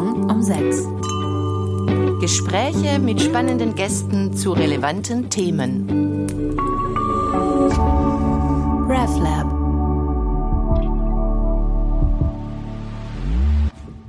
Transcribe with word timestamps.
Morgen 0.00 0.30
um 0.30 0.42
6. 0.42 0.88
Gespräche 2.22 2.98
mit 2.98 3.20
spannenden 3.20 3.74
Gästen 3.74 4.32
zu 4.32 4.52
relevanten 4.52 5.28
Themen. 5.28 6.26
RefLab. 8.88 9.46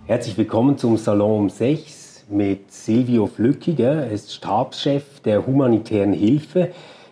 Herzlich 0.06 0.38
willkommen 0.38 0.78
zum 0.78 0.96
Salon 0.96 1.42
um 1.42 1.50
6 1.50 2.24
mit 2.30 2.72
Silvio 2.72 3.28
Flückiger. 3.28 4.06
Er 4.06 4.12
ist 4.12 4.34
Stabschef 4.34 5.20
der 5.20 5.46
humanitären 5.46 6.14
Hilfe. 6.14 6.72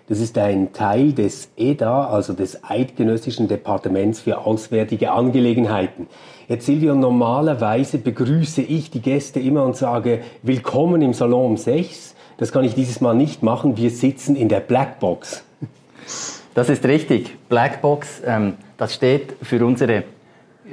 Das 0.09 0.19
ist 0.19 0.35
ein 0.39 0.73
Teil 0.73 1.13
des 1.13 1.49
EDA, 1.55 2.07
also 2.07 2.33
des 2.33 2.63
Eidgenössischen 2.63 3.47
Departements 3.47 4.19
für 4.19 4.39
Auswärtige 4.39 5.11
Angelegenheiten. 5.11 6.07
Jetzt 6.47 6.65
Silvio, 6.65 6.95
normalerweise 6.95 7.99
begrüße 7.99 8.63
ich 8.63 8.89
die 8.89 9.01
Gäste 9.01 9.39
immer 9.39 9.63
und 9.63 9.75
sage 9.75 10.21
Willkommen 10.41 11.03
im 11.03 11.13
Salon 11.13 11.51
um 11.51 11.57
6. 11.57 12.15
Das 12.37 12.51
kann 12.51 12.63
ich 12.63 12.73
dieses 12.73 13.01
Mal 13.01 13.13
nicht 13.13 13.43
machen. 13.43 13.77
Wir 13.77 13.91
sitzen 13.91 14.35
in 14.35 14.49
der 14.49 14.61
Blackbox. 14.61 15.43
Das 16.55 16.69
ist 16.69 16.83
richtig. 16.85 17.37
Blackbox, 17.47 18.23
ähm, 18.25 18.55
das 18.77 18.95
steht 18.95 19.35
für, 19.43 19.63
unsere, 19.63 20.05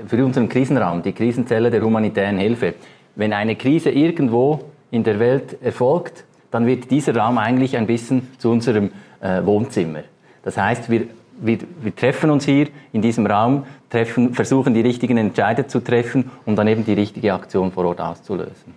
für 0.07 0.25
unseren 0.25 0.49
Krisenraum, 0.49 1.03
die 1.03 1.13
Krisenzelle 1.13 1.71
der 1.71 1.83
humanitären 1.83 2.39
Hilfe. 2.39 2.73
Wenn 3.15 3.35
eine 3.35 3.55
Krise 3.55 3.91
irgendwo 3.91 4.61
in 4.91 5.05
der 5.05 5.19
Welt 5.21 5.59
erfolgt, 5.63 6.25
dann 6.51 6.67
wird 6.67 6.91
dieser 6.91 7.17
Raum 7.17 7.39
eigentlich 7.39 7.77
ein 7.77 7.87
bisschen 7.87 8.29
zu 8.39 8.51
unserem 8.51 8.91
äh, 9.21 9.45
Wohnzimmer. 9.45 10.01
Das 10.43 10.57
heißt, 10.57 10.91
wir, 10.91 11.09
wir, 11.41 11.59
wir 11.81 11.95
treffen 11.95 12.31
uns 12.31 12.45
hier 12.45 12.69
in 12.93 13.03
diesem 13.03 13.27
Raum, 13.27 13.65
treffen, 13.91 14.35
versuchen 14.35 14.75
die 14.75 14.81
richtigen 14.81 15.17
Entscheidungen 15.19 15.69
zu 15.69 15.81
treffen, 15.81 16.31
um 16.45 16.57
dann 16.57 16.69
eben 16.69 16.85
die 16.85 16.95
richtige 16.95 17.35
Aktion 17.35 17.73
vor 17.73 17.85
Ort 17.85 18.01
auszulösen. 18.01 18.75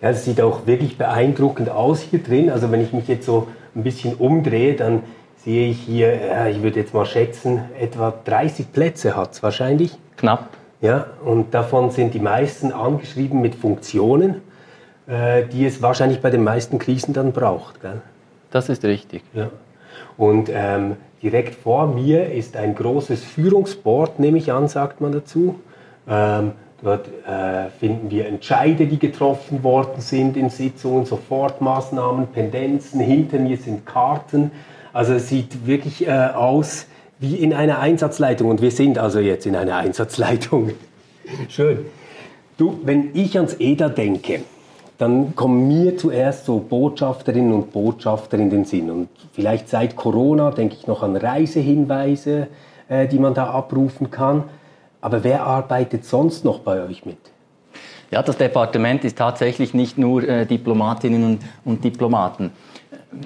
Ja, 0.00 0.10
es 0.10 0.24
sieht 0.24 0.40
auch 0.40 0.66
wirklich 0.66 0.98
beeindruckend 0.98 1.70
aus 1.70 2.00
hier 2.00 2.22
drin. 2.22 2.50
Also 2.50 2.70
wenn 2.70 2.82
ich 2.82 2.92
mich 2.92 3.08
jetzt 3.08 3.26
so 3.26 3.48
ein 3.74 3.82
bisschen 3.82 4.14
umdrehe, 4.14 4.74
dann 4.74 5.02
sehe 5.36 5.70
ich 5.70 5.80
hier, 5.80 6.26
ja, 6.26 6.46
ich 6.48 6.62
würde 6.62 6.80
jetzt 6.80 6.92
mal 6.92 7.06
schätzen, 7.06 7.60
etwa 7.78 8.12
30 8.24 8.72
Plätze 8.72 9.16
hat 9.16 9.32
es 9.32 9.42
wahrscheinlich. 9.42 9.96
Knapp. 10.16 10.48
Ja, 10.80 11.06
und 11.24 11.54
davon 11.54 11.90
sind 11.90 12.14
die 12.14 12.20
meisten 12.20 12.72
angeschrieben 12.72 13.40
mit 13.40 13.54
Funktionen, 13.54 14.42
die 15.08 15.64
es 15.64 15.82
wahrscheinlich 15.82 16.20
bei 16.20 16.30
den 16.30 16.42
meisten 16.42 16.78
Krisen 16.78 17.14
dann 17.14 17.32
braucht. 17.32 17.80
Gell? 17.80 18.00
Das 18.50 18.68
ist 18.68 18.84
richtig. 18.84 19.22
Ja. 19.34 19.50
Und 20.16 20.50
ähm, 20.52 20.96
direkt 21.22 21.54
vor 21.54 21.86
mir 21.86 22.32
ist 22.32 22.56
ein 22.56 22.74
großes 22.74 23.22
Führungsboard, 23.22 24.18
nehme 24.18 24.38
ich 24.38 24.52
an, 24.52 24.68
sagt 24.68 25.00
man 25.00 25.12
dazu. 25.12 25.60
Ähm, 26.08 26.52
dort 26.82 27.08
äh, 27.26 27.68
finden 27.78 28.10
wir 28.10 28.26
Entscheide, 28.26 28.86
die 28.86 28.98
getroffen 28.98 29.62
worden 29.62 30.00
sind 30.00 30.36
in 30.36 30.50
Sitzungen, 30.50 31.04
Sofortmaßnahmen, 31.04 32.28
Pendenzen. 32.28 33.00
Hinter 33.00 33.38
mir 33.38 33.56
sind 33.56 33.84
Karten. 33.86 34.50
Also 34.92 35.14
es 35.14 35.28
sieht 35.28 35.66
wirklich 35.66 36.06
äh, 36.06 36.10
aus 36.10 36.86
wie 37.18 37.36
in 37.36 37.52
einer 37.52 37.78
Einsatzleitung. 37.80 38.48
Und 38.48 38.62
wir 38.62 38.70
sind 38.70 38.98
also 38.98 39.18
jetzt 39.18 39.46
in 39.46 39.56
einer 39.56 39.76
Einsatzleitung. 39.76 40.72
Schön. 41.48 41.86
Du, 42.56 42.80
wenn 42.84 43.10
ich 43.14 43.36
ans 43.36 43.56
EDA 43.58 43.90
denke, 43.90 44.40
dann 44.98 45.36
kommen 45.36 45.68
mir 45.68 45.96
zuerst 45.96 46.46
so 46.46 46.58
Botschafterinnen 46.58 47.52
und 47.52 47.72
Botschafter 47.72 48.38
in 48.38 48.50
den 48.50 48.64
Sinn. 48.64 48.90
Und 48.90 49.08
vielleicht 49.32 49.68
seit 49.68 49.94
Corona 49.96 50.50
denke 50.50 50.76
ich 50.78 50.86
noch 50.86 51.02
an 51.02 51.16
Reisehinweise, 51.16 52.48
äh, 52.88 53.06
die 53.06 53.18
man 53.18 53.34
da 53.34 53.50
abrufen 53.50 54.10
kann. 54.10 54.44
Aber 55.00 55.22
wer 55.22 55.44
arbeitet 55.44 56.04
sonst 56.04 56.44
noch 56.44 56.60
bei 56.60 56.82
euch 56.82 57.04
mit? 57.04 57.18
Ja, 58.10 58.22
das 58.22 58.36
Departement 58.36 59.04
ist 59.04 59.18
tatsächlich 59.18 59.74
nicht 59.74 59.98
nur 59.98 60.26
äh, 60.26 60.46
Diplomatinnen 60.46 61.24
und, 61.24 61.40
und, 61.64 61.84
Diplomaten. 61.84 62.52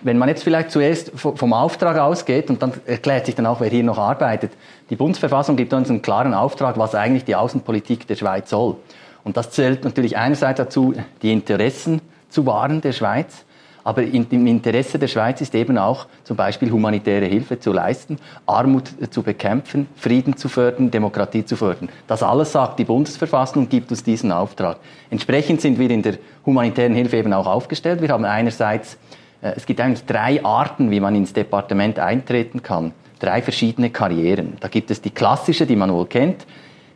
Wenn 0.03 0.19
man 0.19 0.28
jetzt 0.28 0.43
vielleicht 0.43 0.71
zuerst 0.71 1.12
vom 1.15 1.53
Auftrag 1.53 1.99
ausgeht 1.99 2.49
und 2.49 2.62
dann 2.62 2.73
erklärt 2.87 3.27
sich 3.27 3.34
dann 3.34 3.47
auch, 3.47 3.61
wer 3.61 3.69
hier 3.69 3.83
noch 3.83 3.99
arbeitet. 3.99 4.53
Die 4.89 4.97
Bundesverfassung 4.97 5.56
gibt 5.56 5.73
uns 5.73 5.91
einen 5.91 6.03
klaren 6.03 6.33
Auftrag, 6.33 6.78
was 6.78 6.94
eigentlich 6.94 7.25
die 7.25 7.34
Außenpolitik 7.34 8.06
der 8.06 8.17
Schweiz 8.17 8.50
soll. 8.50 8.77
Und 9.25 9.36
das 9.36 9.50
zählt 9.50 9.84
natürlich 9.84 10.16
einerseits 10.16 10.58
dazu, 10.58 10.94
die 11.22 11.32
Interessen 11.32 12.00
zu 12.28 12.47
wahren 12.47 12.81
der 12.81 12.92
Schweiz, 12.92 13.44
aber 13.82 14.03
im 14.03 14.47
Interesse 14.47 14.98
der 14.98 15.08
Schweiz 15.08 15.41
ist 15.41 15.54
eben 15.54 15.78
auch 15.78 16.06
zum 16.25 16.36
Beispiel 16.36 16.70
humanitäre 16.70 17.25
Hilfe 17.25 17.58
zu 17.58 17.72
leisten, 17.72 18.19
Armut 18.47 18.91
zu 19.10 19.22
bekämpfen, 19.22 19.86
Frieden 19.97 20.36
zu 20.36 20.48
fördern, 20.48 20.91
Demokratie 20.91 21.44
zu 21.44 21.56
fördern. 21.56 21.88
Das 22.06 22.22
alles 22.22 22.53
sagt 22.53 22.78
die 22.78 22.84
Bundesverfassung 22.84 23.64
und 23.64 23.70
gibt 23.70 23.91
uns 23.91 24.03
diesen 24.03 24.32
Auftrag. 24.32 24.78
Entsprechend 25.08 25.60
sind 25.60 25.78
wir 25.78 25.91
in 25.91 26.02
der 26.02 26.19
humanitären 26.44 26.94
Hilfe 26.94 27.16
eben 27.16 27.32
auch 27.32 27.47
aufgestellt. 27.47 28.02
Wir 28.02 28.10
haben 28.10 28.25
einerseits, 28.25 28.98
äh, 29.41 29.54
es 29.56 29.64
gibt 29.64 29.81
eigentlich 29.81 30.04
drei 30.04 30.44
Arten, 30.44 30.91
wie 30.91 31.00
man 31.00 31.14
ins 31.14 31.32
Departement 31.32 31.98
eintreten 31.98 32.62
kann. 32.62 32.92
Drei 33.19 33.41
verschiedene 33.42 33.91
Karrieren. 33.91 34.56
Da 34.60 34.69
gibt 34.69 34.91
es 34.91 35.00
die 35.00 35.10
klassische, 35.10 35.66
die 35.66 35.76
man 35.76 35.92
wohl 35.92 36.06
kennt. 36.06 36.47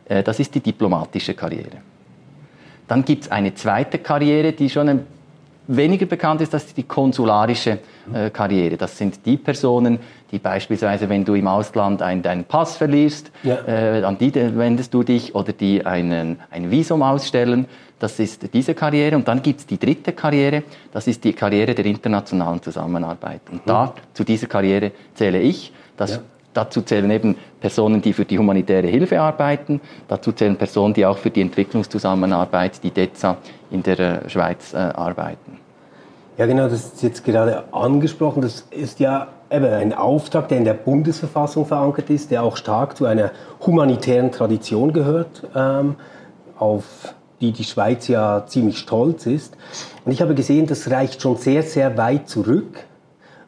Äh, 0.07 0.21
das 0.21 0.39
ist 0.39 0.53
die 0.53 0.61
diplomatische 0.61 1.33
Karriere. 1.33 1.77
Dann 2.87 3.05
gibt 3.05 3.23
es 3.23 3.31
eine 3.31 3.53
zweite 3.55 3.99
Karriere, 3.99 4.53
die 4.53 4.69
schon 4.69 4.89
ein 4.89 5.07
weniger 5.67 6.05
bekannt 6.05 6.41
ist, 6.41 6.53
das 6.53 6.65
ist 6.65 6.77
die 6.77 6.83
konsularische 6.83 7.79
äh, 8.13 8.29
Karriere. 8.29 8.77
Das 8.77 8.97
sind 8.97 9.25
die 9.25 9.37
Personen, 9.37 9.99
die 10.31 10.39
beispielsweise, 10.39 11.09
wenn 11.09 11.25
du 11.25 11.33
im 11.33 11.47
Ausland 11.47 12.01
einen, 12.01 12.21
deinen 12.21 12.43
Pass 12.43 12.77
verlierst, 12.77 13.31
ja. 13.43 13.57
äh, 13.67 14.03
an 14.03 14.17
die 14.17 14.33
wendest 14.35 14.93
du 14.93 15.03
dich 15.03 15.33
oder 15.33 15.53
die 15.53 15.85
einen, 15.85 16.39
ein 16.51 16.71
Visum 16.71 17.01
ausstellen. 17.01 17.65
Das 17.97 18.19
ist 18.19 18.53
diese 18.53 18.75
Karriere. 18.75 19.15
Und 19.15 19.27
dann 19.27 19.41
gibt 19.41 19.61
es 19.61 19.65
die 19.65 19.79
dritte 19.79 20.11
Karriere, 20.11 20.63
das 20.91 21.07
ist 21.07 21.23
die 21.23 21.33
Karriere 21.33 21.73
der 21.73 21.85
internationalen 21.85 22.61
Zusammenarbeit. 22.61 23.41
Und 23.49 23.65
mhm. 23.65 23.69
da, 23.69 23.93
zu 24.13 24.23
dieser 24.23 24.47
Karriere 24.47 24.91
zähle 25.13 25.39
ich. 25.39 25.71
Das 25.97 26.11
ja. 26.11 26.19
Dazu 26.55 26.81
zählen 26.81 27.11
eben 27.11 27.35
Personen, 27.59 28.01
die 28.01 28.13
für 28.13 28.23
die 28.23 28.39
humanitäre 28.39 28.87
Hilfe 28.87 29.19
arbeiten. 29.19 29.81
Dazu 30.07 30.31
zählen 30.31 30.55
Personen, 30.55 30.93
die 30.93 31.05
auch 31.05 31.17
für 31.17 31.29
die 31.29 31.41
Entwicklungszusammenarbeit, 31.41 32.81
die 32.81 32.91
DEZA 32.91 33.37
in 33.71 33.83
der 33.83 33.99
äh, 33.99 34.29
Schweiz 34.29 34.73
äh, 34.73 34.77
arbeiten. 34.77 35.59
Ja, 36.37 36.45
genau, 36.45 36.63
das 36.63 36.85
ist 36.85 37.03
jetzt 37.03 37.25
gerade 37.25 37.65
angesprochen. 37.73 38.41
Das 38.41 38.67
ist 38.71 39.01
ja 39.01 39.27
eben 39.51 39.65
ein 39.65 39.93
Auftrag, 39.93 40.47
der 40.47 40.57
in 40.57 40.63
der 40.63 40.75
Bundesverfassung 40.75 41.65
verankert 41.65 42.09
ist, 42.09 42.31
der 42.31 42.43
auch 42.43 42.55
stark 42.55 42.95
zu 42.95 43.05
einer 43.05 43.31
humanitären 43.65 44.31
Tradition 44.31 44.93
gehört, 44.93 45.43
ähm, 45.53 45.95
auf 46.57 47.15
die 47.41 47.51
die 47.51 47.65
Schweiz 47.65 48.07
ja 48.07 48.45
ziemlich 48.47 48.77
stolz 48.77 49.25
ist. 49.25 49.57
Und 50.05 50.13
ich 50.13 50.21
habe 50.21 50.35
gesehen, 50.35 50.67
das 50.67 50.89
reicht 50.89 51.21
schon 51.21 51.35
sehr, 51.35 51.63
sehr 51.63 51.97
weit 51.97 52.29
zurück. 52.29 52.85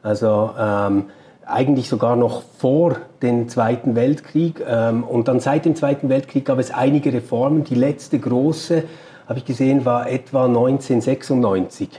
Also 0.03 0.51
ähm, 0.59 1.05
eigentlich 1.47 1.87
sogar 1.89 2.15
noch 2.15 2.43
vor 2.57 2.97
dem 3.21 3.49
Zweiten 3.49 3.95
Weltkrieg. 3.95 4.63
Ähm, 4.67 5.03
und 5.03 5.27
dann 5.27 5.39
seit 5.39 5.65
dem 5.65 5.75
Zweiten 5.75 6.09
Weltkrieg 6.09 6.45
gab 6.45 6.59
es 6.59 6.71
einige 6.71 7.13
Reformen. 7.13 7.63
Die 7.63 7.75
letzte 7.75 8.19
große, 8.19 8.83
habe 9.27 9.39
ich 9.39 9.45
gesehen, 9.45 9.85
war 9.85 10.09
etwa 10.09 10.45
1996. 10.45 11.89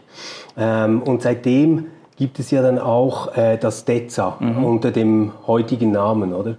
Ähm, 0.56 1.03
und 1.03 1.22
seitdem 1.22 1.87
gibt 2.16 2.38
es 2.38 2.50
ja 2.50 2.62
dann 2.62 2.78
auch 2.78 3.37
äh, 3.37 3.56
das 3.58 3.84
DEZA 3.84 4.37
mhm. 4.41 4.64
unter 4.64 4.91
dem 4.91 5.32
heutigen 5.47 5.92
Namen, 5.92 6.34
oder? 6.34 6.56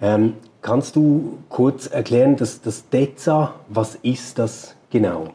Ähm, 0.00 0.34
kannst 0.60 0.96
du 0.96 1.38
kurz 1.48 1.86
erklären, 1.86 2.36
dass 2.36 2.60
das 2.60 2.88
DEZA, 2.90 3.54
was 3.68 3.94
ist 3.96 4.38
das 4.38 4.74
genau? 4.90 5.28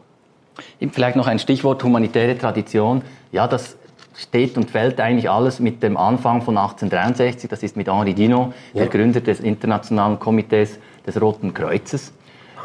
Vielleicht 0.92 1.16
noch 1.16 1.26
ein 1.26 1.38
Stichwort 1.38 1.82
humanitäre 1.82 2.38
Tradition. 2.38 3.02
Ja, 3.32 3.48
das 3.48 3.76
steht 4.16 4.56
und 4.56 4.70
fällt 4.70 5.00
eigentlich 5.00 5.30
alles 5.30 5.60
mit 5.60 5.82
dem 5.82 5.96
Anfang 5.96 6.42
von 6.42 6.56
1863. 6.56 7.48
Das 7.48 7.62
ist 7.62 7.76
mit 7.76 7.88
Henri 7.88 8.14
Dino, 8.14 8.52
ja. 8.72 8.80
der 8.80 8.88
Gründer 8.88 9.20
des 9.20 9.40
Internationalen 9.40 10.18
Komitees 10.18 10.78
des 11.06 11.20
Roten 11.20 11.52
Kreuzes. 11.52 12.12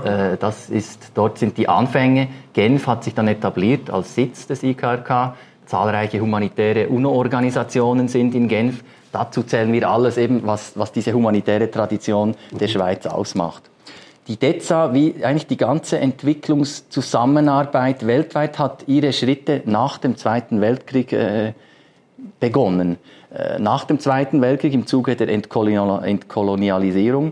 Äh, 0.03 0.37
das 0.37 0.69
ist, 0.69 1.11
dort 1.15 1.37
sind 1.37 1.57
die 1.57 1.67
Anfänge. 1.67 2.27
Genf 2.53 2.87
hat 2.87 3.03
sich 3.03 3.13
dann 3.13 3.27
etabliert 3.27 3.89
als 3.89 4.15
Sitz 4.15 4.47
des 4.47 4.63
IKRK. 4.63 5.35
Zahlreiche 5.65 6.19
humanitäre 6.19 6.89
UNO-Organisationen 6.89 8.07
sind 8.07 8.33
in 8.33 8.47
Genf. 8.47 8.83
Dazu 9.11 9.43
zählen 9.43 9.71
wir 9.71 9.89
alles 9.89 10.17
eben, 10.17 10.45
was, 10.45 10.77
was 10.77 10.91
diese 10.91 11.13
humanitäre 11.13 11.69
Tradition 11.69 12.35
der 12.51 12.67
Schweiz 12.67 13.05
ausmacht. 13.05 13.69
Die 14.29 14.37
DEZA, 14.37 14.93
wie 14.93 15.15
eigentlich 15.23 15.47
die 15.47 15.57
ganze 15.57 15.97
Entwicklungszusammenarbeit 15.97 18.05
weltweit, 18.05 18.59
hat 18.59 18.83
ihre 18.85 19.11
Schritte 19.11 19.63
nach 19.65 19.97
dem 19.97 20.17
Zweiten 20.17 20.61
Weltkrieg 20.61 21.11
äh, 21.11 21.53
begonnen. 22.39 22.99
Äh, 23.33 23.57
nach 23.57 23.85
dem 23.85 23.99
Zweiten 23.99 24.39
Weltkrieg 24.39 24.75
im 24.75 24.85
Zuge 24.85 25.15
der 25.15 25.29
Entkolonial 25.29 26.05
Entkolonialisierung 26.05 27.31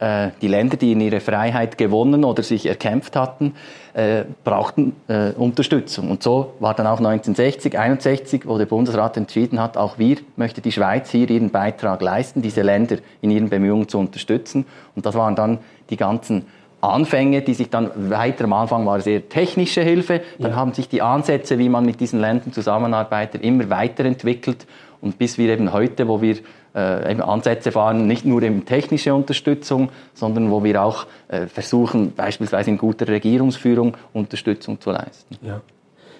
die 0.00 0.48
Länder, 0.48 0.76
die 0.76 0.92
in 0.92 1.00
ihre 1.00 1.20
Freiheit 1.20 1.78
gewonnen 1.78 2.24
oder 2.24 2.42
sich 2.42 2.66
erkämpft 2.66 3.16
hatten, 3.16 3.54
äh, 3.94 4.24
brauchten 4.42 4.96
äh, 5.08 5.30
Unterstützung. 5.30 6.10
Und 6.10 6.22
so 6.22 6.54
war 6.58 6.74
dann 6.74 6.86
auch 6.86 6.98
1960, 6.98 7.78
61, 7.78 8.46
wo 8.46 8.58
der 8.58 8.66
Bundesrat 8.66 9.16
entschieden 9.16 9.60
hat, 9.60 9.76
auch 9.76 9.98
wir 9.98 10.16
möchte 10.36 10.60
die 10.60 10.72
Schweiz 10.72 11.10
hier 11.10 11.30
ihren 11.30 11.50
Beitrag 11.50 12.02
leisten, 12.02 12.42
diese 12.42 12.62
Länder 12.62 12.96
in 13.20 13.30
ihren 13.30 13.48
Bemühungen 13.48 13.88
zu 13.88 13.98
unterstützen. 13.98 14.66
Und 14.96 15.06
das 15.06 15.14
waren 15.14 15.36
dann 15.36 15.58
die 15.90 15.96
ganzen 15.96 16.46
Anfänge, 16.80 17.42
die 17.42 17.54
sich 17.54 17.70
dann 17.70 18.10
weiter 18.10 18.44
am 18.44 18.52
Anfang 18.52 18.84
war 18.84 19.00
sehr 19.00 19.28
technische 19.28 19.82
Hilfe, 19.82 20.20
dann 20.38 20.50
ja. 20.50 20.56
haben 20.56 20.74
sich 20.74 20.88
die 20.88 21.00
Ansätze, 21.00 21.58
wie 21.58 21.68
man 21.68 21.86
mit 21.86 22.00
diesen 22.00 22.20
Ländern 22.20 22.52
zusammenarbeitet, 22.52 23.42
immer 23.42 23.70
weiterentwickelt 23.70 24.66
und 25.04 25.18
bis 25.18 25.38
wir 25.38 25.50
eben 25.50 25.72
heute, 25.72 26.08
wo 26.08 26.22
wir 26.22 26.36
äh, 26.74 27.20
Ansätze 27.20 27.70
fahren, 27.70 28.06
nicht 28.06 28.24
nur 28.24 28.42
eben 28.42 28.64
technische 28.64 29.14
Unterstützung, 29.14 29.90
sondern 30.14 30.50
wo 30.50 30.64
wir 30.64 30.82
auch 30.82 31.06
äh, 31.28 31.46
versuchen, 31.46 32.12
beispielsweise 32.14 32.70
in 32.70 32.78
guter 32.78 33.06
Regierungsführung 33.06 33.96
Unterstützung 34.12 34.80
zu 34.80 34.90
leisten. 34.90 35.36
Ja. 35.42 35.60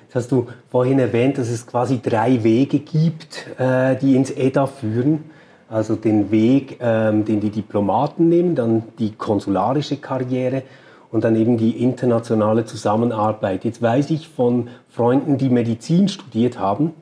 Das 0.06 0.24
hast 0.24 0.32
du 0.32 0.46
vorhin 0.70 1.00
erwähnt, 1.00 1.38
dass 1.38 1.48
es 1.48 1.66
quasi 1.66 2.00
drei 2.00 2.44
Wege 2.44 2.78
gibt, 2.78 3.46
äh, 3.58 3.96
die 3.96 4.14
ins 4.14 4.30
EDA 4.30 4.66
führen. 4.66 5.24
Also 5.68 5.96
den 5.96 6.30
Weg, 6.30 6.78
ähm, 6.80 7.24
den 7.24 7.40
die 7.40 7.50
Diplomaten 7.50 8.28
nehmen, 8.28 8.54
dann 8.54 8.84
die 8.98 9.12
konsularische 9.12 9.96
Karriere 9.96 10.62
und 11.10 11.24
dann 11.24 11.34
eben 11.34 11.56
die 11.56 11.82
internationale 11.82 12.64
Zusammenarbeit. 12.64 13.64
Jetzt 13.64 13.80
weiß 13.80 14.10
ich 14.10 14.28
von 14.28 14.68
Freunden, 14.88 15.38
die 15.38 15.48
Medizin 15.48 16.08
studiert 16.08 16.58
haben, 16.58 16.92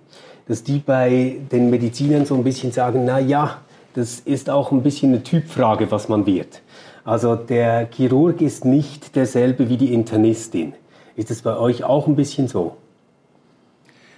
dass 0.49 0.63
die 0.63 0.79
bei 0.79 1.37
den 1.51 1.71
Medizinern 1.71 2.27
so 2.27 2.35
ein 2.35 2.45
bisschen 2.45 2.73
sagen, 2.73 3.05
na 3.05 3.19
ja, 3.19 3.59
das 3.95 4.21
ist 4.21 4.51
auch 4.51 4.73
ein 4.73 4.83
bisschen 4.83 5.13
eine 5.13 5.23
Typfrage, 5.23 5.91
was 5.91 6.09
man 6.09 6.27
wird. 6.27 6.63
Also 7.05 7.35
der 7.37 7.89
Chirurg 7.91 8.41
ist 8.41 8.65
nicht 8.65 9.17
derselbe 9.17 9.69
wie 9.69 9.77
die 9.77 9.93
Internistin. 9.93 10.75
Ist 11.17 11.31
es 11.31 11.43
bei 11.43 11.57
euch 11.57 11.85
auch 11.85 12.07
ein 12.07 12.17
bisschen 12.17 12.49
so? 12.49 12.77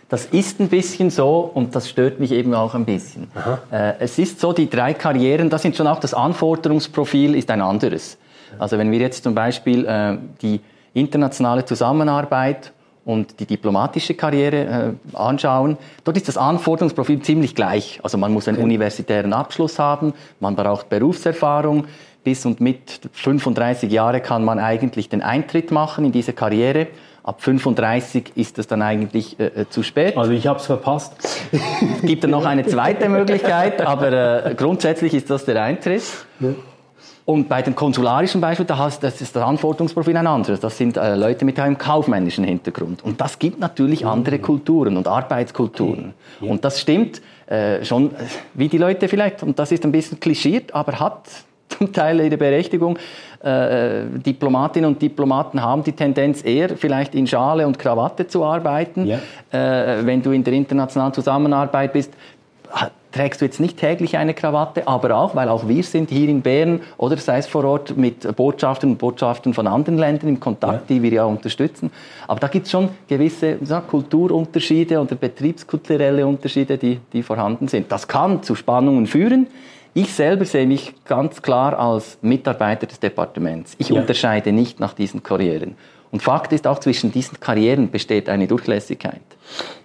Das 0.09 0.27
ist 0.27 0.61
ein 0.61 0.69
bisschen 0.69 1.11
so 1.11 1.51
und 1.55 1.75
das 1.75 1.89
stört 1.89 2.21
mich 2.21 2.31
eben 2.31 2.55
auch 2.55 2.75
ein 2.75 2.85
bisschen. 2.85 3.29
Äh, 3.73 3.95
es 4.01 4.19
ist 4.19 4.39
so, 4.39 4.53
die 4.53 4.69
drei 4.69 4.95
Karrieren, 4.95 5.49
das 5.51 5.63
sind 5.63 5.77
schon 5.77 5.87
auch 5.87 5.99
das 5.99 6.15
Anforderungsprofil 6.15 7.35
ist 7.35 7.51
ein 7.51 7.63
anderes. 7.63 8.19
Also 8.59 8.79
wenn 8.79 8.93
wir 8.93 8.99
jetzt 8.99 9.25
zum 9.25 9.35
Beispiel 9.35 9.87
äh, 9.87 10.19
die 10.43 10.61
internationale 10.93 11.65
Zusammenarbeit 11.65 12.73
und 13.05 13.41
die 13.41 13.47
diplomatische 13.47 14.15
Karriere 14.15 14.97
äh, 15.13 15.17
anschauen, 15.17 15.77
dort 16.05 16.17
ist 16.17 16.29
das 16.29 16.37
Anforderungsprofil 16.37 17.21
ziemlich 17.23 17.55
gleich. 17.55 18.01
Also 18.03 18.19
man 18.19 18.33
muss 18.33 18.49
einen 18.49 18.59
okay. 18.59 18.65
universitären 18.65 19.33
Abschluss 19.33 19.79
haben, 19.79 20.15
man 20.41 20.57
braucht 20.57 20.89
Berufserfahrung. 20.89 21.87
Bis 22.25 22.47
und 22.47 22.59
mit 22.59 23.01
35 23.13 23.93
Jahre 23.93 24.21
kann 24.21 24.45
man 24.45 24.59
eigentlich 24.59 25.11
den 25.11 25.21
Eintritt 25.21 25.71
machen 25.71 26.07
in 26.07 26.13
diese 26.13 26.33
Karriere. 26.33 26.87
Ab 27.23 27.43
35 27.43 28.33
ist 28.35 28.59
es 28.59 28.67
dann 28.67 28.81
eigentlich 28.81 29.39
äh, 29.39 29.47
äh, 29.47 29.69
zu 29.69 29.83
spät. 29.83 30.17
Also 30.17 30.33
ich 30.33 30.47
habe 30.47 30.59
es 30.59 30.65
verpasst. 30.65 31.13
Es 31.53 32.03
gibt 32.03 32.25
dann 32.25 32.31
noch 32.31 32.47
eine 32.47 32.67
zweite 32.67 33.11
Möglichkeit, 33.11 33.83
aber 33.83 34.47
äh, 34.47 34.55
grundsätzlich 34.57 35.13
ist 35.13 35.29
das 35.29 35.45
der 35.45 35.63
Eintritt. 35.63 36.03
Ja. 36.41 36.49
Und 37.27 37.49
bei 37.49 37.63
dem 37.63 37.75
konsularischen 37.75 38.41
Beispiel, 38.41 38.67
da 38.67 38.77
hast, 38.77 39.03
das 39.03 39.21
ist 39.23 39.35
das 39.35 39.43
Anforderungsprofil 39.43 40.17
ein 40.17 40.27
anderes. 40.27 40.61
Das 40.61 40.77
sind 40.77 40.99
äh, 40.99 41.15
Leute 41.15 41.47
mit 41.47 41.59
einem 41.59 41.79
kaufmännischen 41.79 42.45
Hintergrund. 42.45 43.03
Und 43.03 43.19
das 43.21 43.39
gibt 43.39 43.59
natürlich 43.61 44.05
andere 44.05 44.39
Kulturen 44.39 44.99
und 44.99 45.09
Arbeitskulturen. 45.09 46.13
Okay. 46.37 46.47
Ja. 46.47 46.51
Und 46.51 46.65
das 46.65 46.81
stimmt 46.81 47.23
äh, 47.47 47.83
schon, 47.83 48.11
äh, 48.11 48.25
wie 48.53 48.69
die 48.69 48.77
Leute 48.77 49.09
vielleicht, 49.09 49.43
und 49.43 49.59
das 49.59 49.73
ist 49.73 49.85
ein 49.85 49.93
bisschen 49.93 50.21
klischiert, 50.21 50.75
aber 50.75 51.01
hat 51.01 51.27
zum 51.71 51.93
Teil 51.95 52.21
ihre 52.21 52.37
Berechtigung. 52.37 52.99
Äh, 53.43 54.03
äh, 54.03 54.07
Diplomatinnen 54.25 54.91
und 54.91 55.01
Diplomaten 55.01 55.63
haben 55.63 55.83
die 55.83 55.93
Tendenz 55.93 56.45
eher 56.45 56.77
vielleicht 56.77 57.15
in 57.15 57.27
Schale 57.27 57.67
und 57.67 57.79
Krawatte 57.79 58.27
zu 58.27 58.45
arbeiten. 58.45 59.07
Ja. 59.07 59.19
Äh, 59.51 60.05
wenn 60.05 60.23
du 60.23 60.31
in 60.31 60.45
der 60.45 60.53
internationalen 60.53 61.13
Zusammenarbeit 61.15 61.93
bist, 61.95 62.13
trägst 63.15 63.41
du 63.41 63.45
jetzt 63.45 63.61
nicht 63.61 63.79
täglich 63.79 64.17
eine 64.17 64.35
Krawatte, 64.35 64.89
aber 64.89 65.17
auch, 65.17 65.37
weil 65.37 65.49
auch 65.49 65.69
wir 65.69 65.83
sind 65.85 66.11
hier 66.11 66.29
in 66.29 66.43
Bern 66.43 66.81
oder 66.97 67.17
sei 67.17 67.39
es 67.39 67.47
vor 67.47 67.65
Ort 67.65 67.97
mit 67.97 68.37
Botschaftern 68.37 68.91
und 68.91 68.99
Botschaftern 68.99 69.55
von 69.55 69.67
anderen 69.69 69.99
Ländern 69.99 70.29
im 70.29 70.41
Kontakt, 70.41 70.91
ja. 70.91 70.97
die 70.97 71.03
wir 71.03 71.13
ja 71.13 71.25
unterstützen. 71.25 71.91
Aber 72.27 72.41
da 72.41 72.49
gibt 72.49 72.67
es 72.67 72.73
schon 72.73 72.89
gewisse 73.09 73.59
ja, 73.65 73.81
Kulturunterschiede 73.81 75.01
oder 75.01 75.15
betriebskulturelle 75.15 76.27
Unterschiede, 76.27 76.77
die, 76.77 76.99
die 77.13 77.23
vorhanden 77.23 77.69
sind. 77.69 77.91
Das 77.93 78.09
kann 78.09 78.43
zu 78.43 78.57
Spannungen 78.57 79.07
führen. 79.07 79.47
Ich 79.97 80.13
selber 80.13 80.45
sehe 80.45 80.67
mich 80.67 80.93
ganz 81.05 81.41
klar 81.41 81.79
als 81.79 82.19
Mitarbeiter 82.21 82.89
des 82.89 82.99
Departements. 82.99 83.77
Ich 83.79 83.91
ja. 83.91 84.01
unterscheide 84.01 84.51
nicht 84.51 84.81
nach 84.81 84.93
diesen 84.93 85.23
Karrieren. 85.23 85.77
Und 86.15 86.21
Fakt 86.21 86.53
ist, 86.53 86.69
auch 86.69 86.79
zwischen 86.79 87.11
diesen 87.11 87.41
Karrieren 87.41 87.91
besteht 87.91 88.29
eine 88.29 88.47
Durchlässigkeit. 88.47 89.21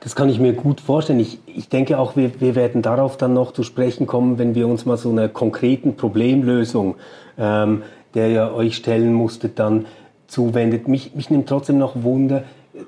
Das 0.02 0.16
kann 0.16 0.30
ich 0.30 0.40
mir 0.40 0.54
gut 0.54 0.80
vorstellen. 0.80 1.20
Ich, 1.20 1.40
ich 1.48 1.70
denke 1.70 1.98
auch, 1.98 2.16
wir, 2.16 2.40
wir 2.40 2.54
werden 2.54 2.84
darauf 2.84 3.18
dann 3.18 3.34
noch 3.34 3.52
zu 3.52 3.64
sprechen 3.64 4.06
kommen, 4.06 4.38
wenn 4.38 4.54
wir 4.54 4.68
uns 4.68 4.86
mal 4.86 4.96
so 4.96 5.10
einer 5.10 5.28
konkreten 5.28 5.96
Problemlösung, 5.96 6.98
ähm, 7.40 7.82
der 8.14 8.30
ihr 8.30 8.54
euch 8.54 8.76
stellen 8.76 9.12
musstet, 9.12 9.58
dann 9.58 9.88
zuwendet. 10.28 10.88
Mich, 10.88 11.16
mich 11.16 11.32
nimmt 11.32 11.50
trotzdem 11.50 11.80
noch 11.80 12.04
Wunder, 12.04 12.44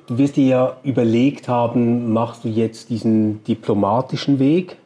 du 0.06 0.20
wirst 0.20 0.36
dir 0.36 0.46
ja 0.46 0.78
überlegt 0.84 1.48
haben, 1.48 2.14
machst 2.14 2.44
du 2.44 2.48
jetzt 2.48 2.92
diesen 2.92 3.44
diplomatischen 3.46 4.38
Weg 4.38 4.78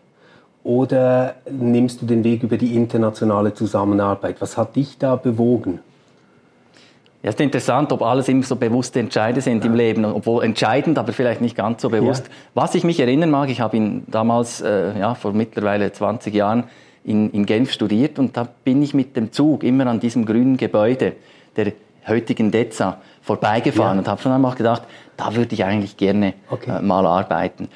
oder 0.64 1.36
nimmst 1.52 2.02
du 2.02 2.06
den 2.06 2.24
Weg 2.24 2.42
über 2.44 2.56
die 2.56 2.74
internationale 2.74 3.54
Zusammenarbeit? 3.54 4.38
Was 4.40 4.56
hat 4.56 4.78
dich 4.78 4.98
da 4.98 5.18
bewogen? 5.18 5.82
Ja, 7.26 7.30
es 7.30 7.36
ist 7.38 7.42
interessant, 7.42 7.92
ob 7.92 8.04
alles 8.04 8.30
immer 8.30 8.44
so 8.44 8.56
bewusste 8.56 9.00
Entscheide 9.00 9.42
sind 9.42 9.64
ja. 9.64 9.72
im 9.72 9.76
Leben, 9.76 10.06
obwohl 10.06 10.44
entscheidend, 10.44 11.00
aber 11.00 11.12
vielleicht 11.12 11.42
nicht 11.42 11.56
ganz 11.56 11.82
so 11.82 11.90
bewusst. 11.90 12.28
Ja. 12.28 12.32
Was 12.54 12.76
ich 12.76 12.84
mich 12.84 13.00
erinnern 13.00 13.32
mag, 13.32 13.50
ich 13.50 13.62
habe 13.62 13.76
ihn 13.76 14.04
damals, 14.06 14.62
äh, 14.62 15.00
ja, 15.00 15.16
vor 15.16 15.34
mittlerweile 15.34 15.92
20 15.92 16.32
Jahren 16.36 16.66
in, 17.04 17.32
in 17.32 17.48
Genf 17.48 17.72
studiert 17.72 18.20
und 18.20 18.38
da 18.38 18.48
bin 18.64 18.84
ich 18.84 18.94
mit 18.94 19.18
dem 19.18 19.32
Zug 19.32 19.64
immer 19.64 19.88
an 19.88 20.00
diesem 20.00 20.28
grünen 20.28 20.56
Gebäude 20.56 21.14
der 21.56 21.74
heutigen 22.08 22.52
DEZA 22.52 23.00
vorbeigefahren 23.24 23.96
ja. 23.98 24.02
und 24.02 24.08
habe 24.08 24.22
schon 24.22 24.32
einmal 24.32 24.54
gedacht, 24.54 24.84
da 25.18 25.36
würde 25.36 25.56
ich 25.56 25.66
eigentlich 25.66 25.98
gerne 25.98 26.36
okay. 26.52 26.78
äh, 26.78 26.82
mal 26.84 27.08
arbeiten. 27.08 27.70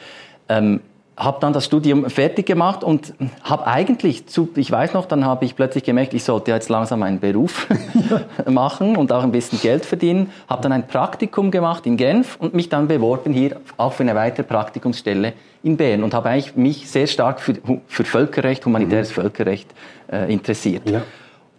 Ähm, 0.48 0.82
habe 1.20 1.38
dann 1.42 1.52
das 1.52 1.66
Studium 1.66 2.10
fertig 2.10 2.46
gemacht 2.46 2.82
und 2.82 3.14
habe 3.44 3.68
eigentlich, 3.68 4.28
zu, 4.28 4.50
ich 4.56 4.72
weiß 4.72 4.94
noch, 4.94 5.06
dann 5.06 5.26
habe 5.26 5.44
ich 5.44 5.56
plötzlich 5.56 5.84
gemerkt, 5.84 6.14
ich 6.14 6.24
sollte 6.24 6.52
jetzt 6.52 6.70
langsam 6.70 7.04
einen 7.04 7.20
Beruf 7.20 7.68
machen 8.50 8.96
und 8.96 9.12
auch 9.12 9.24
ein 9.24 9.32
bisschen 9.32 9.60
Geld 9.60 9.86
verdienen. 9.86 10.32
Habe 10.48 10.64
dann 10.64 10.72
ein 10.72 10.88
Praktikum 10.88 11.52
gemacht 11.52 11.86
in 11.86 11.98
Genf 11.98 12.38
und 12.40 12.54
mich 12.54 12.70
dann 12.70 12.88
beworben 12.88 13.34
hier 13.34 13.58
auch 13.76 13.92
für 13.92 14.04
eine 14.04 14.16
weitere 14.16 14.44
Praktikumsstelle 14.44 15.34
in 15.62 15.76
Bern 15.76 16.04
und 16.04 16.14
habe 16.14 16.30
eigentlich 16.30 16.56
mich 16.56 16.90
sehr 16.90 17.06
stark 17.06 17.42
für, 17.42 17.56
für 17.88 18.06
Völkerrecht, 18.06 18.66
humanitäres 18.66 19.10
mhm. 19.10 19.22
Völkerrecht 19.22 19.70
äh, 20.10 20.32
interessiert. 20.32 20.90
Ja. 20.90 21.02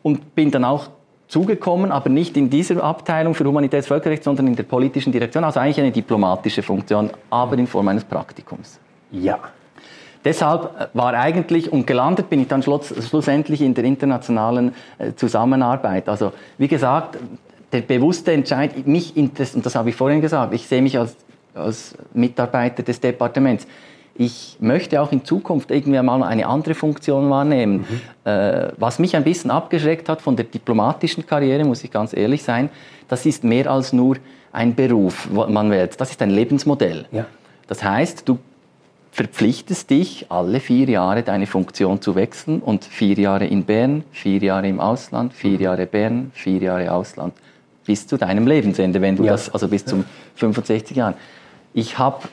Und 0.02 0.34
bin 0.34 0.50
dann 0.50 0.64
auch 0.64 0.88
zugekommen, 1.28 1.92
aber 1.92 2.08
nicht 2.08 2.36
in 2.38 2.48
dieser 2.48 2.82
Abteilung 2.82 3.34
für 3.34 3.44
humanitäres 3.44 3.86
Völkerrecht, 3.86 4.24
sondern 4.24 4.46
in 4.46 4.56
der 4.56 4.62
politischen 4.62 5.12
Direktion, 5.12 5.44
also 5.44 5.60
eigentlich 5.60 5.78
eine 5.78 5.92
diplomatische 5.92 6.62
Funktion, 6.62 7.10
aber 7.28 7.58
in 7.58 7.66
Form 7.66 7.88
eines 7.88 8.04
Praktikums. 8.04 8.80
Ja. 9.10 9.38
Deshalb 10.24 10.78
äh, 10.78 10.86
war 10.92 11.14
eigentlich, 11.14 11.72
und 11.72 11.86
gelandet 11.86 12.28
bin 12.28 12.40
ich 12.40 12.48
dann 12.48 12.62
schluss, 12.62 12.92
schlussendlich 13.08 13.62
in 13.62 13.74
der 13.74 13.84
internationalen 13.84 14.74
äh, 14.98 15.12
Zusammenarbeit. 15.14 16.08
Also 16.08 16.32
wie 16.58 16.68
gesagt, 16.68 17.18
der 17.72 17.80
bewusste 17.82 18.32
Entscheid, 18.32 18.86
mich 18.86 19.16
interessiert, 19.16 19.56
und 19.56 19.66
das 19.66 19.74
habe 19.74 19.90
ich 19.90 19.96
vorhin 19.96 20.20
gesagt, 20.20 20.52
ich 20.54 20.66
sehe 20.66 20.82
mich 20.82 20.98
als, 20.98 21.16
als 21.54 21.94
Mitarbeiter 22.12 22.82
des 22.82 23.00
Departements. 23.00 23.66
Ich 24.16 24.58
möchte 24.60 25.00
auch 25.00 25.12
in 25.12 25.24
Zukunft 25.24 25.70
irgendwie 25.70 26.02
mal 26.02 26.22
eine 26.22 26.46
andere 26.46 26.74
Funktion 26.74 27.30
wahrnehmen. 27.30 27.86
Mhm. 27.88 28.30
Äh, 28.30 28.72
was 28.76 28.98
mich 28.98 29.16
ein 29.16 29.24
bisschen 29.24 29.50
abgeschreckt 29.50 30.08
hat 30.08 30.20
von 30.20 30.36
der 30.36 30.44
diplomatischen 30.44 31.26
Karriere, 31.26 31.64
muss 31.64 31.82
ich 31.84 31.90
ganz 31.90 32.14
ehrlich 32.14 32.42
sein, 32.42 32.68
das 33.08 33.24
ist 33.24 33.44
mehr 33.44 33.70
als 33.70 33.92
nur 33.92 34.16
ein 34.52 34.74
Beruf, 34.74 35.28
man 35.30 35.70
wählt. 35.70 35.98
Das 36.00 36.10
ist 36.10 36.20
ein 36.20 36.30
Lebensmodell. 36.30 37.06
Ja. 37.12 37.24
Das 37.66 37.82
heißt, 37.84 38.28
du 38.28 38.38
verpflichtest 39.12 39.90
dich, 39.90 40.26
alle 40.28 40.60
vier 40.60 40.88
Jahre 40.88 41.22
deine 41.22 41.46
Funktion 41.46 42.00
zu 42.00 42.14
wechseln 42.14 42.60
und 42.60 42.84
vier 42.84 43.18
Jahre 43.18 43.46
in 43.46 43.64
Bern, 43.64 44.04
vier 44.12 44.40
Jahre 44.40 44.68
im 44.68 44.80
Ausland, 44.80 45.32
vier 45.34 45.58
mhm. 45.58 45.60
Jahre 45.60 45.86
Bern, 45.86 46.30
vier 46.34 46.60
Jahre 46.60 46.92
Ausland, 46.92 47.34
bis 47.84 48.06
zu 48.06 48.16
deinem 48.16 48.46
Lebensende, 48.46 49.00
wenn 49.00 49.16
du 49.16 49.24
ja. 49.24 49.32
das, 49.32 49.50
also 49.50 49.68
bis 49.68 49.84
zum 49.84 50.04
65 50.36 50.96
Jahren. 50.96 51.14
Ich 51.74 51.98
habe 51.98 52.28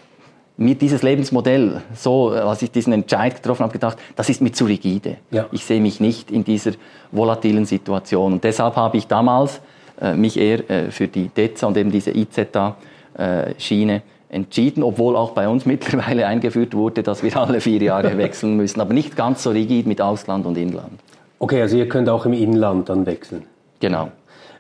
mir 0.58 0.76
dieses 0.76 1.04
Lebensmodell, 1.04 1.82
so 1.96 2.30
als 2.30 2.62
ich 2.62 2.72
diesen 2.72 2.94
Entscheid 2.94 3.36
getroffen 3.36 3.64
habe, 3.64 3.74
gedacht, 3.74 3.98
das 4.16 4.30
ist 4.30 4.42
mir 4.42 4.52
zu 4.52 4.66
rigide. 4.66 5.18
Ja. 5.32 5.48
Ich 5.52 5.66
sehe 5.66 5.80
mich 5.80 6.00
nicht 6.00 6.32
in 6.32 6.44
dieser 6.44 6.72
volatilen 7.12 7.66
Situation. 7.66 8.34
Und 8.34 8.44
deshalb 8.44 8.76
habe 8.76 8.98
ich 8.98 9.08
damals 9.08 9.62
äh, 10.02 10.14
mich 10.14 10.38
eher 10.38 10.70
äh, 10.70 10.92
für 10.92 11.08
die 11.08 11.30
DEZA 11.30 11.68
und 11.68 11.78
eben 11.78 11.92
diese 11.92 12.12
IZA-Schiene 12.12 13.96
äh, 13.96 14.02
entschieden, 14.30 14.84
obwohl 14.84 15.16
auch 15.16 15.32
bei 15.32 15.48
uns 15.48 15.66
mittlerweile 15.68 16.28
eingeführt 16.28 16.74
wurde, 16.74 17.04
dass 17.04 17.24
wir 17.24 17.36
alle 17.38 17.62
vier 17.62 17.82
Jahre 17.82 18.18
wechseln 18.18 18.58
müssen, 18.58 18.82
aber 18.82 18.94
nicht 18.94 19.16
ganz 19.16 19.44
so 19.44 19.52
rigid 19.52 19.88
mit 19.88 20.02
Ausland 20.02 20.46
und 20.46 20.58
Inland. 20.58 21.00
Okay, 21.40 21.62
also 21.62 21.78
ihr 21.78 21.88
könnt 21.88 22.10
auch 22.10 22.26
im 22.26 22.34
Inland 22.34 22.90
dann 22.90 23.06
wechseln. 23.06 23.44
Genau. 23.80 24.10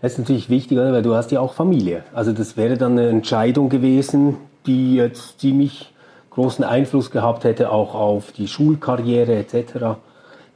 Das 0.01 0.13
ist 0.13 0.19
natürlich 0.19 0.49
wichtig, 0.49 0.77
weil 0.77 1.01
du 1.01 1.15
hast 1.15 1.31
ja 1.31 1.39
auch 1.39 1.53
Familie. 1.53 2.03
Also 2.13 2.31
das 2.31 2.55
wäre 2.55 2.77
dann 2.77 2.93
eine 2.93 3.09
Entscheidung 3.09 3.69
gewesen, 3.69 4.37
die 4.67 4.95
jetzt 4.95 5.39
ziemlich 5.39 5.91
großen 6.29 6.63
Einfluss 6.63 7.09
gehabt 7.09 7.45
hätte, 7.45 7.71
auch 7.71 7.95
auf 7.95 8.31
die 8.31 8.47
Schulkarriere 8.47 9.35
etc. 9.35 9.97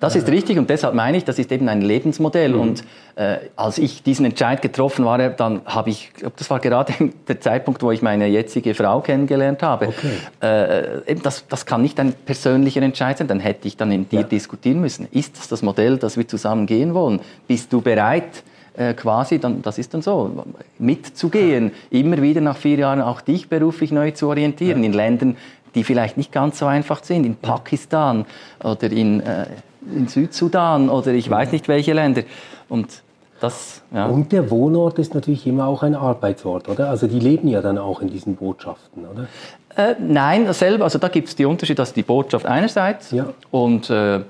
Das 0.01 0.15
ist 0.15 0.27
richtig 0.29 0.57
und 0.57 0.67
deshalb 0.67 0.95
meine 0.95 1.15
ich, 1.15 1.25
das 1.25 1.37
ist 1.37 1.51
eben 1.51 1.69
ein 1.69 1.81
Lebensmodell. 1.81 2.53
Mhm. 2.53 2.59
Und 2.59 2.83
äh, 3.15 3.37
als 3.55 3.77
ich 3.77 4.01
diesen 4.01 4.25
Entscheid 4.25 4.59
getroffen 4.59 5.05
war, 5.05 5.29
dann 5.29 5.61
habe 5.65 5.91
ich, 5.91 6.11
das 6.35 6.49
war 6.49 6.59
gerade 6.59 6.91
der 7.27 7.39
Zeitpunkt, 7.39 7.83
wo 7.83 7.91
ich 7.91 8.01
meine 8.01 8.25
jetzige 8.25 8.73
Frau 8.73 9.01
kennengelernt 9.01 9.61
habe. 9.61 9.89
Okay. 9.89 11.05
Äh, 11.05 11.15
das, 11.21 11.47
das 11.47 11.67
kann 11.67 11.83
nicht 11.83 11.99
ein 11.99 12.13
persönlicher 12.13 12.81
Entscheid 12.81 13.19
sein, 13.19 13.27
dann 13.27 13.39
hätte 13.39 13.67
ich 13.67 13.77
dann 13.77 13.91
in 13.91 14.09
dir 14.09 14.21
ja. 14.21 14.25
diskutieren 14.25 14.81
müssen. 14.81 15.07
Ist 15.11 15.37
das 15.37 15.47
das 15.47 15.61
Modell, 15.61 15.97
das 15.97 16.17
wir 16.17 16.27
zusammen 16.27 16.65
gehen 16.65 16.95
wollen? 16.95 17.19
Bist 17.47 17.71
du 17.71 17.81
bereit, 17.81 18.43
äh, 18.75 18.95
quasi, 18.95 19.37
dann, 19.37 19.61
das 19.61 19.77
ist 19.77 19.93
dann 19.93 20.01
so, 20.01 20.45
mitzugehen, 20.79 21.73
immer 21.91 22.19
wieder 22.23 22.41
nach 22.41 22.57
vier 22.57 22.79
Jahren 22.79 23.01
auch 23.01 23.21
dich 23.21 23.49
beruflich 23.49 23.91
neu 23.91 24.09
zu 24.09 24.29
orientieren, 24.29 24.81
ja. 24.81 24.87
in 24.87 24.93
Ländern, 24.93 25.37
die 25.75 25.83
vielleicht 25.83 26.17
nicht 26.17 26.31
ganz 26.31 26.57
so 26.57 26.65
einfach 26.65 27.03
sind, 27.03 27.23
in 27.23 27.35
Pakistan 27.35 28.25
oder 28.63 28.91
in, 28.91 29.19
äh, 29.19 29.45
in 29.85 30.07
Südsudan 30.07 30.89
oder 30.89 31.11
ich 31.13 31.29
weiß 31.29 31.51
nicht 31.51 31.67
welche 31.67 31.93
Länder. 31.93 32.23
Und 32.69 33.03
das, 33.39 33.81
ja. 33.91 34.05
Und 34.05 34.31
der 34.31 34.51
Wohnort 34.51 34.99
ist 34.99 35.15
natürlich 35.15 35.47
immer 35.47 35.65
auch 35.65 35.81
ein 35.81 35.95
Arbeitsort, 35.95 36.69
oder? 36.69 36.89
Also 36.89 37.07
die 37.07 37.19
leben 37.19 37.47
ja 37.47 37.61
dann 37.61 37.79
auch 37.79 38.01
in 38.01 38.09
diesen 38.09 38.35
Botschaften, 38.35 39.03
oder? 39.05 39.27
Äh, 39.75 39.95
nein, 39.99 40.51
selber, 40.53 40.83
also 40.83 40.99
da 40.99 41.07
gibt 41.07 41.29
es 41.29 41.35
die 41.35 41.45
Unterschiede, 41.45 41.77
dass 41.77 41.93
die 41.93 42.03
Botschaft 42.03 42.45
einerseits 42.45 43.11
ja. 43.11 43.27
und 43.49 43.89
äh, 43.89 44.21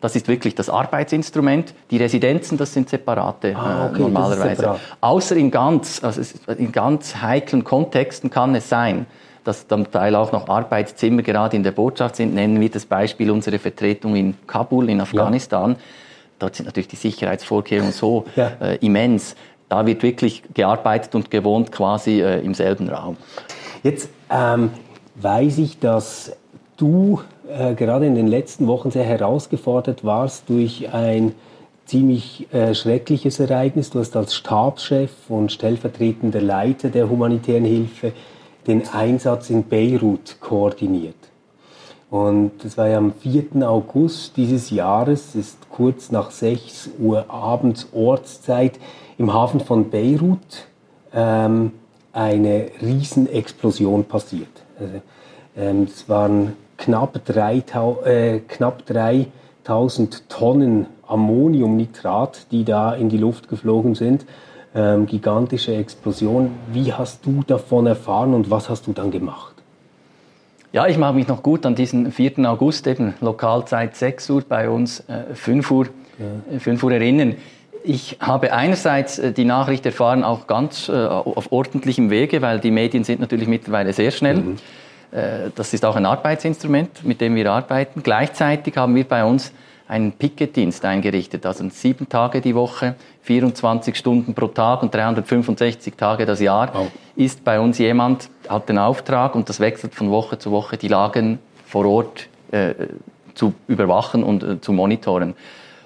das 0.00 0.16
ist 0.16 0.28
wirklich 0.28 0.54
das 0.54 0.68
Arbeitsinstrument. 0.68 1.74
Die 1.90 1.96
Residenzen, 1.96 2.58
das 2.58 2.74
sind 2.74 2.88
separate 2.88 3.56
ah, 3.56 3.88
okay, 3.88 3.98
äh, 3.98 4.02
normalerweise. 4.02 4.56
Separat. 4.56 4.80
Außer 5.00 5.36
in 5.36 5.50
ganz, 5.50 6.02
also 6.02 6.20
in 6.58 6.72
ganz 6.72 7.16
heiklen 7.22 7.64
Kontexten 7.64 8.28
kann 8.28 8.54
es 8.54 8.68
sein, 8.68 9.06
dass 9.44 9.66
zum 9.66 9.90
Teil 9.90 10.14
auch 10.14 10.32
noch 10.32 10.48
Arbeitszimmer 10.48 11.22
gerade 11.22 11.56
in 11.56 11.62
der 11.62 11.72
Botschaft 11.72 12.16
sind. 12.16 12.34
Nennen 12.34 12.60
wir 12.60 12.70
das 12.70 12.86
Beispiel 12.86 13.30
unsere 13.30 13.58
Vertretung 13.58 14.16
in 14.16 14.34
Kabul 14.46 14.88
in 14.88 15.00
Afghanistan. 15.00 15.72
Ja. 15.72 15.76
Dort 16.38 16.56
sind 16.56 16.66
natürlich 16.66 16.88
die 16.88 16.96
Sicherheitsvorkehrungen 16.96 17.92
so 17.92 18.24
ja. 18.36 18.52
äh, 18.60 18.76
immens. 18.76 19.36
Da 19.68 19.86
wird 19.86 20.02
wirklich 20.02 20.42
gearbeitet 20.52 21.14
und 21.14 21.30
gewohnt 21.30 21.72
quasi 21.72 22.20
äh, 22.20 22.40
im 22.40 22.54
selben 22.54 22.88
Raum. 22.88 23.16
Jetzt 23.82 24.10
ähm, 24.30 24.70
weiß 25.16 25.58
ich, 25.58 25.78
dass 25.78 26.36
du 26.76 27.20
äh, 27.48 27.74
gerade 27.74 28.06
in 28.06 28.14
den 28.14 28.26
letzten 28.26 28.66
Wochen 28.66 28.90
sehr 28.90 29.04
herausgefordert 29.04 30.04
warst 30.04 30.48
durch 30.48 30.92
ein 30.92 31.34
ziemlich 31.86 32.52
äh, 32.52 32.74
schreckliches 32.74 33.40
Ereignis. 33.40 33.90
Du 33.90 33.98
hast 33.98 34.16
als 34.16 34.34
Stabschef 34.34 35.10
und 35.28 35.52
stellvertretender 35.52 36.40
Leiter 36.40 36.88
der 36.88 37.08
humanitären 37.08 37.64
Hilfe 37.64 38.12
den 38.66 38.88
Einsatz 38.88 39.50
in 39.50 39.64
Beirut 39.64 40.36
koordiniert. 40.40 41.16
Und 42.10 42.52
das 42.62 42.76
war 42.76 42.88
ja 42.88 42.98
am 42.98 43.14
4. 43.14 43.66
August 43.66 44.36
dieses 44.36 44.70
Jahres, 44.70 45.34
ist 45.34 45.56
kurz 45.70 46.10
nach 46.10 46.30
6 46.30 46.90
Uhr 46.98 47.30
abends 47.30 47.88
Ortszeit 47.94 48.78
im 49.16 49.32
Hafen 49.32 49.60
von 49.60 49.88
Beirut 49.88 50.66
ähm, 51.14 51.72
eine 52.12 52.66
Riesenexplosion 52.82 54.04
passiert. 54.04 54.62
Also, 54.78 55.00
ähm, 55.56 55.84
es 55.84 56.06
waren 56.08 56.54
knapp, 56.76 57.24
3000, 57.24 58.06
äh, 58.06 58.40
knapp 58.40 58.84
3000 58.86 60.28
Tonnen 60.28 60.86
Ammoniumnitrat, 61.06 62.46
die 62.50 62.64
da 62.64 62.94
in 62.94 63.08
die 63.08 63.18
Luft 63.18 63.48
geflogen 63.48 63.94
sind. 63.94 64.26
Ähm, 64.74 65.04
gigantische 65.04 65.74
Explosion. 65.74 66.52
Wie 66.72 66.92
hast 66.92 67.26
du 67.26 67.42
davon 67.46 67.86
erfahren 67.86 68.32
und 68.32 68.50
was 68.50 68.70
hast 68.70 68.86
du 68.86 68.92
dann 68.92 69.10
gemacht? 69.10 69.54
Ja, 70.72 70.86
ich 70.86 70.96
mache 70.96 71.12
mich 71.12 71.28
noch 71.28 71.42
gut 71.42 71.66
an 71.66 71.74
diesen 71.74 72.10
4. 72.10 72.38
August, 72.50 72.86
eben 72.86 73.12
Lokalzeit 73.20 73.94
6 73.94 74.30
Uhr, 74.30 74.42
bei 74.48 74.70
uns 74.70 75.00
äh, 75.00 75.34
5 75.34 75.70
Uhr, 75.70 75.86
ja. 76.18 76.58
5 76.58 76.82
äh, 76.82 76.86
Uhr 76.86 76.92
erinnern. 76.92 77.34
Ich 77.84 78.16
habe 78.20 78.54
einerseits 78.54 79.18
äh, 79.18 79.32
die 79.32 79.44
Nachricht 79.44 79.84
erfahren, 79.84 80.24
auch 80.24 80.46
ganz 80.46 80.88
äh, 80.88 80.92
auf 80.92 81.52
ordentlichem 81.52 82.08
Wege, 82.08 82.40
weil 82.40 82.58
die 82.58 82.70
Medien 82.70 83.04
sind 83.04 83.20
natürlich 83.20 83.48
mittlerweile 83.48 83.92
sehr 83.92 84.10
schnell. 84.10 84.36
Mhm. 84.36 84.56
Äh, 85.10 85.50
das 85.54 85.74
ist 85.74 85.84
auch 85.84 85.96
ein 85.96 86.06
Arbeitsinstrument, 86.06 87.04
mit 87.04 87.20
dem 87.20 87.34
wir 87.34 87.52
arbeiten. 87.52 88.02
Gleichzeitig 88.02 88.78
haben 88.78 88.94
wir 88.94 89.04
bei 89.04 89.22
uns 89.24 89.52
einen 89.88 90.12
Picketdienst 90.12 90.84
eingerichtet, 90.84 91.44
also 91.46 91.68
sieben 91.70 92.08
Tage 92.08 92.40
die 92.40 92.54
Woche, 92.54 92.94
24 93.22 93.96
Stunden 93.96 94.34
pro 94.34 94.48
Tag 94.48 94.82
und 94.82 94.94
365 94.94 95.94
Tage 95.94 96.26
das 96.26 96.40
Jahr 96.40 96.70
wow. 96.72 96.90
ist 97.16 97.44
bei 97.44 97.60
uns 97.60 97.78
jemand, 97.78 98.28
hat 98.48 98.68
den 98.68 98.78
Auftrag 98.78 99.34
und 99.34 99.48
das 99.48 99.60
wechselt 99.60 99.94
von 99.94 100.10
Woche 100.10 100.38
zu 100.38 100.50
Woche, 100.50 100.76
die 100.76 100.88
Lagen 100.88 101.38
vor 101.66 101.86
Ort 101.86 102.28
äh, 102.50 102.74
zu 103.34 103.54
überwachen 103.68 104.22
und 104.24 104.42
äh, 104.42 104.60
zu 104.60 104.72
monitoren. 104.72 105.34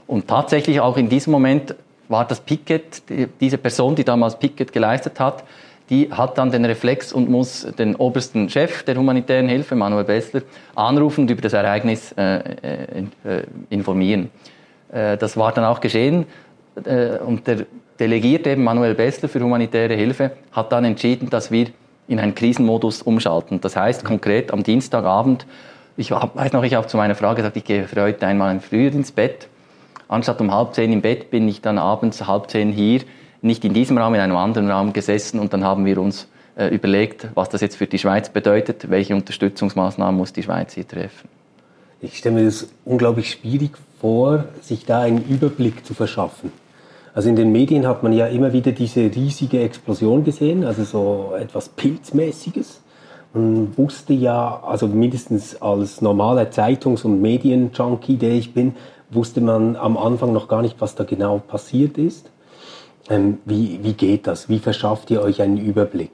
Und 0.06 0.28
tatsächlich 0.28 0.80
auch 0.80 0.96
in 0.96 1.08
diesem 1.08 1.32
Moment 1.32 1.74
war 2.08 2.24
das 2.24 2.40
Picket, 2.40 3.02
diese 3.40 3.58
Person, 3.58 3.96
die 3.96 4.04
damals 4.04 4.38
Picket 4.38 4.72
geleistet 4.72 5.18
hat, 5.18 5.42
die 5.90 6.10
hat 6.10 6.36
dann 6.38 6.50
den 6.50 6.64
Reflex 6.64 7.12
und 7.12 7.28
muss 7.28 7.66
den 7.78 7.94
obersten 7.96 8.48
Chef 8.48 8.82
der 8.82 8.96
humanitären 8.96 9.48
Hilfe, 9.48 9.76
Manuel 9.76 10.04
Bessler, 10.04 10.42
anrufen 10.74 11.22
und 11.22 11.30
über 11.30 11.42
das 11.42 11.52
Ereignis 11.52 12.12
äh, 12.12 12.38
äh, 12.38 13.04
äh 13.24 13.42
informieren. 13.70 14.30
Äh, 14.92 15.16
das 15.16 15.36
war 15.36 15.52
dann 15.52 15.64
auch 15.64 15.80
geschehen 15.80 16.26
äh, 16.84 17.18
und 17.18 17.46
der 17.46 17.66
Delegierte, 17.98 18.50
eben 18.50 18.64
Manuel 18.64 18.94
Bessler 18.94 19.28
für 19.28 19.40
humanitäre 19.40 19.94
Hilfe, 19.94 20.32
hat 20.52 20.70
dann 20.72 20.84
entschieden, 20.84 21.30
dass 21.30 21.50
wir 21.50 21.68
in 22.08 22.20
einen 22.20 22.34
Krisenmodus 22.34 23.02
umschalten. 23.02 23.60
Das 23.60 23.74
heißt 23.74 24.04
konkret 24.04 24.52
am 24.52 24.62
Dienstagabend, 24.62 25.46
ich 25.96 26.12
hab, 26.12 26.36
weiß 26.36 26.52
noch, 26.52 26.62
ich 26.62 26.74
habe 26.74 26.86
zu 26.86 26.98
meiner 26.98 27.14
Frau 27.14 27.34
gesagt, 27.34 27.56
ich 27.56 27.64
gehe 27.64 27.88
heute 27.96 28.26
einmal 28.26 28.60
früher 28.60 28.92
ins 28.92 29.12
Bett. 29.12 29.48
Anstatt 30.08 30.40
um 30.42 30.54
halb 30.54 30.74
zehn 30.74 30.92
im 30.92 31.00
Bett 31.00 31.30
bin 31.30 31.48
ich 31.48 31.62
dann 31.62 31.78
abends 31.78 32.26
halb 32.26 32.50
zehn 32.50 32.70
hier 32.70 33.00
nicht 33.46 33.64
in 33.64 33.72
diesem 33.74 33.98
Raum, 33.98 34.14
in 34.14 34.20
einem 34.20 34.36
anderen 34.36 34.70
Raum 34.70 34.92
gesessen 34.92 35.38
und 35.40 35.52
dann 35.52 35.64
haben 35.64 35.84
wir 35.84 35.98
uns 35.98 36.28
äh, 36.56 36.68
überlegt, 36.68 37.28
was 37.34 37.48
das 37.48 37.60
jetzt 37.60 37.76
für 37.76 37.86
die 37.86 37.98
Schweiz 37.98 38.28
bedeutet, 38.28 38.90
welche 38.90 39.14
Unterstützungsmaßnahmen 39.14 40.16
muss 40.16 40.32
die 40.32 40.42
Schweiz 40.42 40.74
hier 40.74 40.86
treffen. 40.86 41.28
Ich 42.00 42.18
stelle 42.18 42.34
mir 42.34 42.44
das 42.44 42.68
unglaublich 42.84 43.30
schwierig 43.30 43.72
vor, 44.00 44.44
sich 44.60 44.84
da 44.84 45.00
einen 45.00 45.24
Überblick 45.24 45.86
zu 45.86 45.94
verschaffen. 45.94 46.52
Also 47.14 47.30
in 47.30 47.36
den 47.36 47.50
Medien 47.50 47.86
hat 47.86 48.02
man 48.02 48.12
ja 48.12 48.26
immer 48.26 48.52
wieder 48.52 48.72
diese 48.72 49.00
riesige 49.00 49.60
Explosion 49.60 50.22
gesehen, 50.22 50.64
also 50.64 50.84
so 50.84 51.34
etwas 51.34 51.70
Pilzmäßiges. 51.70 52.82
Man 53.32 53.76
wusste 53.78 54.12
ja, 54.12 54.62
also 54.62 54.86
mindestens 54.86 55.60
als 55.62 56.02
normaler 56.02 56.50
Zeitungs- 56.50 57.04
und 57.04 57.22
Medienjunkie, 57.22 58.16
der 58.16 58.32
ich 58.32 58.52
bin, 58.52 58.74
wusste 59.10 59.40
man 59.40 59.76
am 59.76 59.96
Anfang 59.96 60.32
noch 60.32 60.48
gar 60.48 60.62
nicht, 60.62 60.76
was 60.80 60.94
da 60.94 61.04
genau 61.04 61.38
passiert 61.38 61.96
ist. 61.96 62.30
Ähm, 63.08 63.38
wie, 63.44 63.80
wie 63.82 63.92
geht 63.92 64.26
das? 64.26 64.48
Wie 64.48 64.58
verschafft 64.58 65.10
ihr 65.10 65.22
euch 65.22 65.40
einen 65.42 65.58
Überblick? 65.58 66.10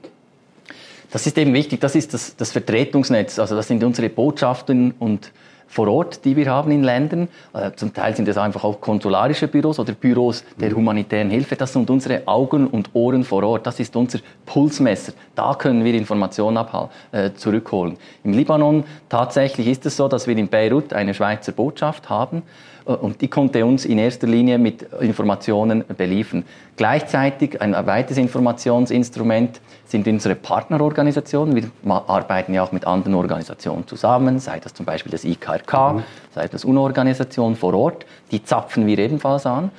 Das 1.11 1.27
ist 1.27 1.37
eben 1.37 1.53
wichtig, 1.53 1.79
das 1.79 1.95
ist 1.95 2.13
das, 2.13 2.35
das 2.35 2.51
Vertretungsnetz. 2.51 3.37
Also 3.37 3.55
das 3.55 3.67
sind 3.67 3.83
unsere 3.83 4.09
Botschaften 4.09 4.95
und 4.97 5.31
vor 5.67 5.87
Ort, 5.87 6.23
die 6.23 6.35
wir 6.35 6.51
haben 6.51 6.71
in 6.71 6.83
Ländern. 6.83 7.27
Äh, 7.53 7.71
zum 7.75 7.93
Teil 7.93 8.15
sind 8.15 8.27
es 8.27 8.37
einfach 8.37 8.63
auch 8.63 8.79
konsularische 8.79 9.47
Büros 9.47 9.79
oder 9.79 9.93
Büros 9.93 10.43
der 10.59 10.69
mhm. 10.69 10.75
humanitären 10.75 11.29
Hilfe. 11.31 11.55
Das 11.55 11.73
sind 11.73 11.89
unsere 11.89 12.27
Augen 12.27 12.67
und 12.67 12.91
Ohren 12.93 13.23
vor 13.23 13.43
Ort. 13.43 13.65
Das 13.65 13.79
ist 13.79 13.95
unser 13.95 14.19
Pulsmesser. 14.45 15.13
Da 15.33 15.55
können 15.55 15.83
wir 15.83 15.95
Informationen 15.95 16.57
abhalten, 16.57 16.91
äh, 17.11 17.33
zurückholen. 17.33 17.97
Im 18.23 18.33
Libanon 18.33 18.83
tatsächlich 19.09 19.67
ist 19.67 19.85
es 19.87 19.97
so, 19.97 20.07
dass 20.07 20.27
wir 20.27 20.37
in 20.37 20.47
Beirut 20.47 20.93
eine 20.93 21.13
Schweizer 21.13 21.53
Botschaft 21.53 22.07
haben 22.09 22.43
und 22.85 23.21
die 23.21 23.27
konnte 23.27 23.65
uns 23.65 23.85
in 23.85 23.97
erster 23.97 24.27
Linie 24.27 24.57
mit 24.57 24.83
Informationen 24.99 25.83
beliefern. 25.97 26.43
Gleichzeitig 26.75 27.61
ein 27.61 27.73
weiteres 27.85 28.17
Informationsinstrument 28.17 29.61
sind 29.85 30.07
unsere 30.07 30.35
Partnerorganisationen. 30.35 31.55
Wir 31.55 31.69
arbeiten 32.07 32.53
ja 32.53 32.63
auch 32.63 32.71
mit 32.71 32.85
anderen 32.85 33.15
Organisationen 33.15 33.87
zusammen, 33.87 34.39
sei 34.39 34.59
das 34.59 34.73
zum 34.73 34.85
Beispiel 34.85 35.11
das 35.11 35.23
IKRK, 35.23 35.93
mhm. 35.93 36.03
sei 36.33 36.47
das 36.47 36.65
UNO-Organisation 36.65 37.55
vor 37.55 37.73
Ort. 37.73 38.05
Die 38.31 38.43
zapfen 38.43 38.87
wir 38.87 38.97
ebenfalls 38.99 39.45
an. 39.45 39.71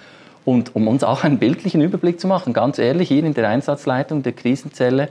Und 0.45 0.77
um 0.77 0.89
uns 0.89 1.05
auch 1.05 1.25
einen 1.25 1.39
bildlichen 1.39 1.81
Überblick 1.81 2.21
zu 2.21 2.27
machen, 2.27 2.53
ganz 2.53 2.79
ehrlich, 2.79 3.09
hier 3.09 3.25
in 3.25 3.35
der 3.35 3.49
Einsatzleitung 3.49 4.23
der 4.23 4.33
Krisenzelle 4.33 5.09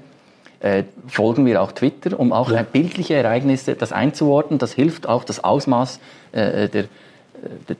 äh, 0.59 0.83
folgen 1.07 1.45
wir 1.45 1.61
auch 1.61 1.71
Twitter, 1.73 2.17
um 2.19 2.31
auch 2.31 2.49
ja. 2.49 2.63
bildliche 2.63 3.15
Ereignisse 3.15 3.75
das 3.75 3.91
einzuordnen. 3.91 4.59
Das 4.59 4.73
hilft 4.73 5.09
auch 5.09 5.23
das 5.23 5.43
Ausmaß 5.43 5.99
äh, 6.31 6.69
der, 6.69 6.83
äh, 6.83 6.87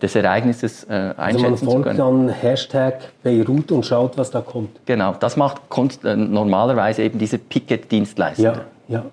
des 0.01 0.15
Ereignisses 0.15 0.84
äh, 0.86 1.13
einschätzen 1.17 1.51
also 1.51 1.65
man 1.65 1.84
folgt 1.84 2.00
dann 2.00 2.29
Hashtag 2.29 3.00
Beirut 3.24 3.72
und 3.72 3.86
schaut, 3.86 4.17
was 4.17 4.32
da 4.32 4.41
kommt. 4.41 4.70
Genau, 4.86 5.15
das 5.20 5.38
macht 5.38 5.62
äh, 6.03 6.15
normalerweise 6.15 7.03
eben 7.03 7.20
diese 7.20 7.38
Picket-Dienstleister. 7.38 8.43
Ja, 8.43 8.62
ja. 8.88 9.05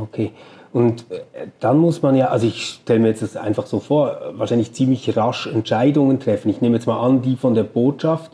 Okay. 0.00 0.32
Und 0.72 1.10
äh, 1.10 1.46
dann 1.60 1.78
muss 1.78 2.02
man 2.02 2.14
ja, 2.16 2.28
also 2.28 2.46
ich 2.46 2.80
stelle 2.82 3.00
mir 3.00 3.08
jetzt 3.08 3.22
das 3.22 3.36
einfach 3.36 3.66
so 3.66 3.80
vor, 3.80 4.20
wahrscheinlich 4.32 4.72
ziemlich 4.72 5.16
rasch 5.16 5.46
Entscheidungen 5.46 6.20
treffen. 6.20 6.50
Ich 6.50 6.60
nehme 6.60 6.76
jetzt 6.76 6.86
mal 6.86 7.00
an, 7.00 7.22
die 7.22 7.36
von 7.36 7.54
der 7.54 7.64
Botschaft, 7.64 8.32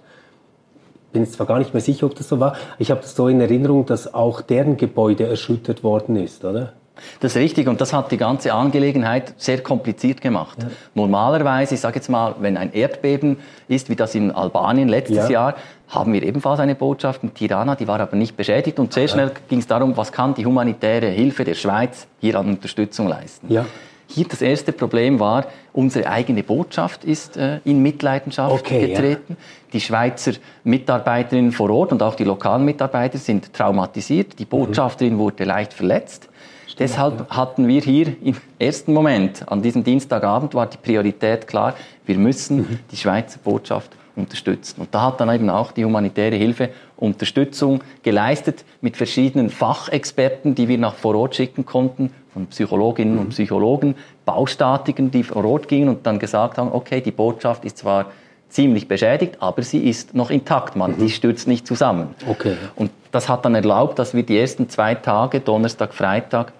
bin 1.12 1.22
jetzt 1.22 1.34
zwar 1.34 1.46
gar 1.46 1.58
nicht 1.58 1.72
mehr 1.72 1.80
sicher, 1.80 2.06
ob 2.06 2.14
das 2.16 2.28
so 2.28 2.40
war, 2.40 2.56
ich 2.78 2.90
habe 2.90 3.00
das 3.00 3.14
so 3.14 3.28
in 3.28 3.40
Erinnerung, 3.40 3.86
dass 3.86 4.12
auch 4.12 4.40
deren 4.40 4.76
Gebäude 4.76 5.26
erschüttert 5.26 5.84
worden 5.84 6.16
ist, 6.16 6.44
oder? 6.44 6.72
Das 7.20 7.32
ist 7.32 7.36
richtig 7.36 7.68
und 7.68 7.80
das 7.80 7.92
hat 7.92 8.12
die 8.12 8.16
ganze 8.16 8.52
Angelegenheit 8.52 9.34
sehr 9.36 9.62
kompliziert 9.62 10.20
gemacht. 10.20 10.58
Ja. 10.60 10.68
Normalerweise, 10.94 11.74
ich 11.74 11.80
sage 11.80 11.96
jetzt 11.96 12.08
mal, 12.08 12.36
wenn 12.40 12.56
ein 12.56 12.72
Erdbeben 12.72 13.38
ist, 13.68 13.88
wie 13.88 13.96
das 13.96 14.14
in 14.14 14.30
Albanien 14.30 14.88
letztes 14.88 15.28
ja. 15.28 15.30
Jahr, 15.30 15.54
haben 15.88 16.12
wir 16.12 16.22
ebenfalls 16.22 16.60
eine 16.60 16.74
Botschaft 16.74 17.22
in 17.22 17.34
Tirana, 17.34 17.74
die 17.74 17.86
war 17.86 18.00
aber 18.00 18.16
nicht 18.16 18.36
beschädigt 18.36 18.78
und 18.78 18.92
sehr 18.92 19.08
schnell 19.08 19.32
ging 19.48 19.58
es 19.58 19.66
darum, 19.66 19.96
was 19.96 20.12
kann 20.12 20.34
die 20.34 20.46
humanitäre 20.46 21.06
Hilfe 21.06 21.44
der 21.44 21.54
Schweiz 21.54 22.06
hier 22.20 22.38
an 22.38 22.48
Unterstützung 22.48 23.08
leisten. 23.08 23.52
Ja. 23.52 23.66
Hier 24.06 24.26
das 24.28 24.42
erste 24.42 24.72
Problem 24.72 25.18
war, 25.18 25.46
unsere 25.72 26.08
eigene 26.08 26.42
Botschaft 26.42 27.04
ist 27.04 27.36
äh, 27.36 27.60
in 27.64 27.82
Mitleidenschaft 27.82 28.54
okay, 28.54 28.88
getreten. 28.88 29.36
Ja. 29.38 29.44
Die 29.72 29.80
Schweizer 29.80 30.32
Mitarbeiterinnen 30.62 31.52
vor 31.52 31.70
Ort 31.70 31.92
und 31.92 32.02
auch 32.02 32.14
die 32.14 32.24
lokalen 32.24 32.64
Mitarbeiter 32.64 33.18
sind 33.18 33.52
traumatisiert. 33.52 34.38
Die 34.38 34.44
Botschafterin 34.44 35.14
mhm. 35.14 35.18
wurde 35.18 35.44
leicht 35.44 35.72
verletzt. 35.72 36.28
Stimmt, 36.74 36.90
Deshalb 36.90 37.20
ja. 37.30 37.36
hatten 37.36 37.68
wir 37.68 37.80
hier 37.80 38.16
im 38.22 38.36
ersten 38.58 38.92
Moment, 38.92 39.48
an 39.48 39.62
diesem 39.62 39.84
Dienstagabend, 39.84 40.54
war 40.54 40.66
die 40.66 40.76
Priorität 40.76 41.46
klar, 41.46 41.74
wir 42.04 42.18
müssen 42.18 42.56
mhm. 42.56 42.78
die 42.90 42.96
Schweizer 42.96 43.38
Botschaft 43.42 43.92
unterstützen. 44.16 44.80
Und 44.80 44.92
da 44.92 45.02
hat 45.02 45.20
dann 45.20 45.32
eben 45.32 45.50
auch 45.50 45.70
die 45.72 45.84
humanitäre 45.84 46.34
Hilfe 46.34 46.70
Unterstützung 46.96 47.82
geleistet 48.02 48.64
mit 48.80 48.96
verschiedenen 48.96 49.50
Fachexperten, 49.50 50.54
die 50.54 50.68
wir 50.68 50.78
nach 50.78 50.94
vor 50.94 51.14
Ort 51.14 51.36
schicken 51.36 51.64
konnten, 51.64 52.10
von 52.32 52.46
Psychologinnen 52.46 53.18
und 53.18 53.26
mhm. 53.26 53.30
Psychologen, 53.30 53.94
Baustatikern, 54.24 55.12
die 55.12 55.22
vor 55.22 55.44
Ort 55.44 55.68
gingen 55.68 55.88
und 55.88 56.06
dann 56.06 56.18
gesagt 56.18 56.58
haben, 56.58 56.72
okay, 56.72 57.00
die 57.00 57.12
Botschaft 57.12 57.64
ist 57.64 57.78
zwar 57.78 58.06
ziemlich 58.48 58.88
beschädigt, 58.88 59.36
aber 59.40 59.62
sie 59.62 59.88
ist 59.88 60.14
noch 60.14 60.30
intakt, 60.30 60.74
man, 60.74 60.92
mhm. 60.92 60.98
die 60.98 61.10
stürzt 61.10 61.46
nicht 61.46 61.66
zusammen. 61.68 62.14
Okay. 62.28 62.56
Und 62.74 62.90
das 63.12 63.28
hat 63.28 63.44
dann 63.44 63.54
erlaubt, 63.54 63.98
dass 64.00 64.14
wir 64.14 64.24
die 64.24 64.38
ersten 64.38 64.68
zwei 64.68 64.96
Tage, 64.96 65.38
Donnerstag, 65.38 65.94
Freitag, 65.94 66.52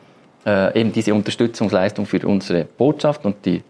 äh, 0.46 0.80
eben 0.80 0.92
diese 0.92 1.14
Unterstützungsleistung 1.14 2.06
für 2.06 2.26
unsere 2.26 2.64
Botschaft 2.64 3.24
und 3.24 3.36
die 3.44 3.62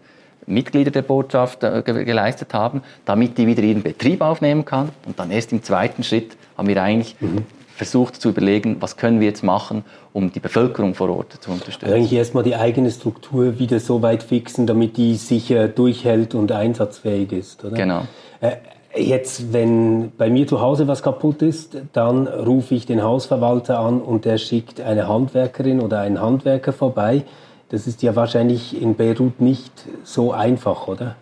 Mitglieder 0.47 0.91
der 0.91 1.01
Botschaft 1.01 1.63
äh, 1.63 1.81
geleistet 1.83 2.53
haben, 2.53 2.81
damit 3.05 3.37
die 3.37 3.47
wieder 3.47 3.63
ihren 3.63 3.83
Betrieb 3.83 4.21
aufnehmen 4.21 4.65
kann. 4.65 4.89
Und 5.05 5.19
dann 5.19 5.31
erst 5.31 5.51
im 5.51 5.63
zweiten 5.63 6.03
Schritt 6.03 6.37
haben 6.57 6.67
wir 6.67 6.81
eigentlich 6.81 7.15
mhm. 7.19 7.45
versucht 7.75 8.21
zu 8.21 8.29
überlegen, 8.29 8.77
was 8.79 8.97
können 8.97 9.19
wir 9.19 9.27
jetzt 9.27 9.43
machen, 9.43 9.83
um 10.13 10.31
die 10.31 10.39
Bevölkerung 10.39 10.93
vor 10.93 11.09
Ort 11.09 11.33
zu 11.41 11.51
unterstützen. 11.51 11.85
Also 11.85 11.95
eigentlich 11.95 12.13
erstmal 12.13 12.43
die 12.43 12.55
eigene 12.55 12.91
Struktur 12.91 13.59
wieder 13.59 13.79
so 13.79 14.01
weit 14.01 14.23
fixen, 14.23 14.67
damit 14.67 14.97
die 14.97 15.15
sicher 15.15 15.67
durchhält 15.67 16.35
und 16.35 16.51
einsatzfähig 16.51 17.31
ist, 17.31 17.65
oder? 17.65 17.75
Genau. 17.75 18.01
Äh, 18.41 18.57
Jetzt, 18.97 19.51
wenn 19.51 20.11
bei 20.17 20.29
mir 20.29 20.47
zu 20.47 20.61
Hause 20.61 20.87
was 20.87 21.03
kaputt 21.03 21.41
ist, 21.41 21.77
dann 21.93 22.27
rufe 22.27 22.75
ich 22.75 22.85
den 22.85 23.03
Hausverwalter 23.03 23.79
an 23.79 24.01
und 24.01 24.25
der 24.25 24.37
schickt 24.37 24.79
eine 24.79 25.07
Handwerkerin 25.07 25.81
oder 25.81 25.99
einen 25.99 26.21
Handwerker 26.21 26.71
vorbei. 26.71 27.23
Das 27.69 27.87
ist 27.87 28.03
ja 28.03 28.15
wahrscheinlich 28.15 28.79
in 28.79 28.95
Beirut 28.95 29.41
nicht 29.41 29.71
so 30.03 30.31
einfach, 30.31 30.87
oder? 30.87 31.15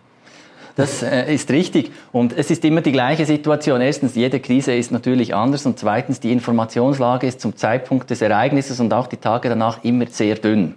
Das 0.76 1.02
äh, 1.02 1.32
ist 1.32 1.50
richtig. 1.50 1.92
Und 2.12 2.36
es 2.36 2.50
ist 2.50 2.64
immer 2.64 2.80
die 2.80 2.92
gleiche 2.92 3.26
Situation. 3.26 3.80
Erstens, 3.80 4.14
jede 4.14 4.40
Krise 4.40 4.74
ist 4.74 4.90
natürlich 4.90 5.34
anders. 5.34 5.66
Und 5.66 5.78
zweitens, 5.78 6.20
die 6.20 6.32
Informationslage 6.32 7.26
ist 7.26 7.40
zum 7.40 7.56
Zeitpunkt 7.56 8.10
des 8.10 8.22
Ereignisses 8.22 8.80
und 8.80 8.92
auch 8.92 9.06
die 9.06 9.16
Tage 9.16 9.48
danach 9.48 9.84
immer 9.84 10.06
sehr 10.06 10.34
dünn. 10.34 10.74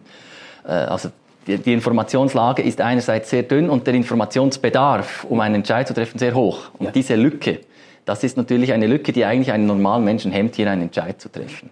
Äh, 0.65 0.71
also 0.71 1.09
die, 1.47 1.73
Informationslage 1.73 2.61
ist 2.61 2.81
einerseits 2.81 3.29
sehr 3.29 3.43
dünn 3.43 3.69
und 3.69 3.87
der 3.87 3.93
Informationsbedarf, 3.93 5.25
um 5.29 5.39
einen 5.39 5.55
Entscheid 5.55 5.87
zu 5.87 5.93
treffen, 5.93 6.19
sehr 6.19 6.35
hoch. 6.35 6.69
Und 6.77 6.87
ja. 6.87 6.91
diese 6.91 7.15
Lücke, 7.15 7.59
das 8.05 8.23
ist 8.23 8.37
natürlich 8.37 8.73
eine 8.73 8.87
Lücke, 8.87 9.13
die 9.13 9.23
eigentlich 9.25 9.51
einen 9.51 9.65
normalen 9.65 10.03
Menschen 10.03 10.31
hemmt, 10.31 10.55
hier 10.55 10.69
einen 10.69 10.83
Entscheid 10.83 11.19
zu 11.21 11.31
treffen. 11.31 11.69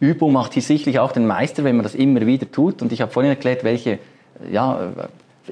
Übung 0.00 0.32
macht 0.32 0.54
hier 0.54 0.62
sicherlich 0.62 0.98
auch 0.98 1.12
den 1.12 1.26
Meister, 1.26 1.64
wenn 1.64 1.76
man 1.76 1.82
das 1.82 1.94
immer 1.94 2.24
wieder 2.26 2.50
tut. 2.50 2.82
Und 2.82 2.92
ich 2.92 3.00
habe 3.00 3.10
vorhin 3.10 3.30
erklärt, 3.30 3.64
welche 3.64 3.98
ja, 4.50 4.92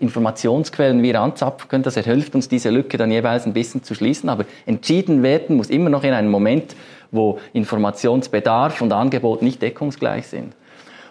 Informationsquellen 0.01 1.03
wir 1.03 1.21
anzapfen 1.21 1.69
können. 1.69 1.83
Das 1.83 1.97
hilft 1.97 2.35
uns, 2.35 2.49
diese 2.49 2.71
Lücke 2.71 2.97
dann 2.97 3.11
jeweils 3.11 3.47
ein 3.47 3.53
bisschen 3.53 3.83
zu 3.83 3.95
schließen. 3.95 4.29
Aber 4.29 4.45
entschieden 4.65 5.23
werden 5.23 5.57
muss 5.57 5.69
immer 5.69 5.91
noch 5.91 6.05
in 6.05 6.13
einem 6.13 6.31
Moment, 6.31 6.77
wo 7.11 7.39
Informationsbedarf 7.53 8.81
und 8.81 8.93
Angebot 8.93 9.43
nicht 9.43 9.61
deckungsgleich 9.63 10.29
sind. 10.29 10.55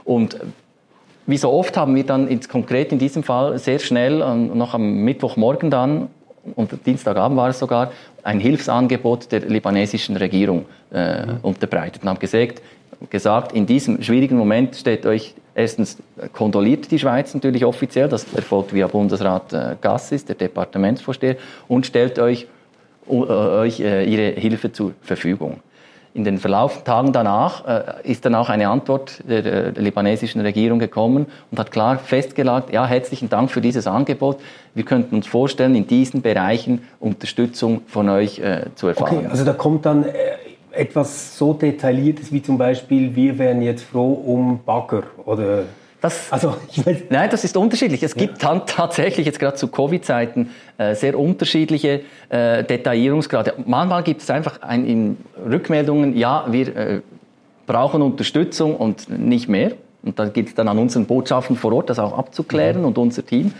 Und 0.03 0.37
wie 1.27 1.37
so 1.37 1.51
oft 1.51 1.75
haben 1.77 1.95
wir 1.95 2.03
dann 2.03 2.27
ins, 2.27 2.49
konkret 2.49 2.91
in 2.91 2.99
diesem 2.99 3.23
Fall 3.23 3.57
sehr 3.57 3.79
schnell, 3.79 4.19
noch 4.35 4.73
am 4.73 5.03
Mittwochmorgen 5.03 5.69
dann, 5.71 6.09
und 6.55 6.85
Dienstagabend 6.85 7.37
war 7.37 7.49
es 7.49 7.59
sogar, 7.59 7.91
ein 8.23 8.39
Hilfsangebot 8.39 9.31
der 9.31 9.41
libanesischen 9.41 10.15
Regierung 10.17 10.65
äh, 10.91 11.25
mhm. 11.25 11.37
unterbreitet 11.41 12.03
und 12.03 12.09
haben 12.09 12.19
gesagt, 12.19 12.61
gesagt, 13.09 13.51
in 13.51 13.65
diesem 13.65 14.01
schwierigen 14.01 14.37
Moment 14.37 14.75
steht 14.75 15.05
euch 15.05 15.33
erstens 15.53 15.97
kondoliert 16.33 16.91
die 16.91 16.99
Schweiz 16.99 17.33
natürlich 17.33 17.65
offiziell, 17.65 18.09
das 18.09 18.25
erfolgt 18.33 18.73
via 18.73 18.87
Bundesrat 18.87 19.53
äh, 19.53 19.75
Gassis, 19.81 20.25
der 20.25 20.35
Departementsvorsteher, 20.35 21.37
und 21.67 21.85
stellt 21.85 22.19
euch, 22.19 22.47
uh, 23.07 23.25
euch 23.25 23.79
äh, 23.79 24.03
ihre 24.03 24.39
Hilfe 24.39 24.71
zur 24.71 24.93
Verfügung. 25.01 25.61
In 26.15 26.23
den 26.23 26.37
verlaufenden 26.37 26.85
Tagen 26.85 27.11
danach 27.11 27.67
äh, 27.67 28.09
ist 28.09 28.23
dann 28.23 28.35
auch 28.35 28.47
eine 28.47 28.69
Antwort 28.69 29.21
der, 29.27 29.41
der, 29.41 29.71
libanesischen 29.73 30.39
Regierung 30.39 30.79
gekommen 30.79 31.25
und 31.51 31.59
hat 31.59 31.71
klar 31.71 31.97
festgelegt, 31.99 32.71
ja, 32.71 32.87
herzlichen 32.87 33.27
Dank 33.27 33.51
für 33.51 33.59
dieses 33.59 33.85
Angebot. 33.85 34.37
Wir 34.73 34.85
könnten 34.85 35.15
uns 35.15 35.27
vorstellen, 35.27 35.75
in 35.75 35.87
diesen 35.87 36.21
Bereichen 36.21 36.83
Unterstützung 37.01 37.81
von 37.87 38.07
euch 38.07 38.39
äh, 38.39 38.61
zu 38.75 38.87
erfahren. 38.87 39.17
Okay, 39.17 39.27
also 39.29 39.43
da 39.43 39.51
kommt 39.51 39.85
dann 39.85 40.05
etwas 40.71 41.37
so 41.37 41.51
Detailliertes 41.51 42.31
wie 42.31 42.41
zum 42.41 42.57
Beispiel, 42.57 43.13
wir 43.13 43.37
wären 43.37 43.61
jetzt 43.61 43.83
froh 43.83 44.13
um 44.13 44.61
Bagger 44.63 45.03
oder 45.25 45.63
das, 46.05 46.31
also, 46.31 46.55
nein, 47.09 47.29
das 47.31 47.43
ist 47.43 47.57
unterschiedlich. 47.57 48.03
Es 48.03 48.15
gibt 48.15 48.41
ja. 48.41 48.59
tatsächlich 48.59 49.25
jetzt 49.25 49.39
gerade 49.39 49.55
zu 49.55 49.67
Covid-Zeiten 49.67 50.51
äh, 50.77 50.93
sehr 50.93 51.17
unterschiedliche 51.17 52.01
äh, 52.29 52.63
Detaillierungsgrade. 52.63 53.55
Manchmal 53.65 54.03
gibt 54.03 54.21
es 54.21 54.29
einfach 54.29 54.61
ein, 54.61 54.85
in 54.85 55.17
Rückmeldungen, 55.49 56.15
ja, 56.15 56.45
wir 56.49 56.75
äh, 56.75 57.01
brauchen 57.65 58.03
Unterstützung 58.03 58.75
und 58.75 59.09
nicht 59.09 59.49
mehr. 59.49 59.71
Und 60.03 60.19
dann 60.19 60.31
gilt 60.31 60.49
es 60.49 60.53
dann 60.53 60.67
an 60.67 60.77
unseren 60.77 61.07
Botschaften 61.07 61.55
vor 61.55 61.73
Ort, 61.73 61.89
das 61.89 61.97
auch 61.97 62.15
abzuklären 62.15 62.81
mhm. 62.81 62.87
und 62.87 62.97
unser 62.99 63.25
Team. 63.25 63.51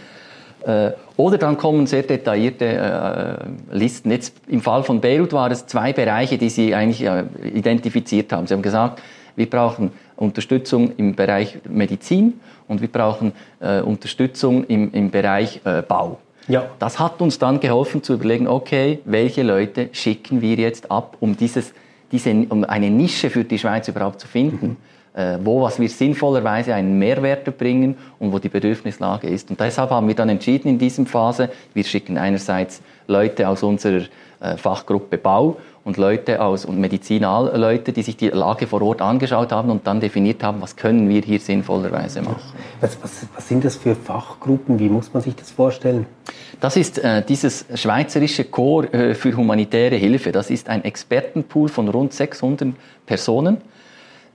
Äh, 0.64 0.92
oder 1.18 1.40
dann 1.40 1.58
kommen 1.58 1.88
sehr 1.88 2.04
detaillierte 2.04 2.66
äh, 2.66 3.76
Listen. 3.76 4.12
Jetzt 4.12 4.36
im 4.48 4.62
Fall 4.62 4.84
von 4.84 5.02
Beirut 5.02 5.34
waren 5.34 5.52
es 5.52 5.66
zwei 5.66 5.94
Bereiche, 5.94 6.38
die 6.38 6.50
Sie 6.50 6.76
eigentlich 6.76 7.02
äh, 7.02 7.24
identifiziert 7.56 8.32
haben. 8.32 8.46
Sie 8.46 8.54
haben 8.54 8.62
gesagt, 8.62 9.02
wir 9.36 9.50
brauchen 9.50 9.92
Unterstützung 10.18 10.94
im 10.98 11.16
Bereich 11.16 11.60
Medizin 11.70 12.40
und 12.68 12.82
wir 12.82 12.88
brauchen 12.88 13.34
äh, 13.60 13.82
Unterstützung 13.82 14.66
im, 14.66 14.92
im 14.94 15.12
Bereich 15.12 15.62
äh, 15.66 15.82
Bau. 15.82 16.20
Ja. 16.48 16.70
Das 16.80 17.00
hat 17.00 17.22
uns 17.22 17.40
dann 17.40 17.60
geholfen 17.60 18.04
zu 18.04 18.14
überlegen, 18.14 18.48
okay, 18.48 19.00
welche 19.06 19.44
Leute 19.44 19.90
schicken 19.94 20.42
wir 20.42 20.56
jetzt 20.56 20.92
ab, 20.92 21.18
um, 21.20 21.36
dieses, 21.36 21.74
diese, 22.12 22.32
um 22.50 22.64
eine 22.64 22.90
Nische 22.90 23.30
für 23.30 23.44
die 23.44 23.58
Schweiz 23.58 23.88
überhaupt 23.88 24.20
zu 24.20 24.28
finden. 24.28 24.68
Mhm 24.68 24.78
wo 25.44 25.62
was 25.62 25.80
wir 25.80 25.88
sinnvollerweise 25.88 26.74
einen 26.74 27.00
Mehrwert 27.00 27.58
bringen 27.58 27.96
und 28.20 28.34
wo 28.34 28.40
die 28.40 28.50
Bedürfnislage 28.50 29.28
ist. 29.28 29.50
Und 29.50 29.60
deshalb 29.60 29.90
haben 29.92 30.08
wir 30.08 30.16
dann 30.16 30.28
entschieden 30.28 30.68
in 30.68 30.78
diesem 30.78 31.06
Phase, 31.06 31.50
wir 31.74 31.86
schicken 31.86 32.18
einerseits 32.18 32.82
Leute 33.08 33.48
aus 33.48 33.64
unserer 33.64 34.04
äh, 34.42 34.58
Fachgruppe 34.58 35.18
Bau 35.18 35.58
und 35.84 35.98
Leute 35.98 36.42
aus 36.42 36.66
und 36.66 36.80
Medizinalleute, 36.80 37.94
die 37.94 38.02
sich 38.02 38.18
die 38.18 38.30
Lage 38.30 38.68
vor 38.68 38.82
Ort 38.82 39.02
angeschaut 39.02 39.52
haben 39.52 39.70
und 39.70 39.88
dann 39.88 40.00
definiert 40.00 40.44
haben, 40.44 40.62
was 40.62 40.76
können 40.76 41.08
wir 41.08 41.22
hier 41.22 41.40
sinnvollerweise 41.40 42.22
machen. 42.22 42.42
Was, 42.82 42.98
was, 43.02 43.28
was 43.34 43.48
sind 43.48 43.64
das 43.64 43.76
für 43.78 43.96
Fachgruppen? 43.96 44.80
Wie 44.80 44.90
muss 44.90 45.14
man 45.14 45.22
sich 45.24 45.36
das 45.36 45.52
vorstellen? 45.52 46.08
Das 46.60 46.76
ist 46.76 46.98
äh, 47.00 47.24
dieses 47.24 47.66
schweizerische 47.76 48.46
Chor 48.46 48.92
äh, 48.94 49.14
für 49.14 49.36
humanitäre 49.38 49.96
Hilfe. 49.96 50.32
Das 50.32 50.50
ist 50.50 50.70
ein 50.70 50.84
Expertenpool 50.84 51.70
von 51.70 51.88
rund 51.88 52.14
600 52.14 52.70
Personen 53.06 53.58
äh, 53.58 53.75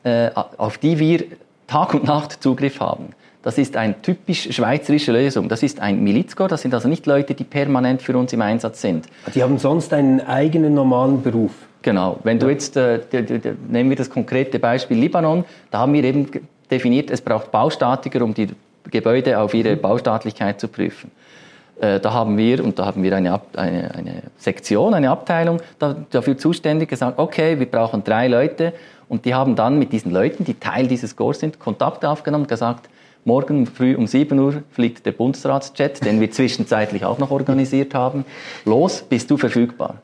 auf 0.02 0.78
die 0.78 0.98
wir 0.98 1.24
Tag 1.66 1.94
und 1.94 2.04
Nacht 2.04 2.42
Zugriff 2.42 2.80
haben. 2.80 3.10
Das 3.42 3.56
ist 3.56 3.76
eine 3.76 4.00
typisch 4.02 4.52
schweizerische 4.52 5.12
Lösung. 5.12 5.48
Das 5.48 5.62
ist 5.62 5.80
ein 5.80 6.02
Milizkorps, 6.02 6.50
das 6.50 6.62
sind 6.62 6.74
also 6.74 6.88
nicht 6.88 7.06
Leute, 7.06 7.34
die 7.34 7.44
permanent 7.44 8.02
für 8.02 8.16
uns 8.18 8.32
im 8.32 8.42
Einsatz 8.42 8.82
sind. 8.82 9.06
Die 9.34 9.42
haben 9.42 9.56
sonst 9.58 9.92
einen 9.94 10.20
eigenen 10.20 10.74
normalen 10.74 11.22
Beruf. 11.22 11.52
Genau. 11.82 12.18
Wenn 12.22 12.38
du 12.38 12.50
jetzt, 12.50 12.76
äh, 12.76 13.00
nehmen 13.68 13.88
wir 13.88 13.96
das 13.96 14.10
konkrete 14.10 14.58
Beispiel 14.58 14.98
Libanon, 14.98 15.44
da 15.70 15.78
haben 15.78 15.94
wir 15.94 16.04
eben 16.04 16.28
definiert, 16.70 17.10
es 17.10 17.22
braucht 17.22 17.50
Baustatiker, 17.50 18.22
um 18.22 18.34
die 18.34 18.48
Gebäude 18.90 19.38
auf 19.38 19.54
ihre 19.54 19.76
mhm. 19.76 19.80
Baustaatlichkeit 19.80 20.60
zu 20.60 20.68
prüfen. 20.68 21.10
Äh, 21.80 21.98
da 22.00 22.12
haben 22.12 22.36
wir, 22.36 22.62
und 22.62 22.78
da 22.78 22.84
haben 22.84 23.02
wir 23.02 23.16
eine, 23.16 23.40
eine, 23.56 23.94
eine 23.94 24.22
Sektion, 24.36 24.92
eine 24.92 25.10
Abteilung 25.10 25.60
dafür 25.78 26.36
zuständig 26.36 26.90
gesagt, 26.90 27.18
okay, 27.18 27.58
wir 27.58 27.66
brauchen 27.66 28.04
drei 28.04 28.28
Leute 28.28 28.74
und 29.10 29.24
die 29.24 29.34
haben 29.34 29.56
dann 29.56 29.76
mit 29.76 29.92
diesen 29.92 30.12
Leuten, 30.12 30.44
die 30.44 30.54
Teil 30.54 30.86
dieses 30.86 31.16
Corps 31.16 31.40
sind, 31.40 31.58
Kontakt 31.58 32.04
aufgenommen 32.04 32.44
und 32.44 32.48
gesagt, 32.48 32.88
morgen 33.24 33.66
früh 33.66 33.96
um 33.96 34.06
7 34.06 34.38
Uhr 34.38 34.62
fliegt 34.70 35.04
der 35.04 35.10
Bundesratsjet, 35.10 36.04
den 36.04 36.20
wir 36.20 36.30
zwischenzeitlich 36.30 37.04
auch 37.04 37.18
noch 37.18 37.32
organisiert 37.32 37.92
haben. 37.92 38.24
Los, 38.64 39.02
bist 39.02 39.28
du 39.28 39.36
verfügbar? 39.36 39.96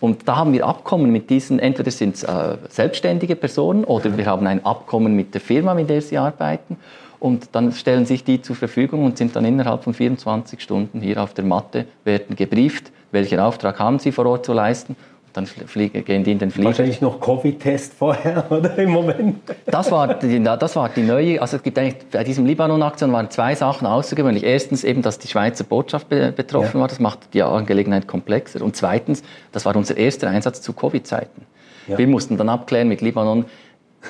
Und 0.00 0.26
da 0.26 0.34
haben 0.34 0.52
wir 0.52 0.66
Abkommen 0.66 1.12
mit 1.12 1.30
diesen, 1.30 1.60
entweder 1.60 1.92
sind 1.92 2.16
es 2.16 2.24
äh, 2.24 2.56
selbstständige 2.68 3.36
Personen 3.36 3.84
oder 3.84 4.16
wir 4.16 4.26
haben 4.26 4.48
ein 4.48 4.64
Abkommen 4.66 5.14
mit 5.14 5.32
der 5.32 5.40
Firma, 5.40 5.72
mit 5.74 5.88
der 5.88 6.02
sie 6.02 6.18
arbeiten. 6.18 6.76
und 7.20 7.50
dann 7.52 7.70
stellen 7.70 8.04
sich 8.04 8.24
die 8.24 8.42
zur 8.42 8.56
Verfügung 8.56 9.04
und 9.04 9.16
sind 9.16 9.36
dann 9.36 9.44
innerhalb 9.44 9.84
von 9.84 9.94
24 9.94 10.60
Stunden 10.60 11.00
hier 11.00 11.22
auf 11.22 11.34
der 11.34 11.44
Matte, 11.44 11.84
werden 12.02 12.34
gebrieft, 12.34 12.90
welchen 13.12 13.38
Auftrag 13.38 13.78
haben 13.78 14.00
sie 14.00 14.10
vor 14.10 14.26
Ort 14.26 14.44
zu 14.44 14.52
leisten 14.54 14.96
dann 15.32 15.46
fliegen, 15.46 16.04
gehen 16.04 16.24
die 16.24 16.32
in 16.32 16.38
den 16.38 16.50
Flieger. 16.50 16.68
Wahrscheinlich 16.68 17.00
noch 17.00 17.20
Covid-Test 17.20 17.94
vorher, 17.94 18.44
oder 18.50 18.76
im 18.78 18.90
Moment? 18.90 19.36
Das 19.66 19.90
war, 19.90 20.14
die, 20.14 20.42
das 20.42 20.76
war 20.76 20.88
die 20.88 21.02
neue, 21.02 21.40
also 21.40 21.56
es 21.56 21.62
gibt 21.62 21.78
eigentlich, 21.78 21.96
bei 22.10 22.24
diesem 22.24 22.46
Libanon-Aktion 22.46 23.12
waren 23.12 23.30
zwei 23.30 23.54
Sachen 23.54 23.86
außergewöhnlich. 23.86 24.44
Erstens 24.44 24.84
eben, 24.84 25.02
dass 25.02 25.18
die 25.18 25.28
Schweizer 25.28 25.64
Botschaft 25.64 26.08
be 26.08 26.32
betroffen 26.32 26.76
ja. 26.78 26.80
war, 26.80 26.88
das 26.88 27.00
macht 27.00 27.34
die 27.34 27.42
Angelegenheit 27.42 28.06
komplexer. 28.06 28.62
Und 28.62 28.76
zweitens, 28.76 29.22
das 29.52 29.64
war 29.64 29.76
unser 29.76 29.96
erster 29.96 30.28
Einsatz 30.28 30.60
zu 30.62 30.72
Covid-Zeiten. 30.72 31.42
Ja. 31.86 31.98
Wir 31.98 32.06
mussten 32.06 32.36
dann 32.36 32.48
abklären 32.48 32.88
mit 32.88 33.00
Libanon, 33.00 33.44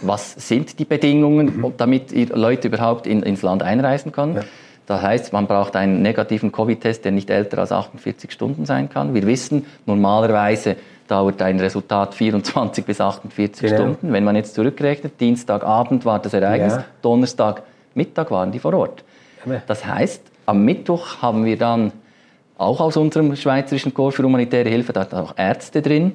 was 0.03 0.33
sind 0.33 0.79
die 0.79 0.85
Bedingungen, 0.85 1.59
mhm. 1.59 1.73
damit 1.77 2.13
Leute 2.35 2.69
überhaupt 2.69 3.07
in, 3.07 3.23
ins 3.23 3.43
Land 3.43 3.63
einreisen 3.63 4.13
können. 4.13 4.37
Ja. 4.37 4.43
Das 4.91 5.03
heißt, 5.03 5.33
man 5.33 5.47
braucht 5.47 5.77
einen 5.77 6.03
negativen 6.03 6.51
Covid-Test, 6.51 7.05
der 7.05 7.13
nicht 7.13 7.31
älter 7.31 7.59
als 7.59 7.71
48 7.71 8.33
Stunden 8.33 8.67
sein 8.67 8.91
kann. 8.91 9.15
Wir 9.15 9.25
wissen, 9.25 9.65
normalerweise 9.87 10.75
dauert 11.11 11.43
ein 11.43 11.59
Resultat 11.59 12.15
24 12.15 12.85
bis 12.85 13.01
48 13.01 13.63
genau. 13.63 13.75
Stunden. 13.75 14.13
Wenn 14.13 14.25
man 14.25 14.37
jetzt 14.37 14.55
zurückrechnet, 14.55 15.21
Dienstagabend 15.21 16.05
war 16.05 16.19
das 16.19 16.33
Ereignis, 16.33 16.75
ja. 16.75 16.85
Donnerstag 17.03 17.63
Mittag 17.95 18.31
waren 18.31 18.53
die 18.53 18.59
vor 18.59 18.75
Ort. 18.75 19.05
Das 19.67 19.85
heißt, 19.85 20.23
am 20.47 20.65
Mittwoch 20.65 21.23
haben 21.23 21.45
wir 21.45 21.57
dann 21.57 21.93
auch 22.59 22.81
aus 22.81 22.97
unserem 22.97 23.35
Schweizerischen 23.35 23.95
Korps 23.95 24.17
für 24.17 24.23
humanitäre 24.23 24.69
Hilfe, 24.69 24.93
da 24.93 25.07
auch 25.13 25.35
Ärzte 25.37 25.83
drin, 25.83 26.13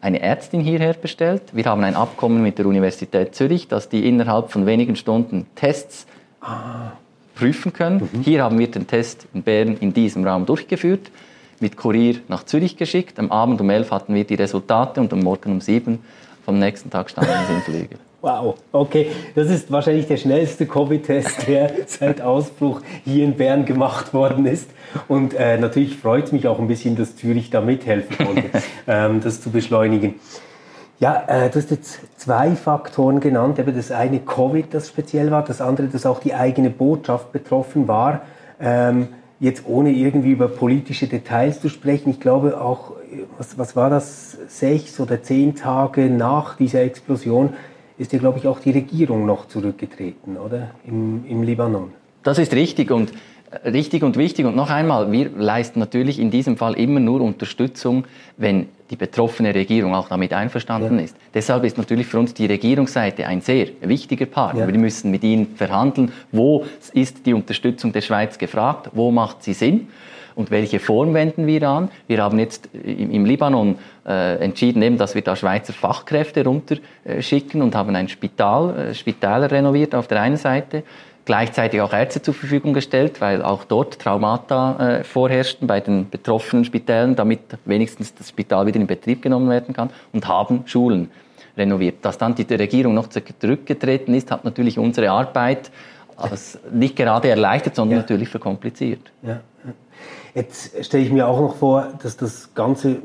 eine 0.00 0.20
Ärztin 0.20 0.60
hierher 0.60 0.94
bestellt. 0.94 1.42
Wir 1.52 1.64
haben 1.64 1.82
ein 1.84 1.94
Abkommen 1.96 2.42
mit 2.42 2.58
der 2.58 2.66
Universität 2.66 3.34
Zürich, 3.34 3.68
dass 3.68 3.88
die 3.88 4.06
innerhalb 4.08 4.50
von 4.50 4.66
wenigen 4.66 4.96
Stunden 4.96 5.46
Tests 5.54 6.06
ah. 6.40 6.92
prüfen 7.34 7.72
können. 7.72 8.08
Mhm. 8.12 8.22
Hier 8.22 8.42
haben 8.42 8.58
wir 8.58 8.70
den 8.70 8.86
Test 8.86 9.26
in 9.32 9.42
Bern 9.42 9.76
in 9.80 9.92
diesem 9.92 10.26
Raum 10.26 10.46
durchgeführt 10.46 11.10
mit 11.60 11.76
Kurier 11.76 12.16
nach 12.28 12.44
Zürich 12.44 12.76
geschickt. 12.76 13.18
Am 13.18 13.30
Abend 13.30 13.60
um 13.60 13.70
11 13.70 13.90
hatten 13.90 14.14
wir 14.14 14.24
die 14.24 14.34
Resultate 14.34 15.00
und 15.00 15.12
am 15.12 15.20
Morgen 15.20 15.52
um 15.52 15.60
7 15.60 15.98
vom 16.44 16.58
nächsten 16.58 16.90
Tag 16.90 17.10
standen 17.10 17.32
sie 17.46 17.54
im 17.54 17.62
Flieger. 17.62 17.96
Wow, 18.20 18.56
okay. 18.72 19.12
Das 19.36 19.48
ist 19.48 19.70
wahrscheinlich 19.70 20.08
der 20.08 20.16
schnellste 20.16 20.66
Covid-Test, 20.66 21.46
der 21.46 21.70
seit 21.86 22.20
Ausbruch 22.20 22.80
hier 23.04 23.24
in 23.24 23.36
Bern 23.36 23.64
gemacht 23.64 24.12
worden 24.12 24.44
ist. 24.44 24.68
Und 25.06 25.34
äh, 25.34 25.56
natürlich 25.56 25.96
freut 25.96 26.24
es 26.24 26.32
mich 26.32 26.48
auch 26.48 26.58
ein 26.58 26.66
bisschen, 26.66 26.96
dass 26.96 27.14
Zürich 27.14 27.50
da 27.50 27.60
mithelfen 27.60 28.26
konnte, 28.26 28.50
ähm, 28.88 29.20
das 29.20 29.40
zu 29.40 29.50
beschleunigen. 29.50 30.16
Ja, 30.98 31.22
äh, 31.28 31.48
du 31.48 31.60
hast 31.60 31.70
jetzt 31.70 32.00
zwei 32.16 32.56
Faktoren 32.56 33.20
genannt. 33.20 33.60
Eben 33.60 33.76
das 33.76 33.92
eine 33.92 34.18
Covid, 34.18 34.74
das 34.74 34.88
speziell 34.88 35.30
war, 35.30 35.44
das 35.44 35.60
andere, 35.60 35.86
dass 35.86 36.04
auch 36.04 36.18
die 36.18 36.34
eigene 36.34 36.70
Botschaft 36.70 37.30
betroffen 37.30 37.86
war. 37.86 38.22
Ähm, 38.60 39.08
jetzt 39.40 39.64
ohne 39.66 39.90
irgendwie 39.90 40.32
über 40.32 40.48
politische 40.48 41.06
Details 41.06 41.60
zu 41.60 41.68
sprechen, 41.68 42.10
ich 42.10 42.20
glaube 42.20 42.60
auch, 42.60 42.92
was, 43.36 43.56
was 43.58 43.76
war 43.76 43.90
das, 43.90 44.36
sechs 44.48 44.98
oder 45.00 45.22
zehn 45.22 45.54
Tage 45.54 46.10
nach 46.10 46.56
dieser 46.56 46.82
Explosion, 46.82 47.54
ist 47.98 48.12
ja, 48.12 48.18
glaube 48.18 48.38
ich, 48.38 48.46
auch 48.46 48.60
die 48.60 48.70
Regierung 48.70 49.26
noch 49.26 49.48
zurückgetreten, 49.48 50.36
oder? 50.36 50.70
Im, 50.86 51.24
im 51.28 51.42
Libanon. 51.42 51.92
Das 52.22 52.38
ist 52.38 52.52
richtig 52.52 52.90
und 52.90 53.12
richtig 53.64 54.02
und 54.02 54.16
wichtig. 54.16 54.46
Und 54.46 54.56
noch 54.56 54.70
einmal, 54.70 55.10
wir 55.10 55.30
leisten 55.30 55.80
natürlich 55.80 56.18
in 56.18 56.30
diesem 56.30 56.56
Fall 56.56 56.74
immer 56.74 57.00
nur 57.00 57.20
Unterstützung, 57.20 58.04
wenn 58.36 58.68
die 58.90 58.96
betroffene 58.96 59.54
Regierung 59.54 59.94
auch 59.94 60.08
damit 60.08 60.32
einverstanden 60.32 60.98
ja. 60.98 61.04
ist. 61.04 61.16
Deshalb 61.34 61.64
ist 61.64 61.76
natürlich 61.76 62.06
für 62.06 62.18
uns 62.18 62.34
die 62.34 62.46
Regierungsseite 62.46 63.26
ein 63.26 63.40
sehr 63.40 63.68
wichtiger 63.82 64.26
Partner. 64.26 64.62
Ja. 64.62 64.68
Wir 64.68 64.78
müssen 64.78 65.10
mit 65.10 65.22
ihnen 65.24 65.54
verhandeln, 65.56 66.12
wo 66.32 66.64
ist 66.92 67.26
die 67.26 67.34
Unterstützung 67.34 67.92
der 67.92 68.00
Schweiz 68.00 68.38
gefragt, 68.38 68.90
wo 68.94 69.10
macht 69.10 69.42
sie 69.42 69.52
Sinn 69.52 69.88
und 70.34 70.50
welche 70.50 70.78
Form 70.78 71.14
wenden 71.14 71.46
wir 71.46 71.68
an. 71.68 71.90
Wir 72.06 72.22
haben 72.22 72.38
jetzt 72.38 72.70
im, 72.72 73.10
im 73.10 73.24
Libanon 73.24 73.76
äh, 74.06 74.36
entschieden, 74.36 74.80
eben, 74.82 74.96
dass 74.96 75.14
wir 75.14 75.22
da 75.22 75.36
Schweizer 75.36 75.72
Fachkräfte 75.72 76.44
runterschicken 76.44 77.60
äh, 77.60 77.64
und 77.64 77.74
haben 77.74 77.94
ein 77.94 78.08
Spital, 78.08 78.90
äh, 78.90 78.94
Spitäler 78.94 79.50
renoviert 79.50 79.94
auf 79.94 80.06
der 80.06 80.22
einen 80.22 80.36
Seite 80.36 80.84
gleichzeitig 81.28 81.82
auch 81.82 81.92
Ärzte 81.92 82.22
zur 82.22 82.32
Verfügung 82.32 82.72
gestellt, 82.72 83.20
weil 83.20 83.42
auch 83.42 83.64
dort 83.64 83.98
Traumata 83.98 85.00
äh, 85.00 85.04
vorherrschten 85.04 85.68
bei 85.68 85.78
den 85.78 86.08
betroffenen 86.08 86.64
Spitälern, 86.64 87.16
damit 87.16 87.40
wenigstens 87.66 88.14
das 88.14 88.30
Spital 88.30 88.66
wieder 88.66 88.80
in 88.80 88.86
Betrieb 88.86 89.20
genommen 89.20 89.50
werden 89.50 89.74
kann 89.74 89.90
und 90.14 90.26
haben 90.26 90.62
Schulen 90.64 91.10
renoviert. 91.54 91.96
Dass 92.00 92.16
dann 92.16 92.34
die 92.34 92.44
Regierung 92.44 92.94
noch 92.94 93.08
zurückgetreten 93.08 94.14
ist, 94.14 94.30
hat 94.30 94.46
natürlich 94.46 94.78
unsere 94.78 95.10
Arbeit 95.10 95.70
als 96.16 96.58
nicht 96.72 96.96
gerade 96.96 97.28
erleichtert, 97.28 97.76
sondern 97.76 97.98
ja. 97.98 98.02
natürlich 98.04 98.30
verkompliziert. 98.30 99.12
Ja. 99.20 99.40
Jetzt 100.34 100.82
stelle 100.82 101.04
ich 101.04 101.12
mir 101.12 101.28
auch 101.28 101.40
noch 101.40 101.56
vor, 101.56 101.88
dass 102.02 102.16
das 102.16 102.54
Ganze 102.54 102.96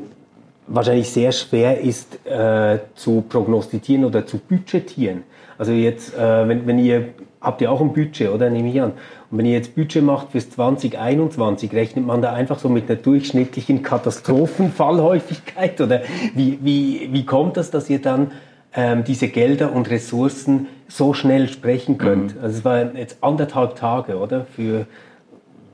wahrscheinlich 0.67 1.09
sehr 1.09 1.33
schwer 1.33 1.81
ist 1.81 2.25
äh, 2.25 2.79
zu 2.95 3.25
prognostizieren 3.27 4.05
oder 4.05 4.25
zu 4.25 4.37
budgetieren. 4.37 5.23
Also 5.57 5.71
jetzt, 5.71 6.17
äh, 6.17 6.47
wenn, 6.47 6.67
wenn 6.67 6.79
ihr 6.79 7.13
habt 7.43 7.61
ihr 7.61 7.71
auch 7.71 7.81
ein 7.81 7.93
Budget, 7.93 8.29
oder? 8.29 8.49
Nehme 8.49 8.69
ich 8.69 8.81
an. 8.81 8.93
Und 9.29 9.37
wenn 9.37 9.45
ihr 9.45 9.53
jetzt 9.53 9.75
Budget 9.75 10.03
macht 10.03 10.31
fürs 10.31 10.49
2021, 10.49 11.73
rechnet 11.73 12.05
man 12.05 12.21
da 12.21 12.33
einfach 12.33 12.57
so 12.57 12.69
mit 12.69 12.89
einer 12.89 12.97
durchschnittlichen 12.99 13.83
Katastrophenfallhäufigkeit? 13.83 15.81
Oder 15.81 16.01
wie, 16.33 16.59
wie, 16.61 17.09
wie 17.11 17.25
kommt 17.25 17.57
das, 17.57 17.69
dass 17.69 17.89
ihr 17.89 18.01
dann 18.01 18.31
ähm, 18.73 19.03
diese 19.03 19.27
Gelder 19.27 19.73
und 19.73 19.89
Ressourcen 19.89 20.67
so 20.87 21.13
schnell 21.13 21.49
sprechen 21.49 21.97
könnt? 21.97 22.35
Mhm. 22.35 22.41
Also 22.41 22.57
es 22.59 22.65
waren 22.65 22.95
jetzt 22.95 23.17
anderthalb 23.21 23.75
Tage, 23.75 24.17
oder? 24.17 24.45
Für, 24.45 24.87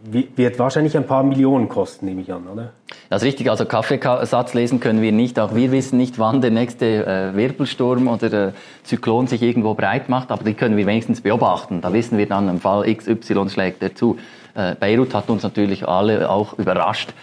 wird 0.04 0.60
wahrscheinlich 0.60 0.96
ein 0.96 1.06
paar 1.06 1.24
Millionen 1.24 1.68
kosten, 1.68 2.06
nehme 2.06 2.22
ich 2.22 2.32
an, 2.32 2.48
oder? 2.48 2.72
Das 3.10 3.22
ist 3.22 3.28
richtig. 3.28 3.50
Also 3.50 3.66
Kaffeesatz 3.66 4.54
lesen 4.54 4.80
können 4.80 5.02
wir 5.02 5.12
nicht. 5.12 5.40
Auch 5.40 5.56
wir 5.56 5.72
wissen 5.72 5.98
nicht, 5.98 6.20
wann 6.20 6.42
der 6.42 6.52
nächste 6.52 7.06
äh, 7.06 7.36
Wirbelsturm 7.36 8.08
oder 8.08 8.48
äh, 8.48 8.52
Zyklon 8.84 9.28
sich 9.28 9.42
irgendwo 9.42 9.74
breit 9.74 10.10
macht, 10.10 10.32
aber 10.32 10.44
die 10.44 10.54
können 10.54 10.78
wir 10.78 10.86
wenigstens 10.86 11.22
beobachten. 11.22 11.82
Da 11.82 11.92
wissen 11.92 12.18
wir 12.18 12.28
dann, 12.28 12.50
im 12.50 12.60
Fall 12.60 12.94
XY 12.94 13.50
schlägt 13.50 13.84
er 13.84 13.96
zu. 13.96 14.18
Äh, 14.56 14.76
Beirut 14.76 15.14
hat 15.14 15.30
uns 15.30 15.44
natürlich 15.44 15.88
alle 15.88 16.30
auch 16.30 16.58
überrascht. 16.58 17.14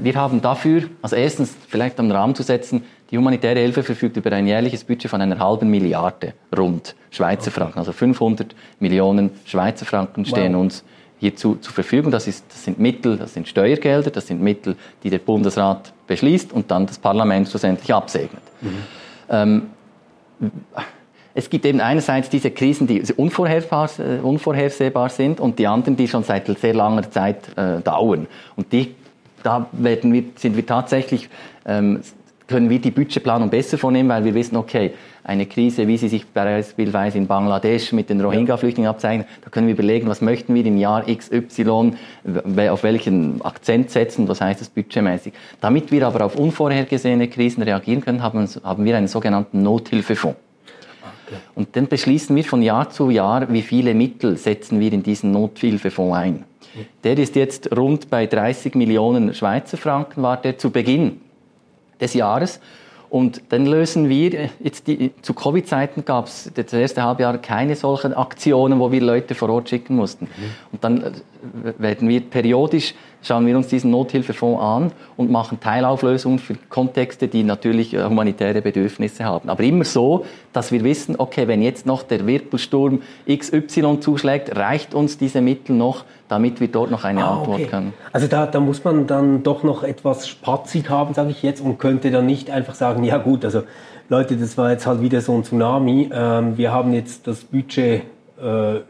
Wir 0.00 0.16
haben 0.16 0.42
dafür, 0.42 0.82
also 1.02 1.14
erstens 1.14 1.56
vielleicht 1.68 2.00
am 2.00 2.10
Rahmen 2.10 2.34
zu 2.34 2.42
setzen, 2.42 2.82
die 3.12 3.16
humanitäre 3.16 3.60
Hilfe 3.60 3.84
verfügt 3.84 4.16
über 4.16 4.32
ein 4.32 4.48
jährliches 4.48 4.82
Budget 4.82 5.08
von 5.08 5.20
einer 5.20 5.38
halben 5.38 5.70
Milliarde 5.70 6.34
rund 6.56 6.96
Schweizer 7.12 7.52
Franken. 7.52 7.78
Also 7.78 7.92
500 7.92 8.56
Millionen 8.80 9.30
Schweizer 9.44 9.86
Franken 9.86 10.24
stehen 10.24 10.54
wow. 10.54 10.62
uns 10.62 10.82
hierzu 11.18 11.56
zur 11.56 11.72
Verfügung. 11.72 12.10
Das, 12.10 12.26
ist, 12.26 12.44
das 12.48 12.64
sind 12.64 12.78
Mittel, 12.78 13.16
das 13.16 13.34
sind 13.34 13.48
Steuergelder, 13.48 14.10
das 14.10 14.26
sind 14.26 14.40
Mittel, 14.40 14.76
die 15.02 15.10
der 15.10 15.18
Bundesrat 15.18 15.92
beschließt 16.06 16.52
und 16.52 16.70
dann 16.70 16.86
das 16.86 16.98
Parlament 16.98 17.48
schlussendlich 17.48 17.92
absegnet. 17.92 18.42
Mhm. 18.60 18.78
Ähm, 19.30 19.62
es 21.34 21.50
gibt 21.50 21.64
eben 21.66 21.80
einerseits 21.80 22.30
diese 22.30 22.50
Krisen, 22.50 22.86
die 22.86 23.02
unvorhersehbar, 23.16 23.90
äh, 23.98 24.18
unvorhersehbar 24.20 25.08
sind 25.08 25.40
und 25.40 25.58
die 25.58 25.66
anderen, 25.66 25.96
die 25.96 26.08
schon 26.08 26.24
seit 26.24 26.46
sehr 26.58 26.74
langer 26.74 27.10
Zeit 27.10 27.56
äh, 27.56 27.80
dauern. 27.80 28.26
Und 28.56 28.72
die, 28.72 28.94
da 29.42 29.68
werden 29.72 30.12
wir, 30.12 30.24
sind 30.36 30.56
wir 30.56 30.66
tatsächlich 30.66 31.28
ähm, 31.64 32.00
können 32.48 32.70
wir 32.70 32.80
die 32.80 32.90
Budgetplanung 32.90 33.50
besser 33.50 33.78
vornehmen, 33.78 34.08
weil 34.08 34.24
wir 34.24 34.34
wissen, 34.34 34.56
okay, 34.56 34.94
eine 35.28 35.44
Krise, 35.44 35.86
wie 35.86 35.98
sie 35.98 36.08
sich 36.08 36.26
beispielsweise 36.26 37.18
in 37.18 37.26
Bangladesch 37.26 37.92
mit 37.92 38.08
den 38.08 38.18
Rohingya-Flüchtlingen 38.22 38.88
abzeichnet, 38.88 39.28
da 39.44 39.50
können 39.50 39.66
wir 39.66 39.74
überlegen, 39.74 40.08
was 40.08 40.22
möchten 40.22 40.54
wir 40.54 40.64
im 40.64 40.78
Jahr 40.78 41.04
XY, 41.04 41.92
auf 42.70 42.82
welchen 42.82 43.42
Akzent 43.42 43.90
setzen, 43.90 44.26
was 44.26 44.40
heißt 44.40 44.62
das 44.62 44.70
budgetmäßig. 44.70 45.34
Damit 45.60 45.92
wir 45.92 46.06
aber 46.06 46.24
auf 46.24 46.36
unvorhergesehene 46.36 47.28
Krisen 47.28 47.62
reagieren 47.62 48.00
können, 48.00 48.22
haben, 48.22 48.48
haben 48.64 48.84
wir 48.86 48.96
einen 48.96 49.06
sogenannten 49.06 49.62
Nothilfefonds. 49.62 50.38
Und 51.54 51.76
dann 51.76 51.88
beschließen 51.88 52.34
wir 52.34 52.44
von 52.44 52.62
Jahr 52.62 52.88
zu 52.88 53.10
Jahr, 53.10 53.52
wie 53.52 53.60
viele 53.60 53.92
Mittel 53.92 54.38
setzen 54.38 54.80
wir 54.80 54.90
in 54.94 55.02
diesen 55.02 55.30
Nothilfefonds 55.30 56.16
ein. 56.16 56.44
Der 57.04 57.18
ist 57.18 57.36
jetzt 57.36 57.76
rund 57.76 58.08
bei 58.08 58.26
30 58.26 58.74
Millionen 58.74 59.34
Schweizer 59.34 59.76
Franken, 59.76 60.22
war 60.22 60.38
der 60.38 60.56
zu 60.56 60.70
Beginn 60.70 61.20
des 62.00 62.14
Jahres. 62.14 62.60
Und 63.10 63.40
dann 63.48 63.64
lösen 63.64 64.08
wir, 64.08 64.50
jetzt 64.60 64.86
die, 64.86 65.12
zu 65.22 65.32
Covid-Zeiten 65.32 66.04
gab 66.04 66.26
es 66.26 66.50
das 66.54 66.72
erste 66.72 67.02
Halbjahr 67.02 67.38
keine 67.38 67.74
solchen 67.74 68.12
Aktionen, 68.12 68.78
wo 68.78 68.92
wir 68.92 69.00
Leute 69.00 69.34
vor 69.34 69.48
Ort 69.48 69.70
schicken 69.70 69.96
mussten. 69.96 70.26
Mhm. 70.26 70.50
Und 70.72 70.84
dann 70.84 71.02
äh, 71.04 71.12
werden 71.78 72.08
wir 72.08 72.20
periodisch, 72.20 72.94
schauen 73.22 73.46
wir 73.46 73.56
uns 73.56 73.68
diesen 73.68 73.90
Nothilfefonds 73.90 74.62
an 74.62 74.92
und 75.16 75.30
machen 75.30 75.60
Teilauflösungen 75.60 76.38
für 76.38 76.54
Kontexte, 76.68 77.28
die 77.28 77.42
natürlich 77.42 77.94
äh, 77.94 78.04
humanitäre 78.04 78.62
Bedürfnisse 78.62 79.24
haben. 79.24 79.48
Aber 79.48 79.62
immer 79.62 79.84
so, 79.84 80.24
dass 80.52 80.72
wir 80.72 80.84
wissen, 80.84 81.16
okay, 81.18 81.48
wenn 81.48 81.62
jetzt 81.62 81.86
noch 81.86 82.02
der 82.02 82.26
Wirbelsturm 82.26 83.02
XY 83.28 84.00
zuschlägt, 84.00 84.56
reicht 84.56 84.94
uns 84.94 85.18
diese 85.18 85.40
Mittel 85.40 85.74
noch, 85.76 86.04
damit 86.28 86.60
wir 86.60 86.68
dort 86.68 86.90
noch 86.90 87.04
eine 87.04 87.24
ah, 87.24 87.38
Antwort 87.38 87.60
okay. 87.60 87.68
können. 87.68 87.94
Also 88.12 88.26
da, 88.26 88.46
da 88.46 88.60
muss 88.60 88.84
man 88.84 89.06
dann 89.06 89.42
doch 89.42 89.62
noch 89.62 89.82
etwas 89.82 90.28
spatzig 90.28 90.88
haben, 90.90 91.14
sage 91.14 91.30
ich 91.30 91.42
jetzt, 91.42 91.60
und 91.60 91.78
könnte 91.78 92.10
dann 92.10 92.26
nicht 92.26 92.50
einfach 92.50 92.74
sagen, 92.74 93.04
ja 93.04 93.18
gut, 93.18 93.44
also 93.44 93.62
Leute, 94.08 94.36
das 94.36 94.56
war 94.56 94.70
jetzt 94.70 94.86
halt 94.86 95.02
wieder 95.02 95.20
so 95.20 95.34
ein 95.34 95.44
Tsunami, 95.44 96.10
ähm, 96.12 96.56
wir 96.56 96.72
haben 96.72 96.94
jetzt 96.94 97.26
das 97.26 97.44
Budget 97.44 98.02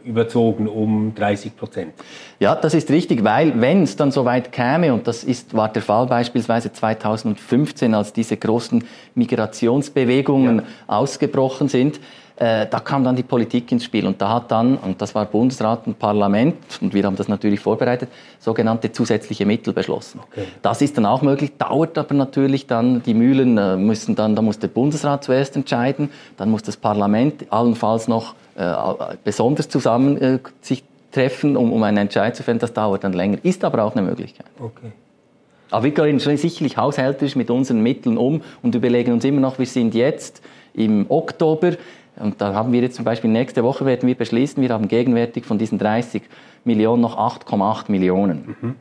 überzogen 0.04 0.68
um 0.68 1.14
30 1.14 1.56
Prozent. 1.56 1.94
Ja, 2.38 2.54
das 2.54 2.74
ist 2.74 2.90
richtig, 2.90 3.24
weil 3.24 3.60
wenn 3.60 3.82
es 3.82 3.96
dann 3.96 4.10
soweit 4.10 4.52
käme, 4.52 4.92
und 4.92 5.06
das 5.06 5.24
ist, 5.24 5.54
war 5.54 5.72
der 5.72 5.82
Fall 5.82 6.06
beispielsweise 6.06 6.72
2015, 6.72 7.94
als 7.94 8.12
diese 8.12 8.36
großen 8.36 8.84
Migrationsbewegungen 9.14 10.58
ja. 10.58 10.64
ausgebrochen 10.86 11.68
sind, 11.68 11.98
äh, 12.38 12.66
da 12.70 12.78
kam 12.78 13.02
dann 13.02 13.16
die 13.16 13.22
Politik 13.22 13.72
ins 13.72 13.84
Spiel 13.84 14.06
und 14.06 14.20
da 14.22 14.34
hat 14.34 14.50
dann, 14.50 14.76
und 14.76 15.02
das 15.02 15.14
war 15.14 15.24
Bundesrat 15.26 15.86
und 15.86 15.98
Parlament, 15.98 16.56
und 16.80 16.94
wir 16.94 17.02
haben 17.04 17.16
das 17.16 17.26
natürlich 17.26 17.58
vorbereitet, 17.58 18.08
sogenannte 18.38 18.92
zusätzliche 18.92 19.44
Mittel 19.44 19.72
beschlossen. 19.72 20.20
Okay. 20.30 20.44
Das 20.62 20.80
ist 20.80 20.96
dann 20.96 21.06
auch 21.06 21.22
möglich, 21.22 21.52
dauert 21.58 21.98
aber 21.98 22.14
natürlich 22.14 22.66
dann, 22.66 23.02
die 23.02 23.14
Mühlen 23.14 23.58
äh, 23.58 23.76
müssen 23.76 24.14
dann, 24.14 24.36
da 24.36 24.42
muss 24.42 24.58
der 24.60 24.68
Bundesrat 24.68 25.24
zuerst 25.24 25.56
entscheiden, 25.56 26.10
dann 26.36 26.50
muss 26.50 26.62
das 26.62 26.76
Parlament 26.76 27.46
allenfalls 27.50 28.06
noch 28.06 28.34
äh, 28.54 28.72
besonders 29.24 29.68
zusammen 29.68 30.16
äh, 30.16 30.38
sich 30.60 30.84
treffen, 31.10 31.56
um, 31.56 31.72
um 31.72 31.82
einen 31.82 31.98
Entscheid 31.98 32.36
zu 32.36 32.44
fällen, 32.44 32.60
das 32.60 32.72
dauert 32.72 33.02
dann 33.02 33.14
länger, 33.14 33.38
ist 33.42 33.64
aber 33.64 33.82
auch 33.82 33.96
eine 33.96 34.02
Möglichkeit. 34.02 34.46
Okay. 34.60 34.92
Aber 35.70 35.84
wir 35.84 35.90
gehen 35.90 36.20
schon 36.20 36.36
sicherlich 36.36 36.76
haushälterisch 36.76 37.36
mit 37.36 37.50
unseren 37.50 37.80
Mitteln 37.80 38.16
um 38.16 38.42
und 38.62 38.74
überlegen 38.74 39.12
uns 39.12 39.24
immer 39.24 39.40
noch, 39.40 39.58
wir 39.58 39.66
sind 39.66 39.94
jetzt 39.94 40.40
im 40.72 41.06
Oktober, 41.08 41.72
und 42.20 42.40
da 42.40 42.54
haben 42.54 42.72
wir 42.72 42.80
jetzt 42.80 42.96
zum 42.96 43.04
Beispiel 43.04 43.30
nächste 43.30 43.62
Woche 43.64 43.86
werden 43.86 44.06
wir 44.06 44.14
beschließen, 44.14 44.62
wir 44.62 44.70
haben 44.70 44.88
gegenwärtig 44.88 45.44
von 45.44 45.58
diesen 45.58 45.78
30 45.78 46.22
Millionen 46.64 47.02
noch 47.02 47.16
8,8 47.16 47.90
Millionen. 47.90 48.56
Mhm. 48.60 48.74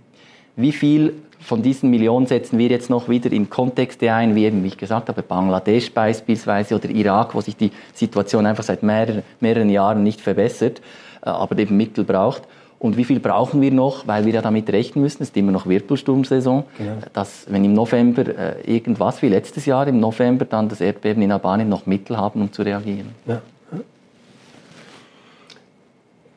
Wie 0.55 0.71
viel 0.71 1.13
von 1.39 1.61
diesen 1.61 1.89
Millionen 1.89 2.25
setzen 2.25 2.57
wir 2.57 2.67
jetzt 2.67 2.89
noch 2.89 3.09
wieder 3.09 3.31
in 3.31 3.49
Kontexte 3.49 4.11
ein, 4.11 4.35
wie 4.35 4.45
eben, 4.45 4.63
wie 4.63 4.69
ich 4.69 4.77
gesagt 4.77 5.09
habe, 5.09 5.21
Bangladesch 5.21 5.91
beispielsweise 5.93 6.75
oder 6.75 6.89
Irak, 6.89 7.35
wo 7.35 7.41
sich 7.41 7.55
die 7.55 7.71
Situation 7.93 8.45
einfach 8.45 8.63
seit 8.63 8.81
mehreren, 8.83 9.23
mehreren 9.39 9.69
Jahren 9.69 10.03
nicht 10.03 10.19
verbessert, 10.19 10.81
äh, 11.23 11.29
aber 11.29 11.57
eben 11.59 11.77
Mittel 11.77 12.03
braucht. 12.03 12.43
Und 12.79 12.95
wie 12.95 13.05
viel 13.05 13.19
brauchen 13.19 13.59
wir 13.61 13.71
noch, 13.71 14.07
weil 14.07 14.25
wir 14.25 14.33
ja 14.33 14.41
damit 14.41 14.69
rechnen 14.69 15.01
müssen, 15.01 15.23
es 15.23 15.29
ist 15.29 15.37
immer 15.37 15.51
noch 15.51 15.65
Wirbelsturmsaison, 15.65 16.63
genau. 16.77 16.91
dass 17.13 17.47
wenn 17.49 17.65
im 17.65 17.73
November 17.73 18.21
äh, 18.27 18.61
irgendwas 18.71 19.21
wie 19.23 19.29
letztes 19.29 19.65
Jahr 19.65 19.87
im 19.87 19.99
November 19.99 20.45
dann 20.45 20.69
das 20.69 20.79
Erdbeben 20.79 21.23
in 21.23 21.31
Albanien 21.31 21.69
noch 21.69 21.87
Mittel 21.87 22.17
haben, 22.17 22.41
um 22.41 22.51
zu 22.53 22.61
reagieren. 22.61 23.09
Ja. 23.25 23.41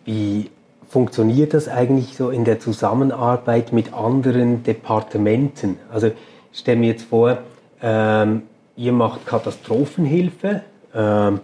Wie 0.06 0.50
funktioniert 0.88 1.52
das 1.52 1.68
eigentlich 1.68 2.16
so 2.16 2.30
in 2.30 2.44
der 2.44 2.58
Zusammenarbeit 2.58 3.72
mit 3.72 3.92
anderen 3.92 4.62
Departementen? 4.62 5.76
Also 5.92 6.08
ich 6.52 6.58
stelle 6.58 6.78
mir 6.78 6.88
jetzt 6.88 7.04
vor, 7.04 7.38
ähm, 7.82 8.42
ihr 8.76 8.92
macht 8.92 9.26
Katastrophenhilfe. 9.26 10.62
Ähm, 10.94 11.40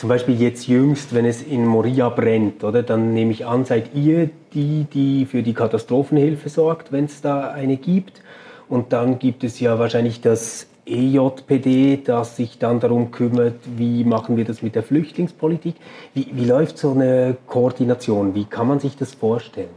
zum 0.00 0.08
Beispiel 0.08 0.40
jetzt 0.40 0.66
jüngst, 0.66 1.14
wenn 1.14 1.26
es 1.26 1.42
in 1.42 1.66
Moria 1.66 2.08
brennt, 2.08 2.64
oder, 2.64 2.82
dann 2.82 3.12
nehme 3.12 3.32
ich 3.32 3.44
an, 3.44 3.66
seid 3.66 3.94
ihr 3.94 4.30
die, 4.54 4.86
die 4.90 5.26
für 5.26 5.42
die 5.42 5.52
Katastrophenhilfe 5.52 6.48
sorgt, 6.48 6.90
wenn 6.90 7.04
es 7.04 7.20
da 7.20 7.50
eine 7.50 7.76
gibt. 7.76 8.22
Und 8.70 8.94
dann 8.94 9.18
gibt 9.18 9.44
es 9.44 9.60
ja 9.60 9.78
wahrscheinlich 9.78 10.22
das 10.22 10.68
EJPD, 10.86 11.98
das 12.02 12.36
sich 12.36 12.58
dann 12.58 12.80
darum 12.80 13.10
kümmert, 13.10 13.56
wie 13.76 14.04
machen 14.04 14.38
wir 14.38 14.46
das 14.46 14.62
mit 14.62 14.74
der 14.74 14.84
Flüchtlingspolitik. 14.84 15.74
Wie, 16.14 16.28
wie 16.32 16.46
läuft 16.46 16.78
so 16.78 16.92
eine 16.92 17.36
Koordination? 17.46 18.34
Wie 18.34 18.46
kann 18.46 18.68
man 18.68 18.80
sich 18.80 18.96
das 18.96 19.12
vorstellen? 19.12 19.68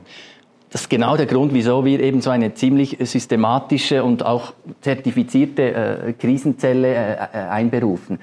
Das 0.70 0.84
ist 0.84 0.90
genau 0.90 1.18
der 1.18 1.26
Grund, 1.26 1.54
wieso 1.54 1.84
wir 1.84 2.00
eben 2.00 2.22
so 2.22 2.30
eine 2.30 2.54
ziemlich 2.54 2.98
systematische 3.02 4.02
und 4.06 4.26
auch 4.26 4.54
zertifizierte 4.80 5.74
äh, 5.74 6.14
Krisenzelle 6.14 6.88
äh, 6.88 7.14
äh 7.14 7.38
einberufen. 7.50 8.20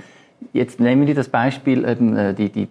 Jetzt 0.52 0.80
nehmen 0.80 1.06
wir 1.06 1.14
das 1.14 1.28
Beispiel, 1.28 1.84
äh, 1.84 2.34
die, 2.34 2.48
die, 2.48 2.68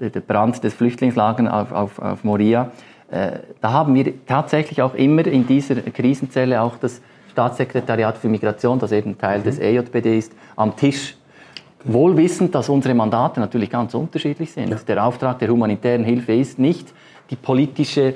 der 0.00 0.20
Brand 0.20 0.62
des 0.62 0.74
Flüchtlingslagers 0.74 1.50
auf, 1.50 1.72
auf, 1.72 1.98
auf 1.98 2.24
Moria. 2.24 2.70
Äh, 3.10 3.38
da 3.60 3.72
haben 3.72 3.94
wir 3.94 4.26
tatsächlich 4.26 4.82
auch 4.82 4.94
immer 4.94 5.26
in 5.26 5.46
dieser 5.46 5.76
Krisenzelle 5.76 6.60
auch 6.60 6.76
das 6.76 7.00
Staatssekretariat 7.30 8.18
für 8.18 8.28
Migration, 8.28 8.78
das 8.78 8.92
eben 8.92 9.16
Teil 9.16 9.40
mhm. 9.40 9.44
des 9.44 9.58
EJPD 9.58 10.18
ist, 10.18 10.32
am 10.56 10.76
Tisch. 10.76 11.16
Wohl 11.84 12.16
wissend, 12.16 12.54
dass 12.54 12.68
unsere 12.68 12.94
Mandate 12.94 13.40
natürlich 13.40 13.68
ganz 13.68 13.94
unterschiedlich 13.94 14.52
sind. 14.52 14.70
Ja. 14.70 14.76
Der 14.86 15.04
Auftrag 15.04 15.38
der 15.38 15.48
humanitären 15.48 16.04
Hilfe 16.04 16.34
ist 16.34 16.58
nicht 16.58 16.92
die 17.30 17.36
politische 17.36 18.08
äh, 18.10 18.14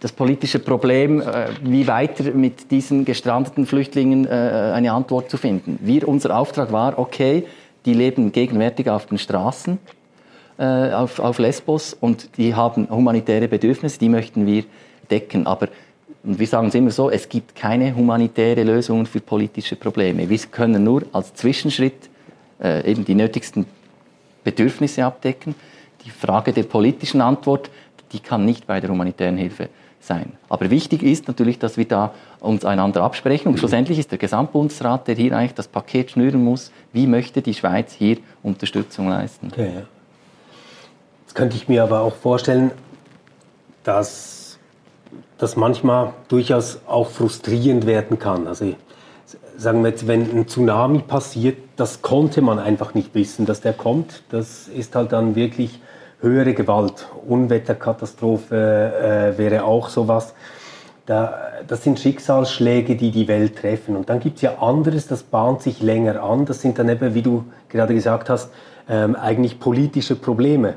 das 0.00 0.10
politische 0.10 0.58
Problem, 0.58 1.22
wie 1.62 1.86
weiter 1.86 2.24
mit 2.34 2.72
diesen 2.72 3.04
gestrandeten 3.04 3.66
Flüchtlingen 3.66 4.26
eine 4.26 4.90
Antwort 4.90 5.30
zu 5.30 5.36
finden. 5.36 5.78
Wir, 5.80 6.08
unser 6.08 6.36
Auftrag 6.36 6.72
war, 6.72 6.98
okay, 6.98 7.44
die 7.88 7.94
leben 7.94 8.32
gegenwärtig 8.32 8.90
auf 8.90 9.06
den 9.06 9.16
Straßen 9.16 9.78
auf, 10.58 11.20
auf 11.20 11.38
Lesbos 11.38 11.94
und 11.94 12.36
die 12.36 12.54
haben 12.54 12.90
humanitäre 12.90 13.48
Bedürfnisse, 13.48 13.98
die 13.98 14.08
möchten 14.08 14.44
wir 14.44 14.64
decken. 15.08 15.46
Aber 15.46 15.68
und 16.24 16.38
wir 16.38 16.46
sagen 16.46 16.68
es 16.68 16.74
immer 16.74 16.90
so, 16.90 17.08
es 17.08 17.28
gibt 17.28 17.54
keine 17.54 17.94
humanitäre 17.94 18.62
Lösung 18.62 19.06
für 19.06 19.20
politische 19.20 19.76
Probleme. 19.76 20.28
Wir 20.28 20.38
können 20.50 20.84
nur 20.84 21.04
als 21.12 21.32
Zwischenschritt 21.32 22.10
äh, 22.62 22.90
eben 22.90 23.04
die 23.04 23.14
nötigsten 23.14 23.64
Bedürfnisse 24.44 25.06
abdecken. 25.06 25.54
Die 26.04 26.10
Frage 26.10 26.52
der 26.52 26.64
politischen 26.64 27.22
Antwort, 27.22 27.70
die 28.12 28.20
kann 28.20 28.44
nicht 28.44 28.66
bei 28.66 28.80
der 28.80 28.90
humanitären 28.90 29.38
Hilfe 29.38 29.68
sein. 30.00 30.32
Aber 30.48 30.70
wichtig 30.70 31.02
ist 31.02 31.28
natürlich, 31.28 31.58
dass 31.58 31.76
wir 31.76 31.86
da 31.86 32.12
uns 32.40 32.64
einander 32.64 33.02
absprechen. 33.02 33.48
Und 33.48 33.58
schlussendlich 33.58 33.98
ist 33.98 34.10
der 34.10 34.18
Gesamtbundesrat, 34.18 35.08
der 35.08 35.14
hier 35.14 35.36
eigentlich 35.36 35.54
das 35.54 35.68
Paket 35.68 36.12
schnüren 36.12 36.42
muss, 36.42 36.72
wie 36.92 37.06
möchte 37.06 37.42
die 37.42 37.54
Schweiz 37.54 37.92
hier 37.92 38.18
Unterstützung 38.42 39.08
leisten. 39.08 39.48
Okay, 39.52 39.72
ja. 39.74 39.82
Jetzt 41.22 41.34
könnte 41.34 41.56
ich 41.56 41.68
mir 41.68 41.82
aber 41.82 42.00
auch 42.00 42.14
vorstellen, 42.14 42.70
dass 43.84 44.58
das 45.36 45.56
manchmal 45.56 46.12
durchaus 46.28 46.80
auch 46.86 47.08
frustrierend 47.08 47.86
werden 47.86 48.18
kann. 48.18 48.46
Also 48.46 48.74
sagen 49.56 49.82
wir 49.82 49.90
jetzt, 49.90 50.06
wenn 50.06 50.22
ein 50.30 50.48
Tsunami 50.48 51.00
passiert, 51.00 51.58
das 51.76 52.02
konnte 52.02 52.40
man 52.40 52.58
einfach 52.58 52.94
nicht 52.94 53.14
wissen, 53.14 53.46
dass 53.46 53.60
der 53.60 53.72
kommt. 53.72 54.22
Das 54.30 54.68
ist 54.68 54.94
halt 54.94 55.12
dann 55.12 55.34
wirklich 55.34 55.80
höhere 56.20 56.54
Gewalt. 56.54 57.08
Unwetterkatastrophe 57.26 59.34
äh, 59.34 59.38
wäre 59.38 59.64
auch 59.64 59.88
sowas. 59.88 60.34
Da, 61.06 61.38
das 61.66 61.84
sind 61.84 61.98
Schicksalsschläge, 61.98 62.96
die 62.96 63.10
die 63.10 63.28
Welt 63.28 63.56
treffen. 63.56 63.96
Und 63.96 64.10
dann 64.10 64.20
gibt 64.20 64.36
es 64.36 64.42
ja 64.42 64.58
anderes, 64.58 65.06
das 65.06 65.22
bahnt 65.22 65.62
sich 65.62 65.80
länger 65.80 66.22
an. 66.22 66.44
Das 66.44 66.60
sind 66.60 66.78
dann 66.78 66.88
eben, 66.88 67.14
wie 67.14 67.22
du 67.22 67.44
gerade 67.68 67.94
gesagt 67.94 68.28
hast, 68.28 68.50
ähm, 68.88 69.16
eigentlich 69.16 69.58
politische 69.58 70.16
Probleme. 70.16 70.74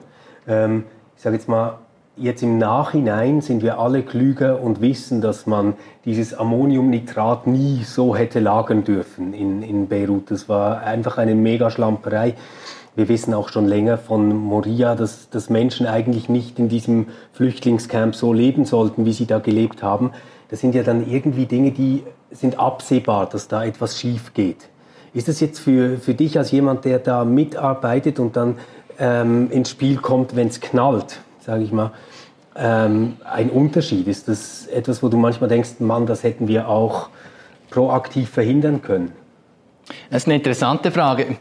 Ähm, 0.48 0.86
ich 1.16 1.22
sage 1.22 1.36
jetzt 1.36 1.50
mal, 1.50 1.80
Jetzt 2.18 2.44
im 2.44 2.58
Nachhinein 2.58 3.40
sind 3.40 3.64
wir 3.64 3.80
alle 3.80 4.04
klüger 4.04 4.62
und 4.62 4.82
wissen, 4.82 5.22
dass 5.22 5.48
man 5.48 5.76
dieses 6.04 6.34
Ammoniumnitrat 6.34 7.48
nie 7.48 7.86
so 7.86 8.18
hätte 8.18 8.42
lagern 8.42 8.84
dürfen 8.84 9.34
in, 9.34 9.64
in 9.64 9.88
Beirut. 9.88 10.30
Das 10.30 10.50
war 10.50 10.82
einfach 10.82 11.18
eine 11.18 11.36
Megaschlamperei. 11.36 12.36
Wir 12.96 13.08
wissen 13.08 13.34
auch 13.34 13.50
schon 13.50 13.68
länger 13.68 13.98
von 13.98 14.36
Moria, 14.36 14.96
dass, 14.96 15.30
dass 15.30 15.50
Menschen 15.50 15.88
eigentlich 15.88 16.28
nicht 16.28 16.60
in 16.60 16.68
diesem 16.68 17.08
Flüchtlingscamp 17.34 18.16
so 18.16 18.34
leben 18.34 18.66
sollten, 18.66 19.06
wie 19.06 19.14
sie 19.14 19.26
da 19.26 19.40
gelebt 19.40 19.82
haben. 19.82 20.12
Das 20.50 20.60
sind 20.60 20.76
ja 20.76 20.84
dann 20.84 21.10
irgendwie 21.10 21.46
Dinge, 21.46 21.72
die 21.72 22.04
sind 22.32 22.60
absehbar, 22.60 23.28
dass 23.28 23.48
da 23.48 23.64
etwas 23.64 24.00
schief 24.00 24.34
geht. 24.34 24.70
Ist 25.14 25.28
das 25.28 25.40
jetzt 25.40 25.60
für, 25.60 25.98
für 25.98 26.14
dich 26.14 26.38
als 26.38 26.52
jemand, 26.52 26.86
der 26.86 27.00
da 27.00 27.24
mitarbeitet 27.24 28.20
und 28.20 28.36
dann 28.36 28.58
ähm, 29.00 29.50
ins 29.52 29.70
Spiel 29.70 29.98
kommt, 29.98 30.36
wenn 30.36 30.48
es 30.48 30.60
knallt? 30.60 31.22
sage 31.42 31.64
ich 31.64 31.72
mal, 31.72 31.92
ähm, 32.56 33.18
ein 33.24 33.50
Unterschied? 33.50 34.08
Ist 34.08 34.28
das 34.28 34.68
etwas, 34.68 35.04
wo 35.04 35.10
du 35.10 35.18
manchmal 35.18 35.50
denkst, 35.50 35.80
Mann, 35.80 36.06
das 36.06 36.24
hätten 36.24 36.48
wir 36.48 36.68
auch 36.68 37.10
proaktiv 37.70 38.30
verhindern 38.30 38.82
können? 38.82 39.12
Das 40.10 40.24
ist 40.24 40.28
eine 40.28 40.36
interessante 40.36 40.92
Frage. 40.92 41.38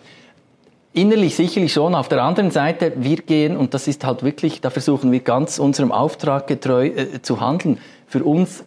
Innerlich 0.92 1.37
sicherlich 1.37 1.72
schon. 1.72 1.94
Auf 1.94 2.09
der 2.09 2.22
anderen 2.22 2.50
Seite, 2.50 2.92
wir 2.96 3.18
gehen, 3.18 3.57
und 3.57 3.74
das 3.74 3.87
ist 3.87 4.05
halt 4.05 4.22
wirklich, 4.24 4.61
da 4.61 4.70
versuchen 4.70 5.12
wir 5.12 5.20
ganz 5.20 5.59
unserem 5.59 5.92
Auftrag 5.92 6.46
getreu 6.46 6.87
äh, 6.87 7.22
zu 7.22 7.40
handeln. 7.40 7.79
Für 8.09 8.24
uns 8.24 8.64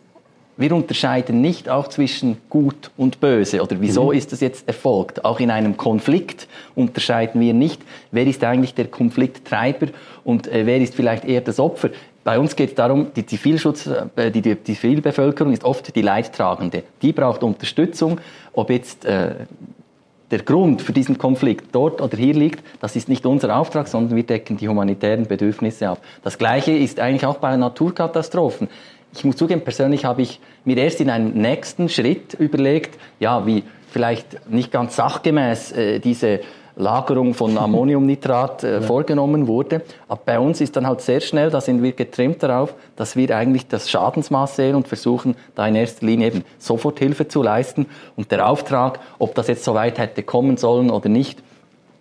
wir 0.55 0.71
unterscheiden 0.73 1.41
nicht 1.41 1.67
auch 1.67 1.88
zwischen 1.88 2.38
gut 2.49 2.91
und 2.95 3.19
böse 3.19 3.62
oder 3.62 3.81
wieso 3.81 4.12
mhm. 4.12 4.17
ist 4.17 4.31
das 4.31 4.39
jetzt 4.39 4.67
erfolgt. 4.67 5.25
Auch 5.25 5.39
in 5.39 5.49
einem 5.49 5.77
Konflikt 5.77 6.47
unterscheiden 6.75 7.41
wir 7.41 7.53
nicht, 7.53 7.81
wer 8.12 8.27
ist 8.27 8.43
eigentlich 8.43 8.75
der 8.75 8.88
Konflikttreiber 8.88 9.88
und 10.23 10.47
äh, 10.47 10.65
wer 10.65 10.77
ist 10.77 10.93
vielleicht 10.93 11.25
eher 11.25 11.41
das 11.41 11.59
Opfer. 11.59 11.89
Bei 12.23 12.39
uns 12.39 12.55
geht 12.55 12.69
es 12.69 12.75
darum, 12.75 13.07
die, 13.15 13.25
Zivilschutz, 13.25 13.89
äh, 14.15 14.29
die, 14.29 14.41
die 14.41 14.63
Zivilbevölkerung 14.63 15.51
ist 15.53 15.63
oft 15.63 15.95
die 15.95 16.01
Leidtragende. 16.01 16.83
Die 17.01 17.13
braucht 17.13 17.41
Unterstützung, 17.41 18.21
ob 18.53 18.69
jetzt 18.69 19.05
äh, 19.05 19.33
der 20.31 20.39
Grund 20.39 20.81
für 20.81 20.93
diesen 20.93 21.17
Konflikt 21.17 21.73
dort 21.73 22.01
oder 22.01 22.17
hier 22.17 22.33
liegt, 22.33 22.63
das 22.79 22.95
ist 22.95 23.09
nicht 23.09 23.25
unser 23.25 23.55
Auftrag, 23.55 23.88
sondern 23.88 24.15
wir 24.15 24.23
decken 24.23 24.57
die 24.57 24.67
humanitären 24.67 25.27
Bedürfnisse 25.27 25.89
ab. 25.89 26.01
Das 26.23 26.38
Gleiche 26.38 26.71
ist 26.71 26.99
eigentlich 26.99 27.25
auch 27.25 27.38
bei 27.38 27.55
Naturkatastrophen 27.55 28.67
ich 29.15 29.23
muss 29.23 29.38
zugeben, 29.38 29.62
persönlich 29.62 30.05
habe 30.05 30.21
ich 30.21 30.39
mir 30.65 30.77
erst 30.77 30.99
in 31.01 31.09
einem 31.09 31.33
nächsten 31.33 31.89
Schritt 31.89 32.33
überlegt, 32.33 32.97
ja, 33.19 33.45
wie 33.45 33.63
vielleicht 33.89 34.49
nicht 34.49 34.71
ganz 34.71 34.95
sachgemäß 34.95 35.71
äh, 35.73 35.99
diese 35.99 36.39
Lagerung 36.75 37.33
von 37.33 37.57
Ammoniumnitrat 37.59 38.63
äh, 38.63 38.73
ja. 38.73 38.81
vorgenommen 38.81 39.47
wurde. 39.47 39.81
Aber 40.07 40.21
bei 40.25 40.39
uns 40.39 40.62
ist 40.62 40.75
dann 40.75 40.88
halt 40.88 41.01
sehr 41.01 41.21
schnell, 41.21 41.49
da 41.49 41.62
sind 41.62 41.83
wir 41.83 41.91
getrimmt 41.91 42.41
darauf, 42.43 42.73
dass 42.95 43.15
wir 43.15 43.36
eigentlich 43.36 43.67
das 43.67 43.89
Schadensmaß 43.89 44.55
sehen 44.55 44.75
und 44.75 44.88
versuchen, 44.88 45.36
da 45.55 45.67
in 45.67 45.75
erster 45.75 46.05
Linie 46.05 46.27
eben 46.27 46.43
Soforthilfe 46.59 47.27
zu 47.27 47.43
leisten. 47.43 47.88
Und 48.15 48.31
der 48.31 48.47
Auftrag, 48.47 48.99
ob 49.19 49.36
das 49.36 49.47
jetzt 49.47 49.63
so 49.63 49.73
weit 49.73 49.97
hätte 49.99 50.23
kommen 50.23 50.57
sollen 50.57 50.89
oder 50.89 51.09
nicht, 51.09 51.43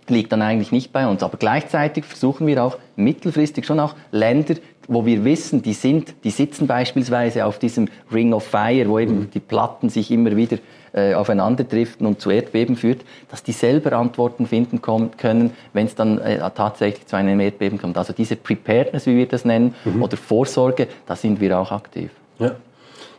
liegt 0.08 0.32
dann 0.32 0.42
eigentlich 0.42 0.72
nicht 0.72 0.92
bei 0.92 1.06
uns. 1.06 1.22
Aber 1.22 1.38
gleichzeitig 1.38 2.04
versuchen 2.04 2.46
wir 2.46 2.62
auch 2.62 2.76
mittelfristig 2.96 3.64
schon 3.64 3.80
auch 3.80 3.94
Länder, 4.10 4.54
wo 4.88 5.06
wir 5.06 5.24
wissen, 5.24 5.62
die 5.62 5.74
sind, 5.74 6.14
die 6.24 6.30
sitzen 6.30 6.66
beispielsweise 6.66 7.46
auf 7.46 7.58
diesem 7.58 7.88
Ring 8.12 8.32
of 8.32 8.44
Fire, 8.44 8.88
wo 8.88 8.98
eben 8.98 9.20
mhm. 9.20 9.30
die 9.30 9.40
Platten 9.40 9.88
sich 9.88 10.10
immer 10.10 10.36
wieder 10.36 10.58
äh, 10.92 11.14
aufeinanderdriften 11.14 12.06
und 12.06 12.20
zu 12.20 12.30
Erdbeben 12.30 12.76
führt, 12.76 13.00
dass 13.30 13.42
die 13.42 13.52
selber 13.52 13.92
Antworten 13.94 14.46
finden 14.46 14.82
können, 14.82 15.52
wenn 15.72 15.86
es 15.86 15.94
dann 15.94 16.18
äh, 16.18 16.38
tatsächlich 16.54 17.06
zu 17.06 17.16
einem 17.16 17.40
Erdbeben 17.40 17.80
kommt. 17.80 17.96
Also 17.96 18.12
diese 18.12 18.36
Preparedness, 18.36 19.06
wie 19.06 19.16
wir 19.16 19.26
das 19.26 19.44
nennen, 19.44 19.74
mhm. 19.84 20.02
oder 20.02 20.16
Vorsorge, 20.16 20.88
da 21.06 21.16
sind 21.16 21.40
wir 21.40 21.58
auch 21.58 21.72
aktiv. 21.72 22.10
Ja. 22.38 22.52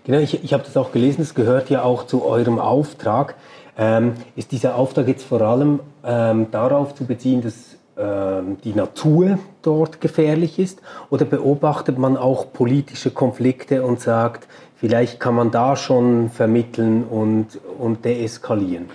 Genau, 0.06 0.20
ich, 0.20 0.44
ich 0.44 0.54
habe 0.54 0.64
das 0.64 0.76
auch 0.76 0.92
gelesen, 0.92 1.22
es 1.22 1.34
gehört 1.34 1.70
ja 1.70 1.84
auch 1.84 2.06
zu 2.06 2.26
eurem 2.26 2.60
Auftrag. 2.60 3.36
Ähm, 3.78 4.14
ist 4.36 4.52
dieser 4.52 4.76
Auftrag 4.76 5.08
jetzt 5.08 5.24
vor 5.24 5.42
allem 5.42 5.80
ähm, 6.06 6.48
darauf 6.52 6.94
zu 6.94 7.06
beziehen, 7.06 7.42
dass 7.42 7.73
die 7.96 8.74
Natur 8.74 9.38
dort 9.62 10.02
gefährlich 10.02 10.58
ist? 10.58 10.82
Oder 11.12 11.26
beobachtet 11.26 12.00
man 12.00 12.18
auch 12.18 12.52
politische 12.52 13.12
Konflikte 13.12 13.84
und 13.84 14.00
sagt, 14.00 14.48
vielleicht 14.78 15.20
kann 15.20 15.36
man 15.36 15.52
da 15.52 15.76
schon 15.76 16.32
vermitteln 16.32 17.04
und, 17.04 17.60
und 17.78 18.04
deeskalieren? 18.04 18.90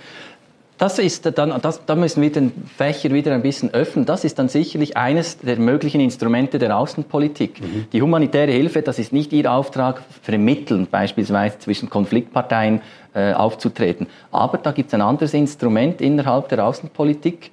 Das 0.79 0.97
ist 0.97 1.37
dann, 1.37 1.53
das, 1.61 1.85
da 1.85 1.95
müssen 1.95 2.21
wir 2.21 2.31
den 2.31 2.53
Fächer 2.77 3.11
wieder 3.11 3.33
ein 3.33 3.41
bisschen 3.41 3.73
öffnen. 3.73 4.05
Das 4.05 4.23
ist 4.23 4.39
dann 4.39 4.47
sicherlich 4.47 4.95
eines 4.95 5.37
der 5.37 5.57
möglichen 5.57 5.99
Instrumente 5.99 6.57
der 6.57 6.77
Außenpolitik. 6.77 7.59
Mhm. 7.59 7.87
Die 7.91 8.01
humanitäre 8.01 8.53
Hilfe, 8.53 8.81
das 8.81 8.97
ist 8.97 9.11
nicht 9.11 9.33
Ihr 9.33 9.51
Auftrag, 9.51 10.01
vermitteln 10.21 10.87
beispielsweise 10.89 11.59
zwischen 11.59 11.89
Konfliktparteien 11.89 12.81
äh, 13.13 13.33
aufzutreten. 13.33 14.07
Aber 14.31 14.57
da 14.57 14.71
gibt 14.71 14.87
es 14.87 14.93
ein 14.93 15.01
anderes 15.01 15.33
Instrument 15.33 15.99
innerhalb 15.99 16.47
der 16.47 16.65
Außenpolitik, 16.65 17.51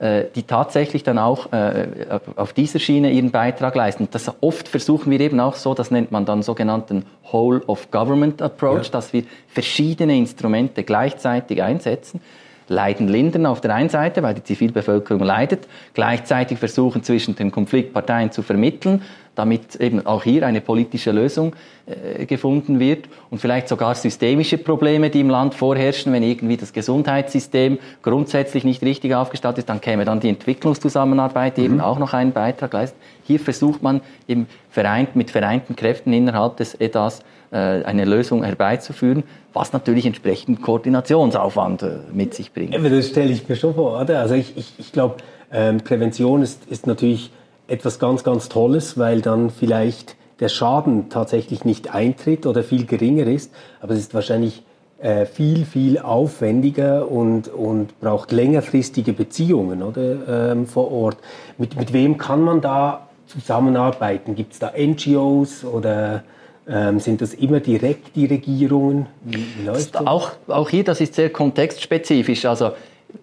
die 0.00 0.44
tatsächlich 0.44 1.02
dann 1.02 1.18
auch 1.18 1.52
äh, 1.52 1.88
auf 2.36 2.52
dieser 2.52 2.78
Schiene 2.78 3.10
ihren 3.10 3.32
Beitrag 3.32 3.74
leisten. 3.74 4.08
Das 4.10 4.30
oft 4.40 4.68
versuchen 4.68 5.10
wir 5.10 5.18
eben 5.20 5.40
auch 5.40 5.56
so, 5.56 5.74
das 5.74 5.90
nennt 5.90 6.12
man 6.12 6.24
dann 6.24 6.42
sogenannten 6.42 7.04
Whole 7.32 7.62
of 7.66 7.90
Government 7.90 8.40
Approach, 8.40 8.84
ja. 8.84 8.92
dass 8.92 9.12
wir 9.12 9.24
verschiedene 9.48 10.16
Instrumente 10.16 10.84
gleichzeitig 10.84 11.62
einsetzen. 11.62 12.20
Leiden 12.68 13.08
lindern 13.08 13.46
auf 13.46 13.60
der 13.60 13.74
einen 13.74 13.88
Seite, 13.88 14.22
weil 14.22 14.34
die 14.34 14.44
Zivilbevölkerung 14.44 15.22
leidet, 15.22 15.66
gleichzeitig 15.94 16.58
versuchen 16.58 17.02
zwischen 17.02 17.34
den 17.34 17.50
Konfliktparteien 17.50 18.30
zu 18.30 18.42
vermitteln, 18.42 19.02
damit 19.34 19.76
eben 19.76 20.04
auch 20.04 20.24
hier 20.24 20.44
eine 20.46 20.60
politische 20.60 21.12
Lösung 21.12 21.54
äh, 21.86 22.26
gefunden 22.26 22.80
wird 22.80 23.08
und 23.30 23.38
vielleicht 23.38 23.68
sogar 23.68 23.94
systemische 23.94 24.58
Probleme, 24.58 25.10
die 25.10 25.20
im 25.20 25.30
Land 25.30 25.54
vorherrschen, 25.54 26.12
wenn 26.12 26.24
irgendwie 26.24 26.56
das 26.56 26.72
Gesundheitssystem 26.72 27.78
grundsätzlich 28.02 28.64
nicht 28.64 28.82
richtig 28.82 29.14
aufgestattet 29.14 29.58
ist, 29.58 29.68
dann 29.68 29.80
käme 29.80 30.04
dann 30.04 30.18
die 30.18 30.28
Entwicklungszusammenarbeit 30.28 31.56
mhm. 31.56 31.64
eben 31.64 31.80
auch 31.80 32.00
noch 32.00 32.14
einen 32.14 32.32
Beitrag 32.32 32.72
leisten. 32.72 32.98
Hier 33.22 33.38
versucht 33.38 33.80
man 33.82 34.00
eben 34.26 34.48
vereint, 34.70 35.14
mit 35.14 35.30
vereinten 35.30 35.76
Kräften 35.76 36.12
innerhalb 36.12 36.56
des 36.56 36.74
EDAs 36.80 37.22
eine 37.56 38.04
Lösung 38.04 38.44
herbeizuführen, 38.44 39.24
was 39.52 39.72
natürlich 39.72 40.06
entsprechend 40.06 40.62
Koordinationsaufwand 40.62 41.82
äh, 41.82 41.98
mit 42.12 42.34
sich 42.34 42.52
bringt. 42.52 42.74
Das 42.74 43.08
stelle 43.08 43.30
ich 43.32 43.48
mir 43.48 43.56
schon 43.56 43.74
vor, 43.74 44.00
oder? 44.00 44.20
Also 44.20 44.34
ich, 44.34 44.56
ich, 44.56 44.74
ich 44.78 44.92
glaube, 44.92 45.16
ähm, 45.52 45.78
Prävention 45.78 46.42
ist, 46.42 46.66
ist 46.66 46.86
natürlich 46.86 47.30
etwas 47.66 47.98
ganz, 47.98 48.24
ganz 48.24 48.48
Tolles, 48.48 48.98
weil 48.98 49.20
dann 49.20 49.50
vielleicht 49.50 50.16
der 50.40 50.48
Schaden 50.48 51.08
tatsächlich 51.08 51.64
nicht 51.64 51.94
eintritt 51.94 52.46
oder 52.46 52.62
viel 52.62 52.86
geringer 52.86 53.26
ist, 53.26 53.52
aber 53.80 53.94
es 53.94 54.00
ist 54.00 54.14
wahrscheinlich 54.14 54.62
äh, 55.00 55.26
viel, 55.26 55.64
viel 55.64 55.98
aufwendiger 55.98 57.10
und, 57.10 57.48
und 57.48 57.98
braucht 58.00 58.32
längerfristige 58.32 59.12
Beziehungen 59.12 59.82
oder, 59.82 60.52
ähm, 60.52 60.66
vor 60.66 60.90
Ort. 60.90 61.18
Mit, 61.56 61.76
mit 61.76 61.92
wem 61.92 62.18
kann 62.18 62.42
man 62.42 62.60
da 62.60 63.08
zusammenarbeiten? 63.26 64.34
Gibt 64.34 64.54
es 64.54 64.58
da 64.58 64.72
NGOs 64.76 65.64
oder 65.64 66.24
ähm, 66.68 67.00
sind 67.00 67.20
das 67.20 67.34
immer 67.34 67.60
direkt 67.60 68.14
die 68.16 68.26
Regierungen? 68.26 69.06
Wie, 69.24 69.44
wie 69.58 69.66
läuft 69.66 69.94
das? 69.94 70.06
Auch, 70.06 70.32
auch 70.48 70.68
hier, 70.68 70.84
das 70.84 71.00
ist 71.00 71.14
sehr 71.14 71.30
kontextspezifisch. 71.30 72.44
Also 72.44 72.72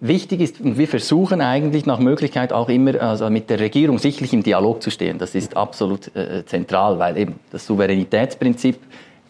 Wichtig 0.00 0.40
ist, 0.40 0.60
und 0.60 0.78
wir 0.78 0.88
versuchen 0.88 1.40
eigentlich 1.40 1.86
nach 1.86 2.00
Möglichkeit 2.00 2.52
auch 2.52 2.68
immer 2.68 3.00
also 3.00 3.30
mit 3.30 3.48
der 3.48 3.60
Regierung 3.60 3.98
sicherlich 3.98 4.32
im 4.32 4.42
Dialog 4.42 4.82
zu 4.82 4.90
stehen. 4.90 5.18
Das 5.18 5.36
ist 5.36 5.56
absolut 5.56 6.14
äh, 6.16 6.44
zentral, 6.44 6.98
weil 6.98 7.16
eben 7.16 7.36
das 7.52 7.66
Souveränitätsprinzip 7.66 8.78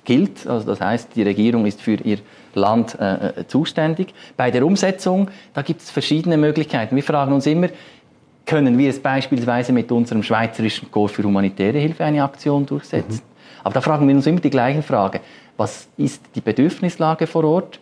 gilt. 0.04 0.46
Also 0.46 0.66
das 0.66 0.80
heißt, 0.80 1.10
die 1.14 1.22
Regierung 1.22 1.66
ist 1.66 1.82
für 1.82 1.96
ihr 1.96 2.18
Land 2.54 2.98
äh, 2.98 3.40
äh 3.40 3.46
zuständig. 3.46 4.14
Bei 4.38 4.50
der 4.50 4.64
Umsetzung, 4.64 5.30
da 5.52 5.60
gibt 5.60 5.82
es 5.82 5.90
verschiedene 5.90 6.38
Möglichkeiten. 6.38 6.96
Wir 6.96 7.02
fragen 7.02 7.34
uns 7.34 7.44
immer, 7.46 7.68
können 8.46 8.78
wir 8.78 8.88
es 8.88 8.98
beispielsweise 8.98 9.74
mit 9.74 9.92
unserem 9.92 10.22
Schweizerischen 10.22 10.90
Korps 10.90 11.12
für 11.12 11.24
humanitäre 11.24 11.78
Hilfe 11.78 12.04
eine 12.04 12.24
Aktion 12.24 12.64
durchsetzen? 12.64 13.20
Mhm. 13.22 13.35
Aber 13.66 13.74
da 13.74 13.80
fragen 13.80 14.06
wir 14.06 14.14
uns 14.14 14.28
immer 14.28 14.38
die 14.38 14.48
gleiche 14.48 14.80
Frage. 14.80 15.18
Was 15.56 15.88
ist 15.96 16.22
die 16.36 16.40
Bedürfnislage 16.40 17.26
vor 17.26 17.42
Ort? 17.42 17.80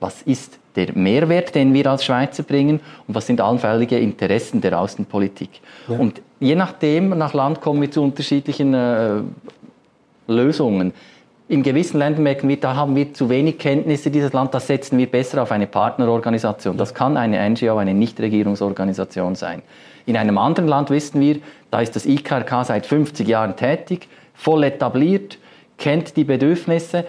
Was 0.00 0.22
ist 0.22 0.58
der 0.74 0.96
Mehrwert, 0.96 1.54
den 1.54 1.74
wir 1.74 1.86
als 1.86 2.02
Schweizer 2.02 2.42
bringen 2.44 2.80
und 3.06 3.14
was 3.14 3.26
sind 3.26 3.38
allfällige 3.42 3.98
Interessen 3.98 4.62
der 4.62 4.80
Außenpolitik. 4.80 5.50
Ja. 5.86 5.98
Und 5.98 6.22
je 6.40 6.54
nachdem, 6.54 7.10
nach 7.10 7.34
Land 7.34 7.60
kommen 7.60 7.82
wir 7.82 7.90
zu 7.90 8.02
unterschiedlichen 8.02 8.72
äh, 8.72 9.20
Lösungen. 10.28 10.94
In 11.48 11.62
gewissen 11.62 11.98
Ländern 11.98 12.22
merken 12.22 12.48
wir, 12.48 12.58
da 12.58 12.74
haben 12.74 12.96
wir 12.96 13.12
zu 13.12 13.28
wenig 13.28 13.58
Kenntnisse 13.58 14.10
dieses 14.10 14.32
Land, 14.32 14.54
da 14.54 14.60
setzen 14.60 14.96
wir 14.96 15.10
besser 15.10 15.42
auf 15.42 15.52
eine 15.52 15.66
Partnerorganisation. 15.66 16.78
Das 16.78 16.94
kann 16.94 17.18
eine 17.18 17.46
NGO, 17.50 17.76
eine 17.76 17.92
Nichtregierungsorganisation 17.92 19.34
sein. 19.34 19.60
In 20.06 20.16
einem 20.16 20.38
anderen 20.38 20.68
Land 20.68 20.88
wissen 20.88 21.20
wir, 21.20 21.40
da 21.70 21.82
ist 21.82 21.96
das 21.96 22.06
IKRK 22.06 22.64
seit 22.64 22.86
50 22.86 23.28
Jahren 23.28 23.56
tätig, 23.56 24.08
voll 24.38 24.64
etabliert, 24.64 25.36
kennt 25.76 26.16
die 26.16 26.24
Bedürfnisse, 26.24 27.04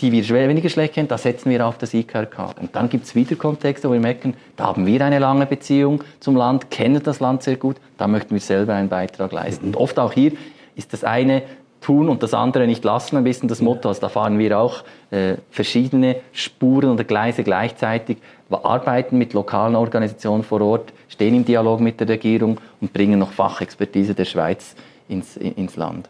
die 0.00 0.12
wir 0.12 0.28
weniger 0.28 0.68
schlecht 0.68 0.94
kennen, 0.94 1.08
da 1.08 1.16
setzen 1.16 1.50
wir 1.50 1.66
auf 1.66 1.78
das 1.78 1.94
IKRK. 1.94 2.54
Und 2.60 2.74
dann 2.76 2.88
gibt 2.88 3.06
es 3.06 3.14
wieder 3.14 3.36
Kontexte, 3.36 3.88
wo 3.88 3.92
wir 3.92 4.00
merken, 4.00 4.34
da 4.56 4.66
haben 4.66 4.86
wir 4.86 5.00
eine 5.04 5.18
lange 5.18 5.46
Beziehung 5.46 6.04
zum 6.20 6.36
Land, 6.36 6.70
kennen 6.70 7.02
das 7.02 7.20
Land 7.20 7.42
sehr 7.42 7.56
gut, 7.56 7.76
da 7.98 8.06
möchten 8.06 8.34
wir 8.34 8.40
selber 8.40 8.74
einen 8.74 8.88
Beitrag 8.88 9.32
leisten. 9.32 9.66
Und 9.66 9.76
oft 9.76 9.98
auch 9.98 10.12
hier 10.12 10.32
ist 10.76 10.92
das 10.92 11.04
eine 11.04 11.42
tun 11.80 12.08
und 12.08 12.22
das 12.22 12.34
andere 12.34 12.66
nicht 12.66 12.84
lassen, 12.84 13.16
ein 13.16 13.24
bisschen 13.24 13.48
das 13.48 13.60
Motto. 13.60 13.88
Also 13.88 14.02
da 14.02 14.08
fahren 14.08 14.38
wir 14.38 14.58
auch 14.58 14.84
äh, 15.10 15.34
verschiedene 15.50 16.16
Spuren 16.32 16.90
oder 16.90 17.04
Gleise 17.04 17.42
gleichzeitig, 17.42 18.18
arbeiten 18.50 19.16
mit 19.18 19.32
lokalen 19.32 19.74
Organisationen 19.74 20.44
vor 20.44 20.60
Ort, 20.60 20.92
stehen 21.08 21.34
im 21.34 21.44
Dialog 21.44 21.80
mit 21.80 21.98
der 21.98 22.08
Regierung 22.08 22.60
und 22.80 22.92
bringen 22.92 23.18
noch 23.18 23.32
Fachexpertise 23.32 24.14
der 24.14 24.26
Schweiz 24.26 24.76
ins, 25.08 25.36
ins 25.36 25.76
Land 25.76 26.08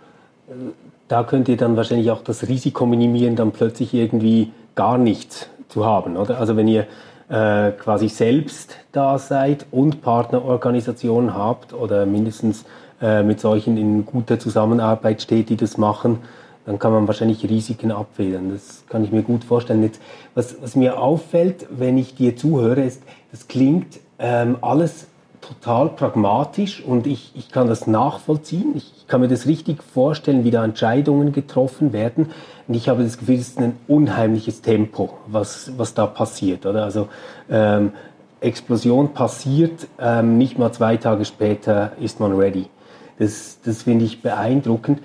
da 1.08 1.24
könnt 1.24 1.48
ihr 1.48 1.56
dann 1.56 1.76
wahrscheinlich 1.76 2.10
auch 2.10 2.22
das 2.22 2.48
Risiko 2.48 2.86
minimieren, 2.86 3.36
dann 3.36 3.52
plötzlich 3.52 3.92
irgendwie 3.94 4.52
gar 4.74 4.98
nichts 4.98 5.48
zu 5.68 5.84
haben, 5.84 6.16
oder? 6.16 6.38
Also 6.38 6.56
wenn 6.56 6.68
ihr 6.68 6.86
äh, 7.28 7.72
quasi 7.72 8.08
selbst 8.08 8.76
da 8.92 9.18
seid 9.18 9.66
und 9.70 10.02
Partnerorganisationen 10.02 11.34
habt 11.34 11.72
oder 11.72 12.06
mindestens 12.06 12.64
äh, 13.00 13.22
mit 13.22 13.40
solchen 13.40 13.76
in 13.76 14.06
guter 14.06 14.38
Zusammenarbeit 14.38 15.22
steht, 15.22 15.48
die 15.48 15.56
das 15.56 15.76
machen, 15.76 16.18
dann 16.66 16.78
kann 16.78 16.92
man 16.92 17.06
wahrscheinlich 17.08 17.48
Risiken 17.48 17.90
abfedern. 17.90 18.50
Das 18.52 18.84
kann 18.88 19.02
ich 19.02 19.10
mir 19.10 19.22
gut 19.22 19.44
vorstellen. 19.44 19.82
Jetzt, 19.82 20.00
was, 20.34 20.56
was 20.62 20.76
mir 20.76 21.00
auffällt, 21.00 21.66
wenn 21.70 21.98
ich 21.98 22.14
dir 22.14 22.36
zuhöre, 22.36 22.82
ist, 22.82 23.02
das 23.32 23.48
klingt 23.48 23.98
ähm, 24.18 24.58
alles 24.60 25.06
total 25.40 25.88
pragmatisch 25.88 26.82
und 26.84 27.06
ich, 27.06 27.32
ich 27.34 27.50
kann 27.50 27.66
das 27.66 27.86
nachvollziehen. 27.86 28.74
Ich 28.76 29.01
kann 29.12 29.20
mir 29.20 29.28
das 29.28 29.46
richtig 29.46 29.82
vorstellen, 29.82 30.42
wie 30.42 30.50
da 30.50 30.64
Entscheidungen 30.64 31.32
getroffen 31.32 31.92
werden. 31.92 32.30
Und 32.66 32.72
ich 32.72 32.88
habe 32.88 33.04
das 33.04 33.18
Gefühl, 33.18 33.34
es 33.34 33.48
ist 33.48 33.58
ein 33.58 33.76
unheimliches 33.86 34.62
Tempo, 34.62 35.18
was, 35.26 35.70
was 35.76 35.92
da 35.92 36.06
passiert. 36.06 36.64
Oder? 36.64 36.84
Also 36.84 37.08
ähm, 37.50 37.92
Explosion 38.40 39.12
passiert, 39.12 39.86
ähm, 40.00 40.38
nicht 40.38 40.58
mal 40.58 40.72
zwei 40.72 40.96
Tage 40.96 41.26
später 41.26 41.92
ist 42.00 42.20
man 42.20 42.32
ready. 42.32 42.70
Das, 43.18 43.58
das 43.62 43.82
finde 43.82 44.06
ich 44.06 44.22
beeindruckend. 44.22 45.00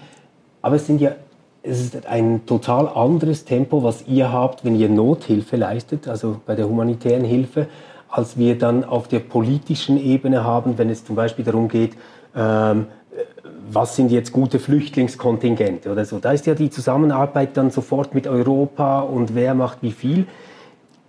Aber 0.61 0.77
es 0.77 0.87
sind 0.87 1.01
ja 1.01 1.11
es 1.61 1.81
ist 1.81 2.07
ein 2.07 2.45
total 2.45 2.87
anderes 2.87 3.43
Tempo, 3.43 3.83
was 3.83 4.07
ihr 4.07 4.31
habt, 4.31 4.63
wenn 4.63 4.79
ihr 4.79 4.87
Nothilfe 4.87 5.57
leistet, 5.57 6.07
also 6.07 6.39
bei 6.45 6.55
der 6.55 6.69
humanitären 6.69 7.25
Hilfe, 7.25 7.67
als 8.07 8.37
wir 8.37 8.57
dann 8.57 8.85
auf 8.85 9.09
der 9.09 9.19
politischen 9.19 9.97
Ebene 9.97 10.45
haben, 10.45 10.77
wenn 10.77 10.89
es 10.89 11.03
zum 11.03 11.17
Beispiel 11.17 11.43
darum 11.43 11.67
geht, 11.67 11.97
ähm, 12.37 12.85
was 13.69 13.95
sind 13.95 14.11
jetzt 14.11 14.31
gute 14.31 14.59
Flüchtlingskontingente 14.59 15.91
oder 15.91 16.05
so. 16.05 16.19
Da 16.19 16.31
ist 16.31 16.45
ja 16.45 16.53
die 16.53 16.69
Zusammenarbeit 16.69 17.57
dann 17.57 17.71
sofort 17.71 18.13
mit 18.13 18.27
Europa 18.27 19.01
und 19.01 19.35
wer 19.35 19.53
macht 19.53 19.79
wie 19.81 19.91
viel. 19.91 20.27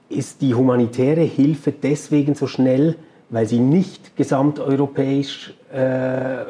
Ist 0.09 0.40
die 0.40 0.54
humanitäre 0.54 1.20
Hilfe 1.22 1.72
deswegen 1.72 2.34
so 2.34 2.46
schnell 2.46 2.96
weil 3.30 3.46
sie 3.46 3.61
nicht 3.61 4.16
gesamteuropäisch 4.16 5.54
äh, 5.72 6.44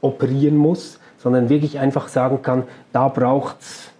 operieren 0.00 0.56
muss, 0.56 0.98
sondern 1.18 1.48
wirklich 1.48 1.78
einfach 1.78 2.08
sagen 2.08 2.42
kann, 2.42 2.64
da 2.92 3.08
braucht 3.08 3.60
es 3.60 3.90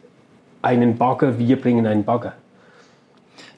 einen 0.63 0.97
Bagger, 0.97 1.39
wir 1.39 1.61
bringen 1.61 1.87
einen 1.87 2.05
Bagger. 2.05 2.35